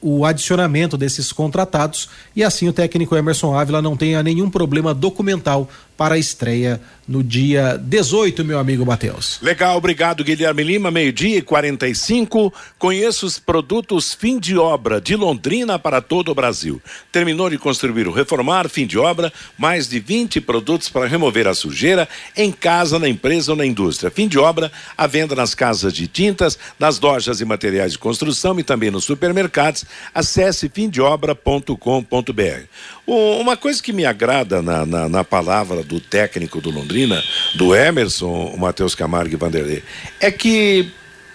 o 0.00 0.24
adicionamento 0.24 0.96
desses 0.96 1.30
contratados 1.30 2.08
e 2.34 2.42
assim 2.42 2.66
o 2.66 2.72
técnico 2.72 3.14
Emerson 3.14 3.54
Ávila 3.54 3.82
não 3.82 3.96
tenha 3.96 4.22
nenhum 4.22 4.48
problema 4.48 4.94
documental 4.94 5.68
para 6.00 6.14
a 6.14 6.18
estreia 6.18 6.80
no 7.06 7.22
dia 7.22 7.76
18, 7.76 8.42
meu 8.42 8.58
amigo 8.58 8.86
Matheus. 8.86 9.38
Legal, 9.42 9.76
obrigado 9.76 10.24
Guilherme 10.24 10.62
Lima, 10.62 10.90
meio-dia 10.90 11.36
e 11.38 11.42
45. 11.42 12.54
Conheça 12.78 13.26
os 13.26 13.38
produtos 13.38 14.14
fim 14.14 14.38
de 14.38 14.56
obra 14.56 14.98
de 14.98 15.14
Londrina 15.14 15.78
para 15.78 16.00
todo 16.00 16.30
o 16.30 16.34
Brasil. 16.34 16.80
Terminou 17.12 17.50
de 17.50 17.58
construir 17.58 18.08
ou 18.08 18.14
reformar, 18.14 18.66
fim 18.70 18.86
de 18.86 18.96
obra, 18.96 19.30
mais 19.58 19.88
de 19.88 20.00
20 20.00 20.40
produtos 20.40 20.88
para 20.88 21.06
remover 21.06 21.46
a 21.46 21.52
sujeira 21.52 22.08
em 22.34 22.50
casa, 22.50 22.98
na 22.98 23.08
empresa 23.08 23.52
ou 23.52 23.58
na 23.58 23.66
indústria. 23.66 24.10
Fim 24.10 24.26
de 24.26 24.38
obra, 24.38 24.72
a 24.96 25.06
venda 25.06 25.34
nas 25.34 25.54
casas 25.54 25.92
de 25.92 26.06
tintas, 26.06 26.58
nas 26.78 26.98
lojas 26.98 27.42
e 27.42 27.44
materiais 27.44 27.92
de 27.92 27.98
construção 27.98 28.58
e 28.58 28.62
também 28.62 28.90
nos 28.90 29.04
supermercados. 29.04 29.84
Acesse 30.14 30.70
fimdeobra.com.br. 30.70 32.68
Uma 33.12 33.56
coisa 33.56 33.82
que 33.82 33.92
me 33.92 34.06
agrada 34.06 34.62
na, 34.62 34.86
na, 34.86 35.08
na, 35.08 35.24
palavra 35.24 35.82
do 35.90 35.98
técnico 35.98 36.60
do 36.60 36.70
Londrina, 36.70 37.20
do 37.56 37.74
Emerson, 37.74 38.52
o 38.54 38.56
Matheus 38.56 38.94
Camargo 38.94 39.34
e 39.34 39.36
Vanderlei, 39.36 39.82
é 40.20 40.30
que 40.30 40.88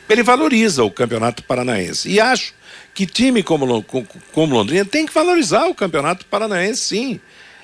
ele 0.10 0.24
valoriza 0.24 0.82
o 0.86 0.89
campeonato 0.89 1.43
paranaense. 1.43 2.10
E 2.10 2.22
acho 2.22 2.53
que 2.93 3.06
time 3.06 3.43
como, 3.43 3.84
como 4.32 4.56
Londrina 4.56 4.86
tem 4.86 5.06
que 5.06 5.14
valorizar 5.14 5.66
o 5.66 5.76
campeonato 5.76 6.26
paranaense, 6.26 6.82
sim. 6.82 7.20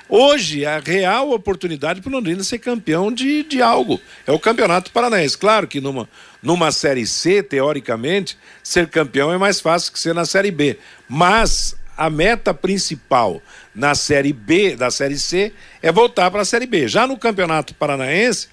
Hoje, 0.10 0.66
a 0.66 0.80
real 0.80 1.32
oportunidade 1.32 2.02
para 2.02 2.10
o 2.10 2.12
Londrina 2.12 2.44
ser 2.44 2.60
campeão 2.60 3.10
de, 3.14 3.44
de 3.44 3.62
algo 3.62 4.02
é 4.28 4.32
o 4.34 4.38
Campeonato 4.38 4.92
Paranaense. 4.92 5.38
Claro 5.38 5.66
que 5.66 5.80
numa, 5.80 6.10
numa 6.44 6.70
Série 6.74 7.08
C, 7.08 7.42
teoricamente, 7.42 8.38
ser 8.62 8.90
campeão 8.90 9.32
é 9.32 9.38
mais 9.38 9.62
fácil 9.62 9.94
que 9.94 9.98
ser 9.98 10.14
na 10.14 10.26
Série 10.26 10.52
B. 10.52 10.78
Mas 11.08 11.78
a 11.96 12.10
meta 12.10 12.54
principal 12.54 13.42
na 13.74 13.96
Série 13.96 14.34
B, 14.34 14.76
da 14.76 14.92
Série 14.92 15.18
C, 15.18 15.54
é 15.82 15.92
voltar 15.92 16.30
para 16.30 16.42
a 16.42 16.46
Série 16.46 16.66
B. 16.66 16.88
Já 16.88 17.08
no 17.08 17.18
Campeonato 17.18 17.74
Paranaense, 17.74 18.48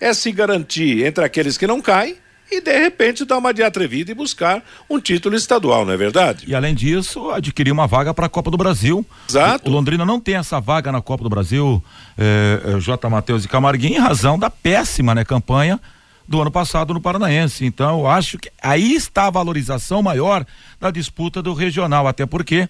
é 0.00 0.12
se 0.12 0.30
garantir 0.32 1.04
entre 1.04 1.24
aqueles 1.24 1.56
que 1.56 1.66
não 1.66 1.80
caem 1.80 2.16
e 2.50 2.60
de 2.60 2.78
repente 2.78 3.24
dar 3.24 3.38
uma 3.38 3.52
de 3.52 3.62
atrevida 3.62 4.12
e 4.12 4.14
buscar 4.14 4.62
um 4.88 5.00
título 5.00 5.34
estadual, 5.34 5.84
não 5.84 5.92
é 5.92 5.96
verdade? 5.96 6.44
E 6.46 6.54
além 6.54 6.74
disso, 6.74 7.30
adquirir 7.30 7.72
uma 7.72 7.86
vaga 7.86 8.14
para 8.14 8.26
a 8.26 8.28
Copa 8.28 8.50
do 8.50 8.56
Brasil. 8.56 9.04
Exato. 9.28 9.68
O, 9.68 9.72
Londrina 9.72 10.04
não 10.04 10.20
tem 10.20 10.36
essa 10.36 10.60
vaga 10.60 10.92
na 10.92 11.02
Copa 11.02 11.24
do 11.24 11.30
Brasil, 11.30 11.82
eh, 12.16 12.78
J. 12.78 13.10
Matheus 13.10 13.44
e 13.44 13.48
Camarguinho, 13.48 13.96
em 13.96 14.00
razão 14.00 14.38
da 14.38 14.48
péssima 14.48 15.14
né, 15.14 15.24
campanha 15.24 15.80
do 16.28 16.40
ano 16.40 16.50
passado 16.50 16.92
no 16.92 17.00
Paranaense. 17.00 17.64
Então, 17.64 18.00
eu 18.00 18.06
acho 18.06 18.38
que 18.38 18.50
aí 18.62 18.94
está 18.94 19.26
a 19.26 19.30
valorização 19.30 20.02
maior 20.02 20.44
da 20.80 20.90
disputa 20.90 21.42
do 21.42 21.52
regional, 21.54 22.06
até 22.06 22.26
porque 22.26 22.68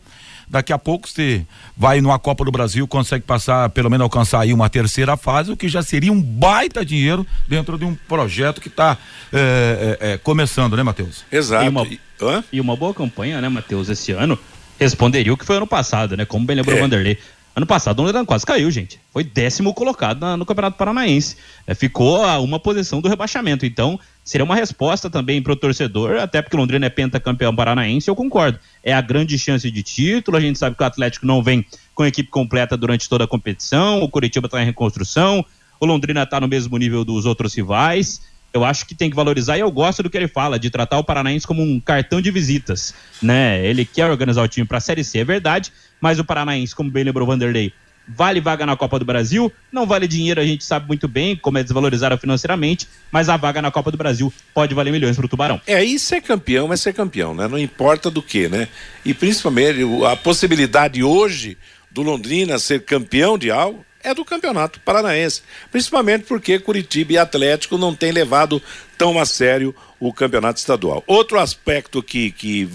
daqui 0.48 0.72
a 0.72 0.78
pouco 0.78 1.08
você 1.08 1.44
vai 1.76 2.00
numa 2.00 2.18
Copa 2.18 2.44
do 2.44 2.52
Brasil, 2.52 2.86
consegue 2.86 3.24
passar, 3.24 3.68
pelo 3.70 3.90
menos 3.90 4.04
alcançar 4.04 4.40
aí 4.40 4.52
uma 4.52 4.68
terceira 4.68 5.16
fase, 5.16 5.50
o 5.50 5.56
que 5.56 5.68
já 5.68 5.82
seria 5.82 6.12
um 6.12 6.20
baita 6.20 6.84
dinheiro 6.84 7.26
dentro 7.48 7.78
de 7.78 7.84
um 7.84 7.94
projeto 7.94 8.60
que 8.60 8.68
está 8.68 8.96
é, 9.32 9.98
é, 10.00 10.12
é, 10.12 10.18
começando, 10.18 10.76
né, 10.76 10.82
Matheus? 10.82 11.24
Exato. 11.30 11.64
E 11.64 11.68
uma, 11.68 12.44
e 12.52 12.60
uma 12.60 12.76
boa 12.76 12.94
campanha, 12.94 13.40
né, 13.40 13.48
Matheus, 13.48 13.88
esse 13.88 14.12
ano 14.12 14.38
responderia 14.78 15.32
o 15.32 15.36
que 15.36 15.44
foi 15.44 15.56
ano 15.56 15.66
passado, 15.66 16.16
né? 16.16 16.24
Como 16.24 16.44
bem 16.44 16.56
lembrou 16.56 16.76
o 16.76 16.80
Vanderlei. 16.80 17.18
Ano 17.56 17.64
passado 17.64 17.98
o 17.98 18.02
Londrina 18.02 18.22
quase 18.26 18.44
caiu, 18.44 18.70
gente. 18.70 19.00
Foi 19.10 19.24
décimo 19.24 19.72
colocado 19.72 20.20
na, 20.20 20.36
no 20.36 20.44
Campeonato 20.44 20.76
Paranaense. 20.76 21.38
É, 21.66 21.74
ficou 21.74 22.22
a 22.22 22.38
uma 22.38 22.60
posição 22.60 23.00
do 23.00 23.08
rebaixamento. 23.08 23.64
Então, 23.64 23.98
seria 24.22 24.44
uma 24.44 24.54
resposta 24.54 25.08
também 25.08 25.40
para 25.40 25.54
o 25.54 25.56
torcedor, 25.56 26.18
até 26.18 26.42
porque 26.42 26.54
o 26.54 26.60
Londrina 26.60 26.84
é 26.84 26.90
pentacampeão 26.90 27.56
paranaense, 27.56 28.10
eu 28.10 28.14
concordo. 28.14 28.58
É 28.84 28.92
a 28.92 29.00
grande 29.00 29.38
chance 29.38 29.70
de 29.70 29.82
título. 29.82 30.36
A 30.36 30.40
gente 30.40 30.58
sabe 30.58 30.76
que 30.76 30.82
o 30.82 30.86
Atlético 30.86 31.24
não 31.24 31.42
vem 31.42 31.64
com 31.94 32.02
a 32.02 32.08
equipe 32.08 32.28
completa 32.28 32.76
durante 32.76 33.08
toda 33.08 33.24
a 33.24 33.26
competição. 33.26 34.02
O 34.02 34.08
Curitiba 34.10 34.48
está 34.48 34.60
em 34.60 34.66
reconstrução. 34.66 35.42
O 35.80 35.86
Londrina 35.86 36.24
está 36.24 36.38
no 36.38 36.48
mesmo 36.48 36.76
nível 36.76 37.06
dos 37.06 37.24
outros 37.24 37.54
rivais 37.54 38.20
eu 38.56 38.64
acho 38.64 38.86
que 38.86 38.94
tem 38.94 39.10
que 39.10 39.16
valorizar 39.16 39.56
e 39.56 39.60
eu 39.60 39.70
gosto 39.70 40.02
do 40.02 40.10
que 40.10 40.16
ele 40.16 40.28
fala, 40.28 40.58
de 40.58 40.70
tratar 40.70 40.98
o 40.98 41.04
Paranaense 41.04 41.46
como 41.46 41.62
um 41.62 41.78
cartão 41.78 42.20
de 42.20 42.30
visitas, 42.30 42.94
né? 43.22 43.64
Ele 43.64 43.84
quer 43.84 44.10
organizar 44.10 44.42
o 44.42 44.48
time 44.48 44.66
para 44.66 44.78
a 44.78 44.80
Série 44.80 45.04
C, 45.04 45.18
é 45.18 45.24
verdade, 45.24 45.72
mas 46.00 46.18
o 46.18 46.24
Paranaense, 46.24 46.74
como 46.74 46.90
bem 46.90 47.04
lembrou 47.04 47.26
o 47.26 47.30
Vanderlei, 47.30 47.72
vale 48.08 48.40
vaga 48.40 48.64
na 48.64 48.76
Copa 48.76 48.98
do 48.98 49.04
Brasil, 49.04 49.52
não 49.70 49.86
vale 49.86 50.06
dinheiro, 50.06 50.40
a 50.40 50.44
gente 50.44 50.64
sabe 50.64 50.86
muito 50.86 51.08
bem 51.08 51.36
como 51.36 51.58
é 51.58 51.62
desvalorizado 51.62 52.16
financeiramente, 52.18 52.88
mas 53.10 53.28
a 53.28 53.36
vaga 53.36 53.60
na 53.60 53.70
Copa 53.70 53.90
do 53.90 53.96
Brasil 53.96 54.32
pode 54.54 54.74
valer 54.74 54.92
milhões 54.92 55.16
para 55.16 55.26
o 55.26 55.28
Tubarão. 55.28 55.60
É, 55.66 55.84
e 55.84 55.98
ser 55.98 56.20
campeão 56.20 56.72
é 56.72 56.76
ser 56.76 56.92
campeão, 56.92 57.34
né? 57.34 57.48
Não 57.48 57.58
importa 57.58 58.10
do 58.10 58.22
que, 58.22 58.48
né? 58.48 58.68
E 59.04 59.12
principalmente 59.12 59.80
a 60.06 60.16
possibilidade 60.16 61.02
hoje 61.02 61.58
do 61.90 62.02
Londrina 62.02 62.58
ser 62.58 62.84
campeão 62.84 63.36
de 63.36 63.50
algo 63.50 63.84
é 64.06 64.14
do 64.14 64.24
Campeonato 64.24 64.78
Paranaense, 64.80 65.42
principalmente 65.70 66.26
porque 66.26 66.60
Curitiba 66.60 67.14
e 67.14 67.18
Atlético 67.18 67.76
não 67.76 67.92
têm 67.92 68.12
levado 68.12 68.62
tão 68.96 69.18
a 69.18 69.26
sério 69.26 69.74
o 69.98 70.12
Campeonato 70.12 70.60
Estadual. 70.60 71.02
Outro 71.08 71.40
aspecto 71.40 72.00
que, 72.00 72.30
que 72.30 72.68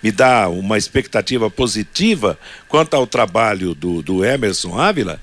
me 0.00 0.12
dá 0.12 0.48
uma 0.48 0.78
expectativa 0.78 1.50
positiva 1.50 2.38
quanto 2.68 2.94
ao 2.94 3.08
trabalho 3.08 3.74
do, 3.74 4.00
do 4.02 4.24
Emerson 4.24 4.78
Ávila 4.78 5.20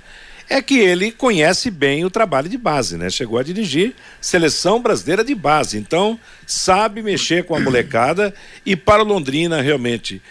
é 0.50 0.62
que 0.62 0.78
ele 0.78 1.10
conhece 1.10 1.72
bem 1.72 2.04
o 2.04 2.10
trabalho 2.10 2.50
de 2.50 2.58
base, 2.58 2.98
né? 2.98 3.10
Chegou 3.10 3.40
a 3.40 3.44
dirigir 3.44 3.96
seleção 4.20 4.82
brasileira 4.82 5.24
de 5.24 5.34
base, 5.34 5.78
então 5.78 6.20
sabe 6.46 7.02
mexer 7.02 7.46
com 7.46 7.56
a 7.56 7.60
molecada 7.60 8.34
e 8.66 8.76
para 8.76 9.02
Londrina 9.02 9.62
realmente 9.62 10.22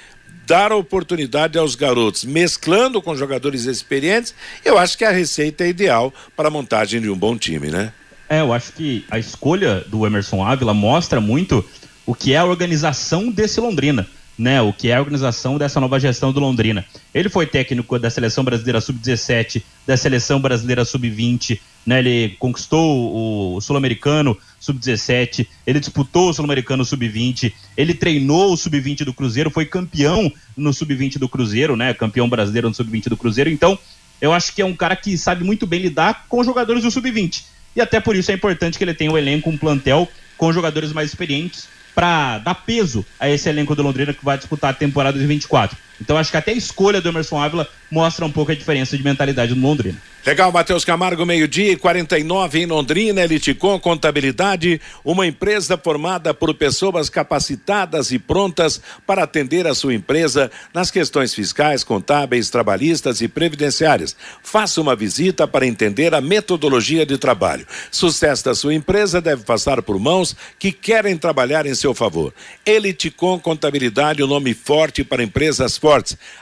dar 0.46 0.72
a 0.72 0.76
oportunidade 0.76 1.58
aos 1.58 1.74
garotos, 1.74 2.24
mesclando 2.24 3.00
com 3.00 3.16
jogadores 3.16 3.64
experientes, 3.64 4.34
eu 4.64 4.78
acho 4.78 4.96
que 4.96 5.04
a 5.04 5.10
receita 5.10 5.64
é 5.64 5.68
ideal 5.68 6.12
para 6.36 6.48
a 6.48 6.50
montagem 6.50 7.00
de 7.00 7.10
um 7.10 7.16
bom 7.16 7.36
time, 7.36 7.68
né? 7.68 7.92
É, 8.28 8.40
eu 8.40 8.52
acho 8.52 8.72
que 8.72 9.04
a 9.10 9.18
escolha 9.18 9.84
do 9.86 10.06
Emerson 10.06 10.44
Ávila 10.44 10.72
mostra 10.72 11.20
muito 11.20 11.64
o 12.06 12.14
que 12.14 12.32
é 12.32 12.38
a 12.38 12.44
organização 12.44 13.30
desse 13.30 13.60
Londrina, 13.60 14.06
né? 14.38 14.60
O 14.60 14.72
que 14.72 14.90
é 14.90 14.96
a 14.96 15.00
organização 15.00 15.58
dessa 15.58 15.80
nova 15.80 16.00
gestão 16.00 16.32
do 16.32 16.40
Londrina. 16.40 16.84
Ele 17.14 17.28
foi 17.28 17.46
técnico 17.46 17.98
da 17.98 18.10
seleção 18.10 18.42
brasileira 18.42 18.80
sub-17, 18.80 19.62
da 19.86 19.96
seleção 19.96 20.40
brasileira 20.40 20.84
sub-20, 20.84 21.60
né? 21.86 21.98
Ele 21.98 22.36
conquistou 22.38 23.56
o 23.56 23.60
sul-americano 23.60 24.36
sub-17, 24.64 25.46
ele 25.66 25.78
disputou 25.78 26.30
o 26.30 26.32
sul-americano 26.32 26.84
sub-20, 26.84 27.52
ele 27.76 27.94
treinou 27.94 28.52
o 28.52 28.56
sub-20 28.56 29.04
do 29.04 29.12
Cruzeiro, 29.12 29.50
foi 29.50 29.66
campeão 29.66 30.32
no 30.56 30.72
sub-20 30.72 31.18
do 31.18 31.28
Cruzeiro, 31.28 31.76
né? 31.76 31.92
Campeão 31.94 32.28
brasileiro 32.28 32.68
no 32.68 32.74
sub-20 32.74 33.08
do 33.08 33.16
Cruzeiro. 33.16 33.50
Então, 33.50 33.78
eu 34.20 34.32
acho 34.32 34.54
que 34.54 34.62
é 34.62 34.64
um 34.64 34.74
cara 34.74 34.96
que 34.96 35.18
sabe 35.18 35.44
muito 35.44 35.66
bem 35.66 35.80
lidar 35.80 36.26
com 36.28 36.42
jogadores 36.42 36.82
do 36.82 36.90
sub-20. 36.90 37.44
E 37.76 37.80
até 37.80 38.00
por 38.00 38.16
isso 38.16 38.30
é 38.30 38.34
importante 38.34 38.78
que 38.78 38.84
ele 38.84 38.94
tenha 38.94 39.10
um 39.10 39.18
elenco, 39.18 39.50
um 39.50 39.58
plantel 39.58 40.08
com 40.36 40.52
jogadores 40.52 40.92
mais 40.92 41.10
experientes 41.10 41.68
para 41.94 42.38
dar 42.38 42.54
peso 42.54 43.04
a 43.20 43.28
esse 43.28 43.48
elenco 43.48 43.74
do 43.74 43.82
Londrina 43.82 44.12
que 44.12 44.24
vai 44.24 44.36
disputar 44.36 44.70
a 44.70 44.74
temporada 44.74 45.18
de 45.18 45.26
24. 45.26 45.76
Então 46.04 46.18
acho 46.18 46.30
que 46.30 46.36
até 46.36 46.52
a 46.52 46.54
escolha 46.54 47.00
do 47.00 47.08
Emerson 47.08 47.42
Ávila 47.42 47.66
mostra 47.90 48.26
um 48.26 48.30
pouco 48.30 48.52
a 48.52 48.54
diferença 48.54 48.94
de 48.94 49.02
mentalidade 49.02 49.54
no 49.54 49.66
Londrina. 49.66 49.96
Legal, 50.26 50.50
Matheus 50.50 50.86
Camargo, 50.86 51.26
meio-dia 51.26 51.72
e 51.72 51.76
49 51.76 52.58
em 52.58 52.64
Londrina, 52.64 53.20
Eliticom 53.20 53.78
Contabilidade, 53.78 54.80
uma 55.04 55.26
empresa 55.26 55.76
formada 55.76 56.32
por 56.32 56.54
pessoas 56.54 57.10
capacitadas 57.10 58.10
e 58.10 58.18
prontas 58.18 58.80
para 59.06 59.24
atender 59.24 59.66
a 59.66 59.74
sua 59.74 59.92
empresa 59.92 60.50
nas 60.72 60.90
questões 60.90 61.34
fiscais, 61.34 61.84
contábeis, 61.84 62.48
trabalhistas 62.48 63.20
e 63.20 63.28
previdenciárias. 63.28 64.16
Faça 64.42 64.80
uma 64.80 64.96
visita 64.96 65.46
para 65.46 65.66
entender 65.66 66.14
a 66.14 66.22
metodologia 66.22 67.04
de 67.04 67.18
trabalho. 67.18 67.66
Sucesso 67.90 68.46
da 68.46 68.54
sua 68.54 68.72
empresa 68.72 69.20
deve 69.20 69.44
passar 69.44 69.82
por 69.82 69.98
mãos 69.98 70.34
que 70.58 70.72
querem 70.72 71.18
trabalhar 71.18 71.66
em 71.66 71.74
seu 71.74 71.94
favor. 71.94 72.32
Eliticom 72.64 73.38
Contabilidade, 73.38 74.22
o 74.22 74.26
um 74.26 74.28
nome 74.28 74.54
forte 74.54 75.04
para 75.04 75.22
empresas 75.22 75.76
fortes. 75.76 75.93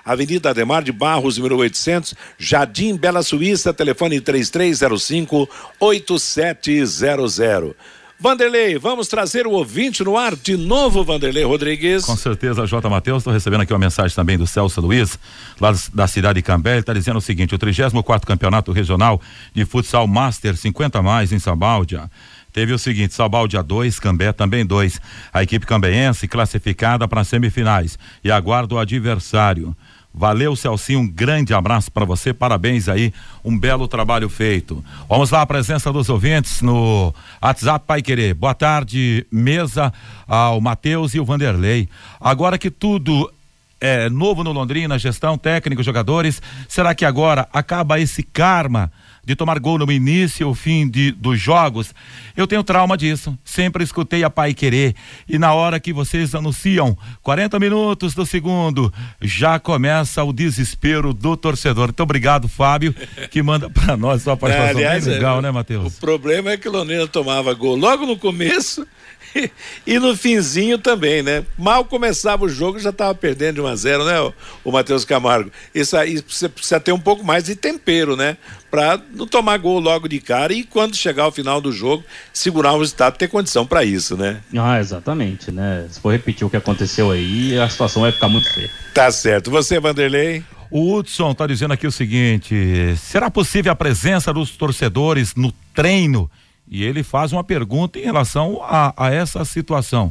Avenida 0.05 0.51
Ademar 0.51 0.83
de 0.83 0.93
Barros, 0.93 1.37
número 1.37 1.57
800, 1.59 2.15
Jardim 2.39 2.97
Bela 2.97 3.23
Suíça, 3.23 3.73
telefone 3.73 4.21
3305 4.21 5.49
8700. 5.81 7.75
Vanderlei, 8.23 8.79
vamos 8.79 9.09
trazer 9.09 9.49
o 9.49 9.51
ouvinte 9.51 10.05
no 10.05 10.17
ar 10.17 10.37
de 10.37 10.57
novo, 10.57 11.03
Vanderlei 11.03 11.43
Rodrigues. 11.43 12.05
Com 12.05 12.17
certeza, 12.17 12.65
J. 12.65 12.89
Matheus. 12.89 13.19
Estou 13.19 13.33
recebendo 13.33 13.63
aqui 13.63 13.73
uma 13.73 13.81
mensagem 13.81 14.15
também 14.15 14.39
do 14.39 14.47
Celso 14.47 14.81
Luiz, 14.81 15.19
lá 15.61 15.75
da 15.93 16.07
cidade 16.07 16.37
de 16.37 16.43
Cambé. 16.43 16.71
Ele 16.71 16.81
está 16.81 16.93
dizendo 16.93 17.17
o 17.17 17.21
seguinte: 17.21 17.53
o 17.53 17.59
34 17.59 18.25
Campeonato 18.25 18.71
Regional 18.71 19.21
de 19.53 19.65
Futsal 19.65 20.07
Master 20.07 20.57
50 20.57 21.03
mais 21.03 21.33
em 21.33 21.41
Sabáudia. 21.41 22.09
Teve 22.53 22.73
o 22.73 22.79
seguinte: 22.79 23.15
Sabáudia 23.15 23.63
2, 23.63 23.99
Cambé 23.99 24.33
também 24.33 24.65
2. 24.65 25.01
A 25.33 25.43
equipe 25.43 25.67
cambeense 25.67 26.29
classificada 26.29 27.09
para 27.09 27.25
semifinais 27.25 27.99
e 28.23 28.31
aguarda 28.31 28.75
o 28.75 28.79
adversário. 28.79 29.75
Valeu, 30.15 30.55
Celcinho, 30.55 31.01
um 31.01 31.09
grande 31.09 31.55
abraço 31.55 31.91
para 31.91 32.05
você, 32.05 32.35
parabéns 32.35 32.87
aí, 32.87 33.15
um 33.43 33.59
belo 33.59 33.89
trabalho 33.89 34.29
feito. 34.29 34.85
Vamos 35.09 35.31
lá, 35.31 35.41
a 35.41 35.47
presença 35.47 35.91
dos 35.91 36.11
ouvintes 36.11 36.61
no 36.61 37.15
WhatsApp 37.43 37.87
Pai 37.87 38.03
Querer. 38.03 38.35
Boa 38.35 38.55
tarde, 38.55 39.27
mesa, 39.33 39.91
ao 40.29 40.61
Matheus 40.61 41.15
e 41.15 41.21
o 41.21 41.25
Vanderlei. 41.25 41.89
Agora 42.21 42.59
que 42.59 42.71
tudo 42.71 43.33
é 43.81 44.11
novo 44.11 44.45
no 44.45 44.53
Londrina, 44.53 44.99
gestão, 44.99 45.39
técnico, 45.39 45.83
jogadores, 45.83 46.43
será 46.69 46.95
que 46.95 47.07
agora 47.07 47.49
acaba 47.51 47.99
esse 47.99 48.23
karma 48.23 48.93
de 49.25 49.37
tomar 49.37 49.59
gol 49.59 49.79
no 49.79 49.91
início 49.91 50.49
ou 50.49 50.55
fim 50.55 50.89
de, 50.89 51.13
dos 51.13 51.41
jogos, 51.41 51.95
eu 52.37 52.47
tenho 52.47 52.65
trauma 52.65 52.97
disso. 52.97 53.37
Sempre 53.45 53.85
escutei 53.85 54.25
a 54.25 54.31
pai 54.31 54.53
querer. 54.53 54.95
E 55.29 55.39
na 55.39 55.53
hora 55.53 55.79
que 55.79 55.93
vocês 55.93 56.35
anunciam 56.35 56.97
40 57.23 57.59
minutos 57.61 58.15
do 58.15 58.27
segundo, 58.27 58.93
já 59.21 59.59
começa 59.59 60.25
o 60.25 60.33
desespero 60.33 61.13
do 61.13 61.37
torcedor. 61.37 61.87
Muito 61.87 62.03
obrigado, 62.03 62.49
Fábio, 62.49 62.95
que 63.31 63.43
manda 63.43 63.71
para 63.71 63.97
nós 63.97 64.23
sua 64.23 64.37
participação. 64.37 64.81
É, 64.81 64.85
aliás, 64.85 65.07
legal, 65.07 65.39
é, 65.39 65.43
né, 65.43 65.51
Matheus? 65.51 65.97
O 65.97 66.01
problema 66.01 66.51
é 66.51 66.57
que 66.57 66.69
o 66.69 66.73
Londrina 66.73 67.07
tomava 67.07 67.55
gol 67.55 67.77
logo 67.77 68.05
no 68.05 68.19
começo 68.19 68.87
e 69.87 69.99
no 69.99 70.17
finzinho 70.17 70.79
também, 70.79 71.23
né? 71.23 71.45
Mal 71.59 71.85
começava 71.85 72.45
o 72.45 72.49
jogo 72.49 72.79
já 72.79 72.91
estava 72.91 73.15
perdendo 73.15 73.57
de 73.57 73.61
1 73.61 73.67
a 73.67 73.77
0, 73.77 74.05
né, 74.05 74.21
o, 74.21 74.33
o 74.65 74.73
Matheus 74.73 75.05
Camargo? 75.05 75.51
Isso 75.75 75.97
aí 75.97 76.23
você 76.27 76.49
precisa 76.49 76.81
ter 76.81 76.93
um 76.93 77.01
pouco 77.01 77.25
mais 77.25 77.45
de 77.45 77.55
tempero, 77.55 78.17
né? 78.17 78.37
Para 78.71 79.01
não 79.15 79.27
tomar 79.27 79.59
gol 79.59 79.79
logo 79.79 80.09
de 80.09 80.19
cara 80.19 80.53
e 80.53 80.65
quando 80.65 80.97
chegar 80.97 81.25
ao 81.25 81.33
final 81.33 81.61
do 81.61 81.73
jogo, 81.73 82.05
segurar 82.33 82.73
o 82.73 82.79
resultado, 82.79 83.17
ter 83.17 83.29
condição 83.29 83.67
para 83.67 83.85
isso, 83.85 84.17
né? 84.17 84.41
Ah, 84.57 84.81
exatamente, 84.81 85.51
né? 85.51 85.87
Se 85.91 86.01
for 86.01 86.13
repetir 86.13 86.47
o 86.47 86.51
que 86.51 86.57
aconteceu 86.57 87.11
aí, 87.11 87.59
a 87.59 87.69
situação 87.69 88.03
vai 88.03 88.13
ficar 88.13 88.29
muito 88.29 88.53
feia. 88.53 88.71
Tá 88.95 89.11
certo. 89.11 89.51
Você, 89.51 89.79
Vanderlei? 89.79 90.43
O 90.71 90.95
Hudson 90.95 91.33
está 91.33 91.47
dizendo 91.47 91.75
aqui 91.75 91.87
o 91.87 91.93
seguinte: 91.93 92.95
será 92.97 93.31
possível 93.31 93.71
a 93.71 93.77
presença 93.77 94.33
dos 94.33 94.53
torcedores 94.53 95.35
no 95.35 95.53
treino? 95.75 96.31
E 96.73 96.83
ele 96.83 97.03
faz 97.03 97.35
uma 97.35 97.45
pergunta 97.45 97.99
em 97.99 98.03
relação 98.03 98.59
a, 98.63 98.95
a 98.97 99.13
essa 99.13 99.45
situação. 99.45 100.11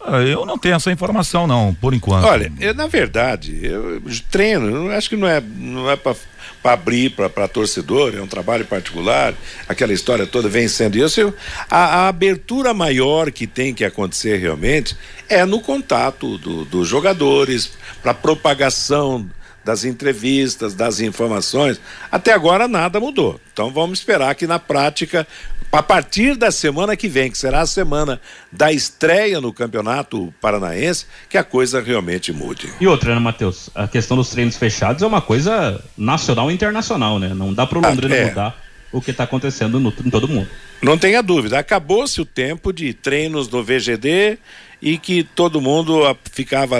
Ah, 0.00 0.18
eu 0.18 0.46
não 0.46 0.56
tenho 0.56 0.76
essa 0.76 0.92
informação 0.92 1.48
não, 1.48 1.74
por 1.74 1.92
enquanto. 1.92 2.26
Olha, 2.26 2.50
eu, 2.60 2.72
na 2.72 2.86
verdade, 2.86 3.58
eu 3.60 4.00
treino, 4.30 4.88
acho 4.92 5.10
que 5.10 5.16
não 5.16 5.26
é, 5.26 5.40
não 5.40 5.90
é 5.90 5.96
para 5.96 6.14
abrir 6.62 7.10
para 7.10 7.48
torcedor, 7.48 8.14
é 8.16 8.22
um 8.22 8.26
trabalho 8.28 8.64
particular, 8.64 9.34
aquela 9.68 9.92
história 9.92 10.28
toda 10.28 10.48
vem 10.48 10.68
sendo 10.68 10.96
isso. 10.96 11.34
A, 11.68 12.04
a, 12.04 12.08
abertura 12.08 12.72
maior 12.72 13.32
que 13.32 13.44
tem 13.44 13.74
que 13.74 13.84
acontecer 13.84 14.36
realmente 14.38 14.96
é 15.28 15.44
no 15.44 15.60
contato 15.60 16.38
do, 16.38 16.64
dos 16.64 16.86
jogadores, 16.86 17.72
para 18.00 18.14
propagação 18.14 19.28
das 19.64 19.84
entrevistas, 19.84 20.74
das 20.74 21.00
informações. 21.00 21.80
Até 22.10 22.32
agora 22.32 22.66
nada 22.66 22.98
mudou. 22.98 23.40
Então 23.52 23.70
vamos 23.70 23.98
esperar 23.98 24.34
que 24.34 24.46
na 24.46 24.58
prática 24.58 25.26
a 25.72 25.82
partir 25.82 26.36
da 26.36 26.50
semana 26.50 26.96
que 26.96 27.08
vem, 27.08 27.30
que 27.30 27.38
será 27.38 27.60
a 27.60 27.66
semana 27.66 28.20
da 28.50 28.72
estreia 28.72 29.40
no 29.40 29.52
Campeonato 29.52 30.32
Paranaense, 30.40 31.06
que 31.28 31.38
a 31.38 31.44
coisa 31.44 31.80
realmente 31.80 32.32
mude. 32.32 32.72
E 32.80 32.86
outra, 32.86 33.14
né, 33.14 33.20
Matheus? 33.20 33.70
A 33.74 33.86
questão 33.86 34.16
dos 34.16 34.30
treinos 34.30 34.56
fechados 34.56 35.02
é 35.02 35.06
uma 35.06 35.20
coisa 35.20 35.82
nacional 35.96 36.50
e 36.50 36.54
internacional, 36.54 37.18
né? 37.18 37.28
Não 37.34 37.54
dá 37.54 37.66
para 37.66 37.78
o 37.78 37.82
Londrina 37.82 38.14
ah, 38.14 38.18
é. 38.18 38.28
mudar 38.28 38.69
o 38.92 39.00
que 39.00 39.10
está 39.10 39.24
acontecendo 39.24 39.78
no, 39.78 39.92
em 40.04 40.10
todo 40.10 40.28
mundo. 40.28 40.48
Não 40.82 40.96
tenha 40.96 41.22
dúvida, 41.22 41.58
acabou-se 41.58 42.20
o 42.20 42.24
tempo 42.24 42.72
de 42.72 42.92
treinos 42.92 43.48
no 43.48 43.62
VGD 43.62 44.38
e 44.80 44.96
que 44.96 45.22
todo 45.22 45.60
mundo 45.60 46.00
ficava, 46.32 46.78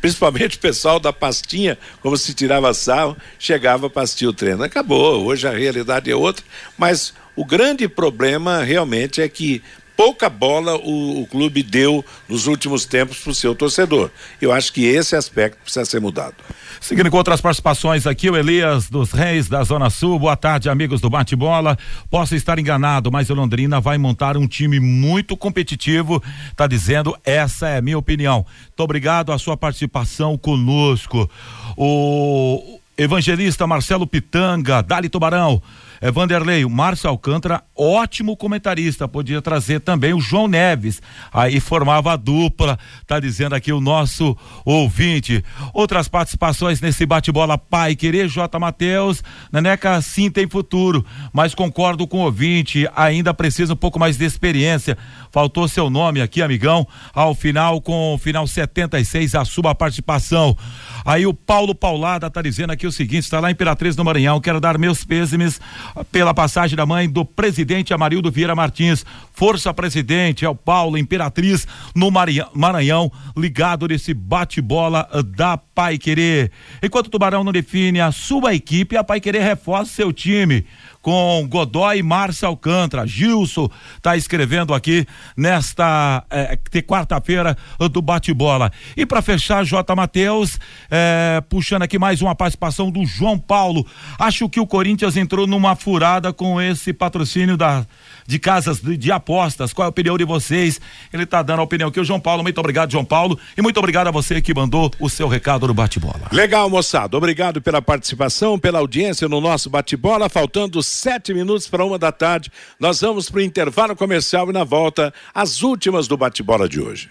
principalmente 0.00 0.56
o 0.56 0.60
pessoal 0.60 1.00
da 1.00 1.12
pastinha, 1.12 1.78
como 2.02 2.16
se 2.16 2.34
tirava 2.34 2.74
sarro, 2.74 3.16
chegava 3.38 3.88
para 3.88 4.02
assistir 4.02 4.26
o 4.26 4.32
treino. 4.32 4.62
Acabou, 4.62 5.24
hoje 5.24 5.48
a 5.48 5.52
realidade 5.52 6.10
é 6.10 6.14
outra, 6.14 6.44
mas 6.76 7.14
o 7.34 7.44
grande 7.44 7.88
problema 7.88 8.62
realmente 8.62 9.22
é 9.22 9.28
que 9.28 9.62
pouca 10.00 10.30
bola 10.30 10.76
o, 10.76 11.20
o 11.20 11.26
clube 11.26 11.62
deu 11.62 12.02
nos 12.26 12.46
últimos 12.46 12.86
tempos 12.86 13.18
para 13.18 13.32
o 13.32 13.34
seu 13.34 13.54
torcedor. 13.54 14.10
Eu 14.40 14.50
acho 14.50 14.72
que 14.72 14.86
esse 14.86 15.14
aspecto 15.14 15.58
precisa 15.62 15.84
ser 15.84 16.00
mudado. 16.00 16.36
Seguindo 16.80 17.10
com 17.10 17.18
outras 17.18 17.42
participações 17.42 18.06
aqui, 18.06 18.30
o 18.30 18.34
Elias 18.34 18.88
dos 18.88 19.12
Reis 19.12 19.46
da 19.46 19.62
Zona 19.62 19.90
Sul. 19.90 20.18
Boa 20.18 20.36
tarde, 20.36 20.70
amigos 20.70 21.02
do 21.02 21.10
Bate-Bola. 21.10 21.76
Posso 22.08 22.34
estar 22.34 22.58
enganado, 22.58 23.12
mas 23.12 23.28
o 23.28 23.34
Londrina 23.34 23.78
vai 23.78 23.98
montar 23.98 24.38
um 24.38 24.48
time 24.48 24.80
muito 24.80 25.36
competitivo. 25.36 26.22
Tá 26.56 26.66
dizendo, 26.66 27.14
essa 27.22 27.68
é 27.68 27.76
a 27.76 27.82
minha 27.82 27.98
opinião. 27.98 28.46
Muito 28.68 28.80
obrigado 28.80 29.32
a 29.32 29.38
sua 29.38 29.54
participação 29.54 30.38
conosco. 30.38 31.30
O 31.76 32.80
evangelista 32.96 33.66
Marcelo 33.66 34.06
Pitanga, 34.06 34.82
Dali 34.82 35.10
Tubarão. 35.10 35.62
É, 36.02 36.10
Vanderlei, 36.10 36.64
o 36.64 36.70
Márcio 36.70 37.10
Alcântara, 37.10 37.62
ótimo 37.76 38.34
comentarista, 38.34 39.06
podia 39.06 39.42
trazer 39.42 39.80
também 39.80 40.14
o 40.14 40.20
João 40.20 40.48
Neves, 40.48 41.02
aí 41.30 41.60
formava 41.60 42.14
a 42.14 42.16
dupla, 42.16 42.78
tá 43.06 43.20
dizendo 43.20 43.54
aqui 43.54 43.70
o 43.70 43.82
nosso 43.82 44.34
ouvinte. 44.64 45.44
Outras 45.74 46.08
participações 46.08 46.80
nesse 46.80 47.04
bate-bola 47.04 47.58
pai, 47.58 47.94
querer 47.94 48.28
J. 48.28 48.58
Matheus, 48.58 49.22
Neneca 49.52 50.00
sim 50.00 50.30
tem 50.30 50.48
futuro, 50.48 51.04
mas 51.34 51.54
concordo 51.54 52.06
com 52.06 52.20
o 52.20 52.24
ouvinte, 52.24 52.88
ainda 52.96 53.34
precisa 53.34 53.74
um 53.74 53.76
pouco 53.76 53.98
mais 53.98 54.16
de 54.16 54.24
experiência. 54.24 54.96
Faltou 55.30 55.68
seu 55.68 55.90
nome 55.90 56.22
aqui, 56.22 56.40
amigão, 56.40 56.88
ao 57.12 57.34
final, 57.34 57.78
com 57.80 58.14
o 58.14 58.18
final 58.18 58.46
76, 58.46 59.34
a 59.34 59.44
sua 59.44 59.74
participação. 59.74 60.56
Aí 61.04 61.26
o 61.26 61.34
Paulo 61.34 61.74
Paulada 61.74 62.30
tá 62.30 62.40
dizendo 62.40 62.70
aqui 62.70 62.86
o 62.86 62.92
seguinte, 62.92 63.24
está 63.24 63.38
lá 63.38 63.50
em 63.50 63.52
Imperatriz 63.52 63.94
do 63.94 64.04
Maranhão, 64.04 64.40
quero 64.40 64.60
dar 64.60 64.78
meus 64.78 65.04
pêsames 65.04 65.60
pela 66.10 66.34
passagem 66.34 66.76
da 66.76 66.84
mãe 66.86 67.08
do 67.08 67.24
presidente 67.24 67.94
Amarildo 67.94 68.30
Vieira 68.30 68.54
Martins. 68.54 69.04
Força 69.32 69.72
presidente, 69.72 70.44
é 70.44 70.48
o 70.48 70.54
Paulo 70.54 70.98
Imperatriz 70.98 71.66
no 71.94 72.10
Maranhão, 72.10 73.10
ligado 73.36 73.88
nesse 73.88 74.12
bate-bola 74.12 75.08
da 75.36 75.56
Pai 75.56 75.98
Querer. 75.98 76.52
Enquanto 76.82 77.06
o 77.06 77.10
Tubarão 77.10 77.42
não 77.42 77.52
define 77.52 78.00
a 78.00 78.12
sua 78.12 78.54
equipe, 78.54 78.96
a 78.96 79.04
Pai 79.04 79.20
Querer 79.20 79.42
reforça 79.42 79.92
seu 79.94 80.12
time 80.12 80.66
com 81.02 81.46
Godoy 81.48 82.02
Márcio 82.02 82.46
Alcântara. 82.46 83.06
Gilson 83.06 83.70
está 83.96 84.16
escrevendo 84.16 84.74
aqui 84.74 85.06
nesta 85.36 86.24
é, 86.30 86.58
quarta-feira 86.82 87.56
do 87.90 88.02
bate-bola. 88.02 88.70
E 88.96 89.06
para 89.06 89.22
fechar, 89.22 89.64
J. 89.64 89.94
Matheus, 89.94 90.58
é, 90.90 91.42
puxando 91.48 91.82
aqui 91.82 91.98
mais 91.98 92.20
uma 92.20 92.34
participação 92.34 92.90
do 92.90 93.04
João 93.06 93.38
Paulo. 93.38 93.86
Acho 94.18 94.48
que 94.48 94.60
o 94.60 94.66
Corinthians 94.66 95.16
entrou 95.16 95.46
numa 95.46 95.74
furada 95.74 96.32
com 96.32 96.60
esse 96.60 96.92
patrocínio 96.92 97.56
da 97.56 97.86
de 98.26 98.38
casas 98.38 98.80
de, 98.80 98.96
de, 98.96 99.10
apostas. 99.10 99.72
Qual 99.72 99.84
é 99.84 99.86
a 99.86 99.90
opinião 99.90 100.16
de 100.16 100.24
vocês? 100.24 100.80
Ele 101.12 101.24
está 101.24 101.42
dando 101.42 101.58
a 101.58 101.62
opinião 101.64 101.88
aqui, 101.88 101.98
o 101.98 102.04
João 102.04 102.20
Paulo. 102.20 102.44
Muito 102.44 102.58
obrigado, 102.58 102.92
João 102.92 103.04
Paulo. 103.04 103.36
E 103.56 103.62
muito 103.62 103.76
obrigado 103.78 104.06
a 104.06 104.10
você 104.12 104.40
que 104.40 104.54
mandou 104.54 104.88
o 105.00 105.08
seu 105.10 105.26
recado 105.26 105.66
no 105.66 105.74
bate-bola. 105.74 106.28
Legal, 106.30 106.70
moçada. 106.70 107.16
Obrigado 107.16 107.60
pela 107.60 107.82
participação, 107.82 108.56
pela 108.56 108.78
audiência 108.78 109.28
no 109.28 109.40
nosso 109.40 109.68
bate-bola. 109.68 110.28
Faltando 110.28 110.80
sete 110.90 111.32
minutos 111.32 111.68
para 111.68 111.84
uma 111.84 111.98
da 111.98 112.12
tarde, 112.12 112.50
nós 112.78 113.00
vamos 113.00 113.30
para 113.30 113.38
o 113.38 113.42
intervalo 113.42 113.94
comercial 113.96 114.50
e 114.50 114.52
na 114.52 114.64
volta, 114.64 115.12
as 115.34 115.62
últimas 115.62 116.06
do 116.08 116.16
bate-bola 116.16 116.68
de 116.68 116.80
hoje. 116.80 117.10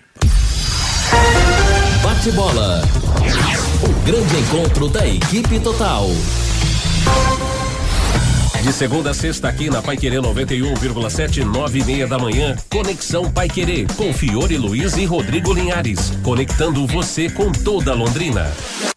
Bate-bola. 2.04 2.82
O 3.84 4.06
grande 4.06 4.38
encontro 4.38 4.90
da 4.90 5.08
equipe 5.08 5.60
total. 5.60 6.08
De 8.62 8.74
segunda 8.74 9.12
a 9.12 9.14
sexta 9.14 9.48
aqui 9.48 9.70
na 9.70 9.82
Pai 9.82 9.96
Querer 9.96 10.20
91,7, 10.20 11.46
nove 11.46 11.80
e 11.80 11.84
meia 11.86 12.06
da 12.06 12.20
manhã. 12.20 12.58
Conexão 12.70 13.32
Pai 13.32 13.48
Querer 13.48 13.88
com 13.96 14.14
Fiore 14.14 14.58
Luiz 14.58 14.98
e 14.98 15.06
Rodrigo 15.06 15.54
Linhares, 15.54 16.12
conectando 16.22 16.86
você 16.86 17.30
com 17.30 17.54
toda 17.54 17.94
Londrina. 17.94 18.52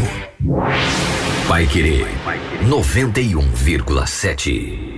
Vai 1.48 1.68
querer 1.68 2.08
91,7. 2.64 4.92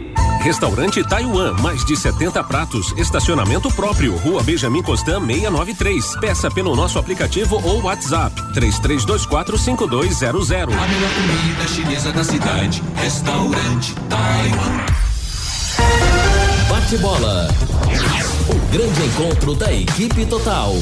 Restaurante 0.44 1.04
Taiwan, 1.08 1.54
mais 1.62 1.86
de 1.86 1.96
70 1.96 2.44
pratos, 2.44 2.94
estacionamento 2.98 3.72
próprio, 3.74 4.18
Rua 4.18 4.44
Benjamin 4.44 4.84
Constant 4.84 5.26
693. 5.26 6.20
Peça 6.20 6.52
pelo 6.52 6.76
nosso 6.76 7.00
aplicativo 7.00 7.62
ou 7.64 7.82
WhatsApp 7.84 8.36
33245200. 8.54 10.64
A 10.64 10.68
melhor 10.68 11.10
comida 11.16 11.66
chinesa 11.68 12.12
da 12.12 12.26
cidade, 12.26 12.84
Restaurante 12.96 13.96
Taiwan. 14.10 14.86
Bate 16.70 16.98
bola. 16.98 17.48
Grande 18.74 19.04
encontro 19.04 19.54
da 19.54 19.72
equipe 19.72 20.26
total. 20.26 20.74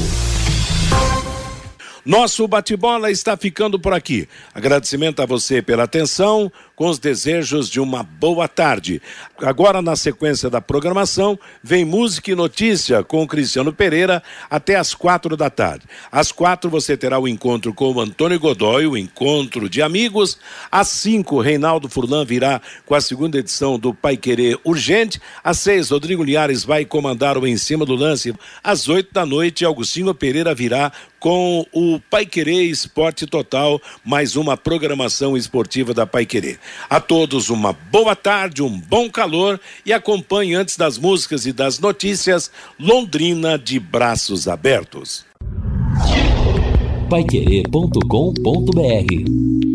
Nosso 2.02 2.48
bate-bola 2.48 3.10
está 3.10 3.36
ficando 3.36 3.78
por 3.78 3.92
aqui. 3.92 4.26
Agradecimento 4.54 5.20
a 5.20 5.26
você 5.26 5.60
pela 5.60 5.82
atenção. 5.82 6.50
Com 6.82 6.88
os 6.88 6.98
desejos 6.98 7.70
de 7.70 7.78
uma 7.78 8.02
boa 8.02 8.48
tarde. 8.48 9.00
Agora, 9.38 9.80
na 9.80 9.94
sequência 9.94 10.50
da 10.50 10.60
programação, 10.60 11.38
vem 11.62 11.84
música 11.84 12.32
e 12.32 12.34
notícia 12.34 13.04
com 13.04 13.22
o 13.22 13.26
Cristiano 13.28 13.72
Pereira 13.72 14.20
até 14.50 14.74
às 14.74 14.92
quatro 14.92 15.36
da 15.36 15.48
tarde. 15.48 15.84
Às 16.10 16.32
quatro 16.32 16.68
você 16.68 16.96
terá 16.96 17.20
o 17.20 17.28
encontro 17.28 17.72
com 17.72 17.92
o 17.92 18.00
Antônio 18.00 18.40
Godoy, 18.40 18.88
o 18.88 18.96
encontro 18.96 19.68
de 19.68 19.80
amigos. 19.80 20.36
Às 20.72 20.88
cinco, 20.88 21.40
Reinaldo 21.40 21.88
Furlan 21.88 22.24
virá 22.24 22.60
com 22.84 22.96
a 22.96 23.00
segunda 23.00 23.38
edição 23.38 23.78
do 23.78 23.94
Pai 23.94 24.16
Querer 24.16 24.58
Urgente. 24.64 25.20
Às 25.44 25.60
seis, 25.60 25.90
Rodrigo 25.90 26.24
Liares 26.24 26.64
vai 26.64 26.84
comandar 26.84 27.38
o 27.38 27.46
Em 27.46 27.56
Cima 27.56 27.86
do 27.86 27.94
Lance. 27.94 28.34
Às 28.60 28.88
oito 28.88 29.14
da 29.14 29.24
noite, 29.24 29.64
Augustinho 29.64 30.12
Pereira 30.12 30.52
virá 30.52 30.90
com 31.22 31.64
o 31.72 32.00
Pai 32.10 32.26
Querer 32.26 32.64
Esporte 32.64 33.28
Total, 33.28 33.80
mais 34.04 34.34
uma 34.34 34.56
programação 34.56 35.36
esportiva 35.36 35.94
da 35.94 36.04
Pai 36.04 36.26
Querer. 36.26 36.58
A 36.88 37.00
todos 37.00 37.50
uma 37.50 37.72
boa 37.72 38.14
tarde, 38.14 38.62
um 38.62 38.78
bom 38.78 39.10
calor 39.10 39.60
e 39.84 39.92
acompanhe 39.92 40.54
antes 40.54 40.76
das 40.76 40.98
músicas 40.98 41.46
e 41.46 41.52
das 41.52 41.78
notícias 41.78 42.50
Londrina 42.78 43.58
de 43.58 43.80
braços 43.80 44.48
abertos. 44.48 45.24
Paiquerê.com.br 47.08 49.71